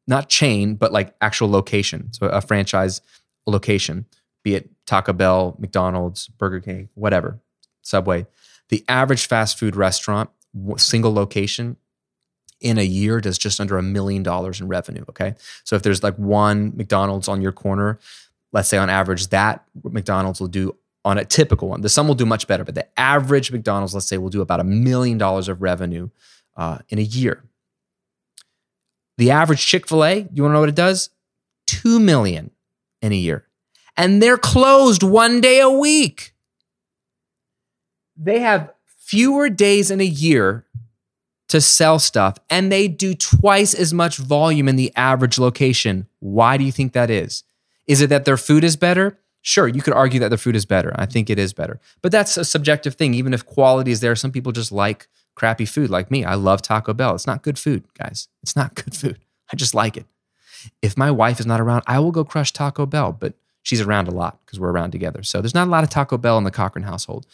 not 0.07 0.29
chain, 0.29 0.75
but 0.75 0.91
like 0.91 1.15
actual 1.21 1.49
location, 1.49 2.13
so 2.13 2.27
a 2.27 2.41
franchise 2.41 3.01
location, 3.47 4.05
be 4.43 4.55
it 4.55 4.69
Taco 4.85 5.13
Bell, 5.13 5.55
McDonald's, 5.59 6.27
Burger 6.27 6.59
King, 6.59 6.89
whatever, 6.93 7.39
Subway, 7.81 8.25
the 8.69 8.83
average 8.87 9.27
fast 9.27 9.57
food 9.57 9.75
restaurant, 9.75 10.29
single 10.77 11.13
location, 11.13 11.77
in 12.61 12.77
a 12.77 12.83
year 12.83 13.19
does 13.19 13.37
just 13.37 13.59
under 13.59 13.77
a 13.77 13.83
million 13.83 14.23
dollars 14.23 14.61
in 14.61 14.67
revenue. 14.67 15.03
Okay. 15.09 15.35
So 15.65 15.75
if 15.75 15.83
there's 15.83 16.03
like 16.03 16.15
one 16.15 16.71
McDonald's 16.75 17.27
on 17.27 17.41
your 17.41 17.51
corner, 17.51 17.99
let's 18.53 18.69
say 18.69 18.77
on 18.77 18.89
average, 18.89 19.27
that 19.27 19.65
McDonald's 19.83 20.39
will 20.39 20.47
do 20.47 20.75
on 21.03 21.17
a 21.19 21.25
typical 21.25 21.67
one. 21.67 21.81
The 21.81 21.89
some 21.89 22.07
will 22.07 22.15
do 22.15 22.25
much 22.25 22.47
better, 22.47 22.63
but 22.63 22.73
the 22.73 22.87
average 22.99 23.51
McDonald's, 23.51 23.93
let's 23.93 24.07
say, 24.07 24.17
will 24.17 24.29
do 24.29 24.41
about 24.41 24.59
a 24.59 24.63
million 24.63 25.17
dollars 25.17 25.47
of 25.47 25.61
revenue 25.61 26.09
uh, 26.57 26.79
in 26.89 26.97
a 26.97 27.03
year. 27.03 27.43
The 29.17 29.31
average 29.31 29.65
Chick 29.65 29.87
fil 29.87 30.03
A, 30.03 30.27
you 30.33 30.43
want 30.43 30.51
to 30.51 30.53
know 30.53 30.59
what 30.59 30.69
it 30.69 30.75
does? 30.75 31.09
Two 31.67 31.99
million 31.99 32.51
in 33.01 33.11
a 33.11 33.15
year. 33.15 33.47
And 33.97 34.21
they're 34.21 34.37
closed 34.37 35.03
one 35.03 35.39
day 35.41 35.59
a 35.59 35.69
week 35.69 36.35
they 38.17 38.39
have 38.39 38.71
fewer 38.97 39.49
days 39.49 39.91
in 39.91 40.01
a 40.01 40.05
year 40.05 40.65
to 41.47 41.61
sell 41.61 41.99
stuff 41.99 42.37
and 42.49 42.71
they 42.71 42.87
do 42.87 43.13
twice 43.13 43.73
as 43.73 43.93
much 43.93 44.17
volume 44.17 44.67
in 44.67 44.75
the 44.75 44.91
average 44.95 45.37
location. 45.37 46.07
Why 46.19 46.57
do 46.57 46.63
you 46.63 46.71
think 46.71 46.93
that 46.93 47.09
is? 47.09 47.43
Is 47.87 48.01
it 48.01 48.07
that 48.07 48.25
their 48.25 48.37
food 48.37 48.63
is 48.63 48.75
better? 48.75 49.19
Sure, 49.41 49.67
you 49.67 49.83
could 49.83 49.93
argue 49.93 50.19
that 50.21 50.29
their 50.29 50.39
food 50.39 50.55
is 50.55 50.65
better. 50.65 50.91
I 50.95 51.05
think 51.05 51.29
it 51.29 51.37
is 51.37 51.53
better. 51.53 51.79
But 52.01 52.11
that's 52.11 52.35
a 52.35 52.43
subjective 52.43 52.95
thing. 52.95 53.13
Even 53.13 53.31
if 53.31 53.45
quality 53.45 53.91
is 53.91 53.99
there, 53.99 54.15
some 54.15 54.31
people 54.31 54.51
just 54.51 54.71
like 54.71 55.07
crappy 55.35 55.65
food 55.65 55.89
like 55.89 56.09
me. 56.09 56.23
I 56.23 56.35
love 56.35 56.61
Taco 56.61 56.93
Bell. 56.93 57.15
It's 57.15 57.27
not 57.27 57.43
good 57.43 57.59
food, 57.59 57.85
guys. 57.97 58.27
It's 58.41 58.55
not 58.55 58.75
good 58.83 58.95
food. 58.95 59.19
I 59.51 59.55
just 59.55 59.73
like 59.73 59.97
it. 59.97 60.05
If 60.81 60.97
my 60.97 61.11
wife 61.11 61.39
is 61.39 61.45
not 61.45 61.61
around, 61.61 61.83
I 61.85 61.99
will 61.99 62.11
go 62.11 62.23
crush 62.23 62.51
Taco 62.51 62.85
Bell, 62.85 63.11
but 63.11 63.35
she's 63.61 63.81
around 63.81 64.07
a 64.07 64.11
lot 64.11 64.39
because 64.45 64.59
we're 64.59 64.71
around 64.71 64.91
together. 64.91 65.21
So 65.23 65.41
there's 65.41 65.53
not 65.53 65.67
a 65.67 65.71
lot 65.71 65.83
of 65.83 65.89
Taco 65.89 66.17
Bell 66.17 66.37
in 66.37 66.43
the 66.43 66.51
Cochrane 66.51 66.85
household. 66.85 67.27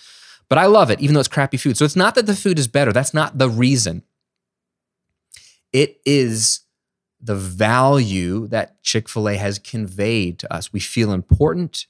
But 0.49 0.57
I 0.57 0.65
love 0.65 0.89
it, 0.89 0.99
even 0.99 1.13
though 1.13 1.21
it's 1.21 1.29
crappy 1.29 1.55
food. 1.55 1.77
So 1.77 1.85
it's 1.85 1.95
not 1.95 2.15
that 2.15 2.25
the 2.25 2.35
food 2.35 2.59
is 2.59 2.67
better. 2.67 2.91
That's 2.91 3.13
not 3.13 3.37
the 3.37 3.49
reason. 3.49 4.03
It 5.71 6.01
is 6.05 6.61
the 7.21 7.35
value 7.35 8.47
that 8.47 8.81
Chick 8.83 9.07
fil 9.07 9.29
A 9.29 9.35
has 9.35 9.59
conveyed 9.59 10.39
to 10.39 10.53
us. 10.53 10.73
We 10.73 10.79
feel 10.79 11.13
important, 11.13 11.85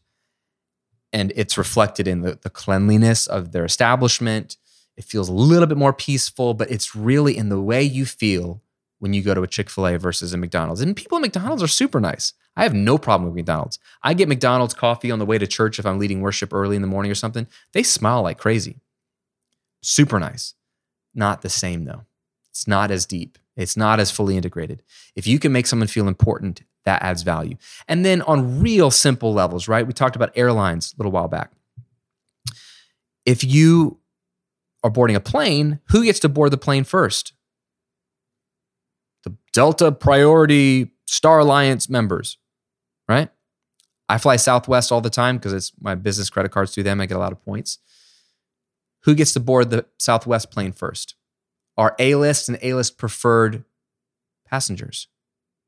and 1.11 1.31
it's 1.35 1.57
reflected 1.57 2.07
in 2.07 2.21
the, 2.21 2.37
the 2.41 2.49
cleanliness 2.49 3.25
of 3.25 3.51
their 3.51 3.65
establishment. 3.65 4.57
It 4.97 5.05
feels 5.05 5.29
a 5.29 5.33
little 5.33 5.67
bit 5.67 5.77
more 5.77 5.93
peaceful, 5.93 6.53
but 6.53 6.69
it's 6.69 6.95
really 6.95 7.37
in 7.37 7.49
the 7.49 7.61
way 7.61 7.81
you 7.81 8.05
feel 8.05 8.61
when 8.99 9.13
you 9.13 9.23
go 9.23 9.33
to 9.33 9.41
a 9.41 9.47
Chick 9.47 9.69
fil 9.69 9.87
A 9.87 9.97
versus 9.97 10.33
a 10.33 10.37
McDonald's. 10.37 10.81
And 10.81 10.95
people 10.95 11.17
at 11.17 11.21
McDonald's 11.21 11.63
are 11.63 11.67
super 11.67 11.99
nice. 11.99 12.33
I 12.55 12.63
have 12.63 12.73
no 12.73 12.97
problem 12.97 13.29
with 13.29 13.35
McDonald's. 13.35 13.79
I 14.03 14.13
get 14.13 14.27
McDonald's 14.27 14.73
coffee 14.73 15.09
on 15.09 15.19
the 15.19 15.25
way 15.25 15.37
to 15.37 15.47
church 15.47 15.79
if 15.79 15.85
I'm 15.85 15.97
leading 15.97 16.21
worship 16.21 16.53
early 16.53 16.75
in 16.75 16.81
the 16.81 16.87
morning 16.87 17.11
or 17.11 17.15
something. 17.15 17.47
They 17.73 17.83
smile 17.83 18.21
like 18.21 18.37
crazy. 18.37 18.81
Super 19.81 20.19
nice. 20.19 20.53
Not 21.15 21.41
the 21.41 21.49
same 21.49 21.85
though. 21.85 22.03
It's 22.49 22.67
not 22.67 22.91
as 22.91 23.05
deep. 23.05 23.37
It's 23.55 23.77
not 23.77 23.99
as 23.99 24.11
fully 24.11 24.37
integrated. 24.37 24.83
If 25.15 25.25
you 25.25 25.39
can 25.39 25.51
make 25.51 25.67
someone 25.67 25.87
feel 25.87 26.07
important, 26.07 26.61
that 26.85 27.01
adds 27.01 27.23
value. 27.23 27.57
And 27.87 28.05
then 28.05 28.21
on 28.23 28.59
real 28.59 28.91
simple 28.91 29.33
levels, 29.33 29.67
right? 29.67 29.87
We 29.87 29.93
talked 29.93 30.15
about 30.15 30.31
airlines 30.35 30.93
a 30.93 30.97
little 30.97 31.11
while 31.11 31.27
back. 31.27 31.51
If 33.25 33.43
you 33.43 34.00
are 34.83 34.89
boarding 34.89 35.15
a 35.15 35.21
plane, 35.21 35.79
who 35.89 36.03
gets 36.03 36.19
to 36.19 36.29
board 36.29 36.51
the 36.51 36.57
plane 36.57 36.83
first? 36.83 37.33
The 39.23 39.35
Delta 39.53 39.91
Priority 39.91 40.91
Star 41.05 41.39
Alliance 41.39 41.89
members, 41.89 42.37
right? 43.07 43.29
I 44.09 44.17
fly 44.17 44.35
Southwest 44.35 44.91
all 44.91 45.01
the 45.01 45.09
time 45.09 45.37
because 45.37 45.53
it's 45.53 45.71
my 45.79 45.95
business 45.95 46.29
credit 46.29 46.49
cards 46.51 46.73
through 46.73 46.83
them. 46.83 46.99
I 46.99 47.05
get 47.05 47.15
a 47.15 47.19
lot 47.19 47.31
of 47.31 47.43
points. 47.43 47.79
Who 49.03 49.15
gets 49.15 49.33
to 49.33 49.39
board 49.39 49.69
the 49.69 49.85
Southwest 49.97 50.51
plane 50.51 50.73
first? 50.73 51.15
Are 51.77 51.95
A 51.97 52.15
list 52.15 52.49
and 52.49 52.59
A 52.61 52.73
list 52.73 52.97
preferred 52.97 53.63
passengers? 54.45 55.07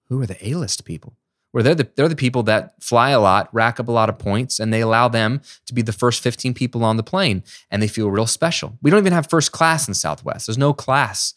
Who 0.10 0.22
are 0.22 0.26
the 0.26 0.48
A 0.48 0.56
list 0.56 0.86
people? 0.86 1.18
Where 1.54 1.62
they're 1.62 1.76
the, 1.76 1.88
they're 1.96 2.10
the 2.10 2.16
people 2.16 2.42
that 2.44 2.74
fly 2.82 3.12
a 3.12 3.20
lot, 3.20 3.48
rack 3.54 3.80
up 3.80 3.88
a 3.88 3.92
lot 3.92 4.10
of 4.10 4.18
points, 4.18 4.60
and 4.60 4.74
they 4.74 4.82
allow 4.82 5.08
them 5.08 5.40
to 5.68 5.74
be 5.76 5.84
the 5.84 5.94
first 5.94 6.24
15 6.24 6.56
people 6.56 6.84
on 6.84 6.98
the 6.98 7.04
plane 7.04 7.44
and 7.70 7.80
they 7.80 7.88
feel 7.88 8.10
real 8.10 8.26
special. 8.26 8.80
We 8.82 8.90
don't 8.90 9.00
even 9.00 9.14
have 9.14 9.30
first 9.30 9.52
class 9.52 9.88
in 9.88 9.94
Southwest, 9.94 10.48
there's 10.48 10.58
no 10.58 10.74
class, 10.74 11.36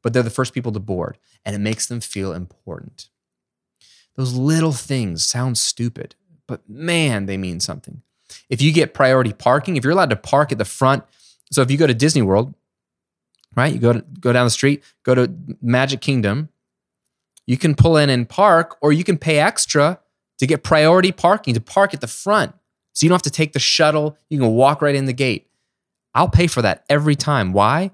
but 0.00 0.12
they're 0.12 0.22
the 0.22 0.30
first 0.30 0.54
people 0.54 0.70
to 0.70 0.78
board 0.78 1.18
and 1.44 1.56
it 1.56 1.58
makes 1.58 1.86
them 1.86 2.00
feel 2.00 2.32
important. 2.32 3.08
Those 4.14 4.32
little 4.34 4.72
things 4.72 5.24
sound 5.24 5.58
stupid, 5.58 6.14
but 6.46 6.68
man, 6.68 7.26
they 7.26 7.36
mean 7.36 7.58
something. 7.58 8.02
If 8.48 8.62
you 8.62 8.72
get 8.72 8.94
priority 8.94 9.32
parking, 9.32 9.76
if 9.76 9.82
you're 9.82 9.92
allowed 9.92 10.10
to 10.10 10.16
park 10.16 10.52
at 10.52 10.58
the 10.58 10.64
front, 10.64 11.02
so 11.50 11.62
if 11.62 11.70
you 11.70 11.76
go 11.76 11.86
to 11.88 11.94
Disney 11.94 12.22
World, 12.22 12.54
right, 13.56 13.72
you 13.72 13.80
go 13.80 13.94
to, 13.94 14.04
go 14.20 14.32
down 14.32 14.46
the 14.46 14.50
street, 14.50 14.84
go 15.02 15.14
to 15.16 15.32
Magic 15.60 16.00
Kingdom, 16.00 16.48
you 17.48 17.56
can 17.56 17.74
pull 17.74 17.96
in 17.96 18.10
and 18.10 18.28
park, 18.28 18.76
or 18.80 18.92
you 18.92 19.02
can 19.02 19.18
pay 19.18 19.40
extra 19.40 19.98
to 20.38 20.46
get 20.46 20.62
priority 20.62 21.10
parking 21.10 21.54
to 21.54 21.60
park 21.60 21.94
at 21.94 22.00
the 22.00 22.06
front. 22.06 22.54
So 22.92 23.04
you 23.04 23.08
don't 23.08 23.16
have 23.16 23.22
to 23.22 23.30
take 23.30 23.54
the 23.54 23.58
shuttle. 23.58 24.16
You 24.28 24.38
can 24.38 24.50
walk 24.50 24.82
right 24.82 24.94
in 24.94 25.06
the 25.06 25.12
gate. 25.12 25.48
I'll 26.14 26.28
pay 26.28 26.46
for 26.46 26.62
that 26.62 26.84
every 26.88 27.16
time. 27.16 27.52
Why? 27.52 27.90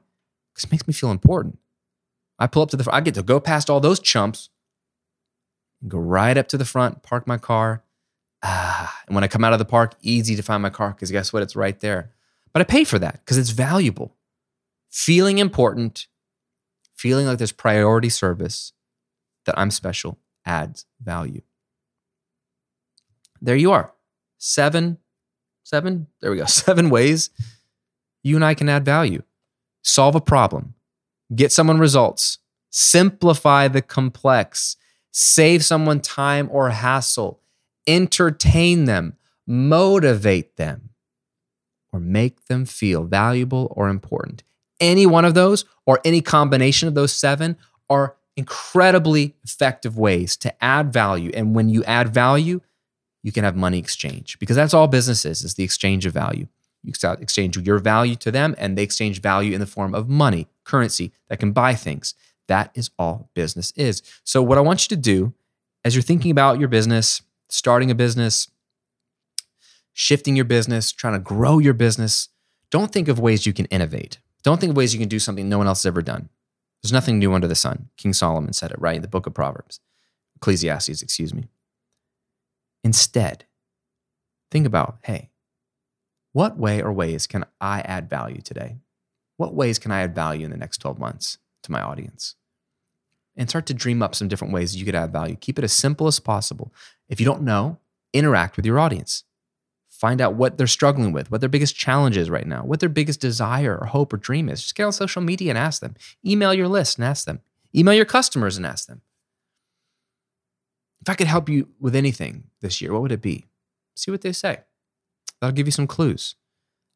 Because 0.52 0.64
it 0.64 0.72
makes 0.72 0.86
me 0.86 0.92
feel 0.92 1.10
important. 1.10 1.58
I 2.38 2.48
pull 2.48 2.62
up 2.62 2.70
to 2.70 2.76
the 2.76 2.84
front. 2.84 2.96
I 2.96 3.00
get 3.00 3.14
to 3.14 3.22
go 3.22 3.40
past 3.40 3.70
all 3.70 3.80
those 3.80 4.00
chumps 4.00 4.50
go 5.88 5.98
right 5.98 6.36
up 6.36 6.48
to 6.48 6.58
the 6.58 6.64
front, 6.64 7.02
park 7.02 7.26
my 7.26 7.38
car. 7.38 7.82
Ah, 8.42 9.02
and 9.06 9.14
when 9.14 9.24
I 9.24 9.28
come 9.28 9.44
out 9.44 9.52
of 9.52 9.58
the 9.58 9.64
park, 9.64 9.94
easy 10.02 10.36
to 10.36 10.42
find 10.42 10.62
my 10.62 10.70
car 10.70 10.90
because 10.90 11.10
guess 11.10 11.32
what? 11.32 11.42
It's 11.42 11.56
right 11.56 11.78
there. 11.80 12.12
But 12.52 12.60
I 12.60 12.64
pay 12.64 12.84
for 12.84 12.98
that 12.98 13.20
because 13.20 13.38
it's 13.38 13.50
valuable. 13.50 14.14
Feeling 14.90 15.38
important, 15.38 16.06
feeling 16.94 17.26
like 17.26 17.38
there's 17.38 17.52
priority 17.52 18.08
service, 18.08 18.72
that 19.46 19.58
I'm 19.58 19.70
special 19.70 20.18
adds 20.44 20.86
value. 21.02 21.42
There 23.40 23.56
you 23.56 23.72
are. 23.72 23.92
Seven, 24.38 24.98
seven, 25.62 26.06
there 26.20 26.30
we 26.30 26.38
go. 26.38 26.44
Seven 26.46 26.90
ways 26.90 27.30
you 28.22 28.36
and 28.36 28.44
I 28.44 28.54
can 28.54 28.68
add 28.68 28.84
value. 28.84 29.22
Solve 29.82 30.14
a 30.14 30.20
problem, 30.20 30.74
get 31.34 31.52
someone 31.52 31.78
results, 31.78 32.38
simplify 32.70 33.68
the 33.68 33.82
complex, 33.82 34.76
save 35.12 35.64
someone 35.64 36.00
time 36.00 36.48
or 36.50 36.70
hassle, 36.70 37.40
entertain 37.86 38.86
them, 38.86 39.16
motivate 39.46 40.56
them, 40.56 40.90
or 41.92 42.00
make 42.00 42.46
them 42.46 42.64
feel 42.64 43.04
valuable 43.04 43.72
or 43.76 43.88
important. 43.88 44.42
Any 44.80 45.06
one 45.06 45.24
of 45.24 45.34
those 45.34 45.64
or 45.86 46.00
any 46.04 46.20
combination 46.20 46.88
of 46.88 46.94
those 46.94 47.12
seven 47.12 47.56
are 47.88 48.16
incredibly 48.36 49.34
effective 49.44 49.96
ways 49.96 50.36
to 50.38 50.64
add 50.64 50.92
value. 50.92 51.30
And 51.34 51.54
when 51.54 51.68
you 51.68 51.84
add 51.84 52.12
value, 52.12 52.60
you 53.22 53.32
can 53.32 53.44
have 53.44 53.56
money 53.56 53.78
exchange 53.78 54.38
because 54.38 54.56
that's 54.56 54.74
all 54.74 54.86
business 54.86 55.24
is, 55.24 55.42
is 55.42 55.54
the 55.54 55.64
exchange 55.64 56.04
of 56.06 56.12
value. 56.12 56.46
You 56.82 56.92
exchange 57.18 57.56
your 57.56 57.78
value 57.78 58.14
to 58.16 58.30
them 58.30 58.54
and 58.58 58.76
they 58.76 58.82
exchange 58.82 59.22
value 59.22 59.54
in 59.54 59.60
the 59.60 59.66
form 59.66 59.94
of 59.94 60.08
money, 60.08 60.48
currency 60.64 61.12
that 61.28 61.40
can 61.40 61.52
buy 61.52 61.74
things. 61.74 62.14
That 62.46 62.70
is 62.74 62.90
all 62.98 63.30
business 63.34 63.72
is. 63.74 64.02
So, 64.22 64.42
what 64.42 64.58
I 64.58 64.60
want 64.60 64.84
you 64.84 64.94
to 64.94 65.00
do 65.00 65.32
as 65.82 65.94
you're 65.94 66.02
thinking 66.02 66.30
about 66.30 66.58
your 66.58 66.68
business, 66.68 67.22
starting 67.48 67.90
a 67.90 67.94
business, 67.94 68.48
shifting 69.94 70.36
your 70.36 70.44
business, 70.44 70.92
trying 70.92 71.14
to 71.14 71.20
grow 71.20 71.58
your 71.58 71.72
business, 71.72 72.28
don't 72.70 72.92
think 72.92 73.08
of 73.08 73.18
ways 73.18 73.46
you 73.46 73.54
can 73.54 73.64
innovate. 73.66 74.18
Don't 74.42 74.60
think 74.60 74.70
of 74.70 74.76
ways 74.76 74.92
you 74.92 75.00
can 75.00 75.08
do 75.08 75.18
something 75.18 75.48
no 75.48 75.58
one 75.58 75.66
else 75.66 75.84
has 75.84 75.86
ever 75.86 76.02
done. 76.02 76.28
There's 76.84 76.92
nothing 76.92 77.18
new 77.18 77.32
under 77.32 77.48
the 77.48 77.54
sun. 77.54 77.88
King 77.96 78.12
Solomon 78.12 78.52
said 78.52 78.70
it, 78.70 78.78
right? 78.78 78.96
In 78.96 79.00
the 79.00 79.08
book 79.08 79.26
of 79.26 79.32
Proverbs, 79.32 79.80
Ecclesiastes, 80.36 81.00
excuse 81.00 81.32
me. 81.32 81.48
Instead, 82.84 83.46
think 84.50 84.66
about 84.66 84.98
hey, 85.04 85.30
what 86.34 86.58
way 86.58 86.82
or 86.82 86.92
ways 86.92 87.26
can 87.26 87.46
I 87.58 87.80
add 87.80 88.10
value 88.10 88.42
today? 88.42 88.76
What 89.38 89.54
ways 89.54 89.78
can 89.78 89.92
I 89.92 90.02
add 90.02 90.14
value 90.14 90.44
in 90.44 90.50
the 90.50 90.58
next 90.58 90.76
12 90.82 90.98
months 90.98 91.38
to 91.62 91.72
my 91.72 91.80
audience? 91.80 92.34
And 93.34 93.48
start 93.48 93.64
to 93.66 93.74
dream 93.74 94.02
up 94.02 94.14
some 94.14 94.28
different 94.28 94.52
ways 94.52 94.76
you 94.76 94.84
could 94.84 94.94
add 94.94 95.10
value. 95.10 95.36
Keep 95.36 95.58
it 95.58 95.64
as 95.64 95.72
simple 95.72 96.06
as 96.06 96.20
possible. 96.20 96.70
If 97.08 97.18
you 97.18 97.24
don't 97.24 97.40
know, 97.40 97.78
interact 98.12 98.56
with 98.56 98.66
your 98.66 98.78
audience. 98.78 99.24
Find 100.04 100.20
out 100.20 100.34
what 100.34 100.58
they're 100.58 100.66
struggling 100.66 101.12
with, 101.12 101.30
what 101.30 101.40
their 101.40 101.48
biggest 101.48 101.76
challenge 101.76 102.18
is 102.18 102.28
right 102.28 102.46
now, 102.46 102.62
what 102.62 102.78
their 102.78 102.90
biggest 102.90 103.22
desire 103.22 103.78
or 103.80 103.86
hope 103.86 104.12
or 104.12 104.18
dream 104.18 104.50
is. 104.50 104.60
Just 104.60 104.74
get 104.74 104.84
on 104.84 104.92
social 104.92 105.22
media 105.22 105.48
and 105.50 105.56
ask 105.56 105.80
them. 105.80 105.94
Email 106.26 106.52
your 106.52 106.68
list 106.68 106.98
and 106.98 107.06
ask 107.06 107.24
them. 107.24 107.40
Email 107.74 107.94
your 107.94 108.04
customers 108.04 108.58
and 108.58 108.66
ask 108.66 108.86
them. 108.86 109.00
If 111.00 111.08
I 111.08 111.14
could 111.14 111.26
help 111.26 111.48
you 111.48 111.68
with 111.80 111.96
anything 111.96 112.50
this 112.60 112.82
year, 112.82 112.92
what 112.92 113.00
would 113.00 113.12
it 113.12 113.22
be? 113.22 113.46
See 113.96 114.10
what 114.10 114.20
they 114.20 114.32
say. 114.32 114.58
That'll 115.40 115.56
give 115.56 115.66
you 115.66 115.72
some 115.72 115.86
clues. 115.86 116.34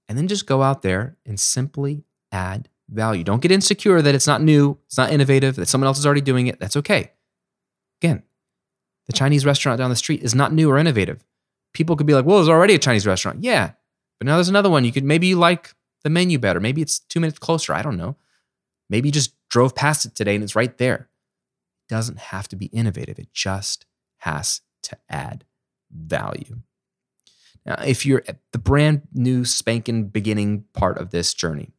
And 0.06 0.18
then 0.18 0.28
just 0.28 0.46
go 0.46 0.62
out 0.62 0.82
there 0.82 1.16
and 1.24 1.40
simply 1.40 2.04
add 2.30 2.68
value. 2.90 3.24
Don't 3.24 3.40
get 3.40 3.50
insecure 3.50 4.02
that 4.02 4.14
it's 4.14 4.26
not 4.26 4.42
new, 4.42 4.76
it's 4.84 4.98
not 4.98 5.10
innovative, 5.10 5.56
that 5.56 5.68
someone 5.68 5.86
else 5.86 5.98
is 5.98 6.04
already 6.04 6.20
doing 6.20 6.46
it. 6.46 6.60
That's 6.60 6.76
okay. 6.76 7.12
Again, 8.02 8.22
the 9.06 9.14
Chinese 9.14 9.46
restaurant 9.46 9.78
down 9.78 9.88
the 9.88 9.96
street 9.96 10.22
is 10.22 10.34
not 10.34 10.52
new 10.52 10.70
or 10.70 10.76
innovative 10.76 11.24
people 11.72 11.96
could 11.96 12.06
be 12.06 12.14
like, 12.14 12.24
well, 12.24 12.38
there's 12.38 12.48
already 12.48 12.74
a 12.74 12.78
Chinese 12.78 13.06
restaurant. 13.06 13.42
Yeah. 13.42 13.72
But 14.18 14.26
now 14.26 14.36
there's 14.36 14.48
another 14.48 14.70
one. 14.70 14.84
You 14.84 14.92
could 14.92 15.04
maybe 15.04 15.28
you 15.28 15.36
like 15.36 15.74
the 16.02 16.10
menu 16.10 16.38
better. 16.38 16.60
Maybe 16.60 16.82
it's 16.82 16.98
two 16.98 17.20
minutes 17.20 17.38
closer. 17.38 17.72
I 17.72 17.82
don't 17.82 17.96
know. 17.96 18.16
Maybe 18.90 19.08
you 19.08 19.12
just 19.12 19.34
drove 19.48 19.74
past 19.74 20.06
it 20.06 20.14
today 20.14 20.34
and 20.34 20.42
it's 20.42 20.56
right 20.56 20.76
there. 20.78 21.08
It 21.88 21.94
doesn't 21.94 22.18
have 22.18 22.48
to 22.48 22.56
be 22.56 22.66
innovative, 22.66 23.18
it 23.18 23.32
just 23.32 23.86
has 24.18 24.60
to 24.84 24.96
add 25.08 25.44
value. 25.90 26.60
Now, 27.64 27.76
if 27.84 28.06
you're 28.06 28.22
at 28.26 28.38
the 28.52 28.58
brand 28.58 29.02
new 29.12 29.44
spanking 29.44 30.04
beginning 30.08 30.64
part 30.72 30.98
of 30.98 31.10
this 31.10 31.34
journey, 31.34 31.72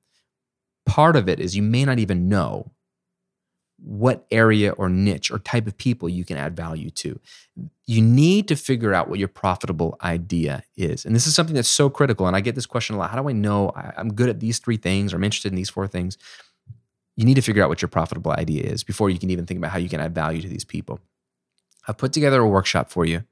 part 0.86 1.16
of 1.16 1.28
it 1.28 1.40
is 1.40 1.56
you 1.56 1.64
may 1.64 1.86
not 1.86 2.00
even 2.00 2.30
know 2.30 2.72
what 3.84 4.26
area 4.32 4.72
or 4.72 4.90
niche 4.90 5.32
or 5.32 5.40
type 5.40 5.68
of 5.68 5.78
people 5.78 6.10
you 6.10 6.26
can 6.26 6.38
add 6.38 6.56
value 6.56 6.90
to. 6.90 7.20
You 7.86 8.02
need 8.02 8.48
to 8.50 8.56
figure 8.56 8.94
out 8.94 9.10
what 9.10 9.20
your 9.20 9.28
profitable 9.28 9.98
idea 10.04 10.64
is. 10.76 11.06
And 11.06 11.16
this 11.16 11.26
is 11.26 11.34
something 11.34 11.56
that's 11.56 11.70
so 11.70 11.90
critical. 11.90 12.28
And 12.28 12.36
I 12.36 12.42
get 12.42 12.56
this 12.56 12.66
question 12.66 12.96
a 12.96 13.00
lot 13.00 13.12
How 13.12 13.22
do 13.22 13.30
I 13.30 13.34
know 13.34 13.72
I'm 13.76 14.14
good 14.14 14.30
at 14.30 14.40
these 14.40 14.60
three 14.60 14.78
things 14.78 15.14
or 15.14 15.18
I'm 15.18 15.24
interested 15.24 15.52
in 15.52 15.56
these 15.56 15.70
four 15.70 15.88
things? 15.88 16.18
You 17.16 17.26
need 17.26 17.36
to 17.36 17.42
figure 17.42 17.64
out 17.64 17.70
what 17.70 17.82
your 17.82 17.90
profitable 17.90 18.32
idea 18.32 18.64
is 18.64 18.84
before 18.84 19.10
you 19.10 19.20
can 19.20 19.30
even 19.30 19.46
think 19.46 19.58
about 19.58 19.72
how 19.72 19.80
you 19.80 19.90
can 19.90 20.00
add 20.00 20.16
value 20.16 20.42
to 20.42 20.48
these 20.48 20.64
people. 20.64 21.00
I've 21.88 21.98
put 21.98 22.14
together 22.14 22.42
a 22.42 22.48
workshop 22.48 22.92
for 22.92 23.06
you 23.06 23.24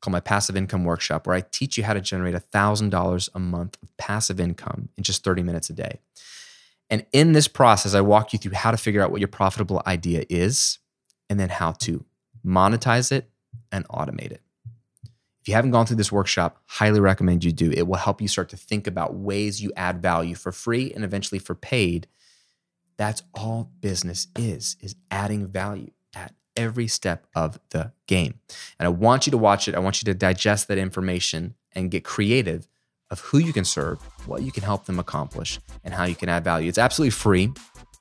called 0.00 0.12
my 0.12 0.20
passive 0.20 0.56
income 0.56 0.84
workshop 0.84 1.26
where 1.26 1.34
I 1.34 1.40
teach 1.40 1.76
you 1.76 1.84
how 1.84 1.92
to 1.92 2.00
generate 2.00 2.34
$1,000 2.34 3.28
a 3.34 3.38
month 3.38 3.76
of 3.82 3.96
passive 3.96 4.38
income 4.38 4.90
in 4.96 5.02
just 5.02 5.24
30 5.24 5.42
minutes 5.42 5.70
a 5.70 5.72
day. 5.72 6.00
And 6.90 7.04
in 7.12 7.32
this 7.32 7.48
process, 7.48 7.94
I 7.94 8.00
walk 8.00 8.32
you 8.32 8.38
through 8.38 8.52
how 8.52 8.70
to 8.70 8.76
figure 8.76 9.02
out 9.02 9.10
what 9.10 9.20
your 9.20 9.28
profitable 9.28 9.82
idea 9.86 10.24
is 10.28 10.78
and 11.28 11.38
then 11.38 11.50
how 11.50 11.72
to 11.72 12.04
monetize 12.44 13.12
it 13.12 13.30
and 13.70 13.86
automate 13.88 14.32
it. 14.32 14.42
If 15.40 15.48
you 15.48 15.54
haven't 15.54 15.70
gone 15.70 15.86
through 15.86 15.96
this 15.96 16.12
workshop, 16.12 16.62
highly 16.66 17.00
recommend 17.00 17.44
you 17.44 17.52
do. 17.52 17.70
It 17.70 17.86
will 17.86 17.96
help 17.96 18.20
you 18.20 18.28
start 18.28 18.48
to 18.50 18.56
think 18.56 18.86
about 18.86 19.14
ways 19.14 19.62
you 19.62 19.72
add 19.76 20.02
value 20.02 20.34
for 20.34 20.52
free 20.52 20.92
and 20.92 21.04
eventually 21.04 21.38
for 21.38 21.54
paid. 21.54 22.06
That's 22.96 23.22
all 23.34 23.70
business 23.80 24.26
is, 24.36 24.76
is 24.80 24.96
adding 25.10 25.46
value 25.46 25.90
at 26.14 26.34
every 26.56 26.88
step 26.88 27.26
of 27.34 27.60
the 27.70 27.92
game. 28.06 28.40
And 28.78 28.86
I 28.86 28.90
want 28.90 29.26
you 29.26 29.30
to 29.30 29.38
watch 29.38 29.68
it. 29.68 29.74
I 29.74 29.78
want 29.78 30.02
you 30.02 30.06
to 30.06 30.14
digest 30.14 30.68
that 30.68 30.78
information 30.78 31.54
and 31.72 31.90
get 31.90 32.04
creative 32.04 32.66
of 33.10 33.20
who 33.20 33.38
you 33.38 33.52
can 33.52 33.64
serve, 33.64 33.98
what 34.26 34.42
you 34.42 34.52
can 34.52 34.62
help 34.62 34.84
them 34.86 34.98
accomplish, 34.98 35.58
and 35.84 35.94
how 35.94 36.04
you 36.04 36.14
can 36.14 36.28
add 36.28 36.44
value. 36.44 36.68
It's 36.68 36.78
absolutely 36.78 37.10
free. 37.10 37.52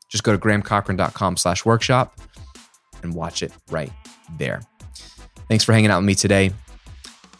Just 0.09 0.23
go 0.23 0.31
to 0.31 0.37
grahamcochrane.com 0.37 1.37
slash 1.37 1.65
workshop. 1.65 2.17
and 3.03 3.13
watch 3.13 3.43
it 3.43 3.51
right 3.69 3.91
there. 4.39 4.61
Thanks 5.47 5.63
for 5.63 5.71
hanging 5.73 5.91
out 5.91 5.99
with 5.99 6.05
me 6.07 6.15
today. 6.15 6.51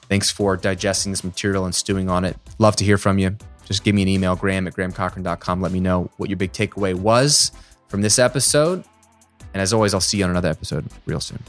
Thanks 0.07 0.30
for 0.30 0.55
digesting 0.55 1.11
this 1.11 1.24
material 1.24 1.65
and 1.65 1.74
stewing 1.74 2.09
on 2.09 2.24
it. 2.26 2.38
Love 2.59 2.76
to 2.78 2.86
hear 2.86 2.97
from 2.97 3.18
you. 3.18 3.36
Just 3.65 3.84
give 3.84 3.95
me 3.95 4.01
an 4.03 4.07
email, 4.07 4.36
graham 4.36 4.68
at 4.68 4.76
grahamcochrane.com. 4.76 5.61
Let 5.61 5.72
me 5.72 5.80
know 5.80 6.09
what 6.18 6.30
your 6.30 6.38
big 6.38 6.53
takeaway 6.53 6.93
was 6.95 7.51
from 7.89 8.01
this 8.01 8.20
episode. 8.20 8.84
And 9.53 9.61
as 9.61 9.74
always, 9.74 9.93
I'll 9.93 9.99
see 9.99 10.20
you 10.20 10.24
on 10.26 10.30
another 10.30 10.49
episode 10.49 10.86
real 11.05 11.20
soon. 11.20 11.39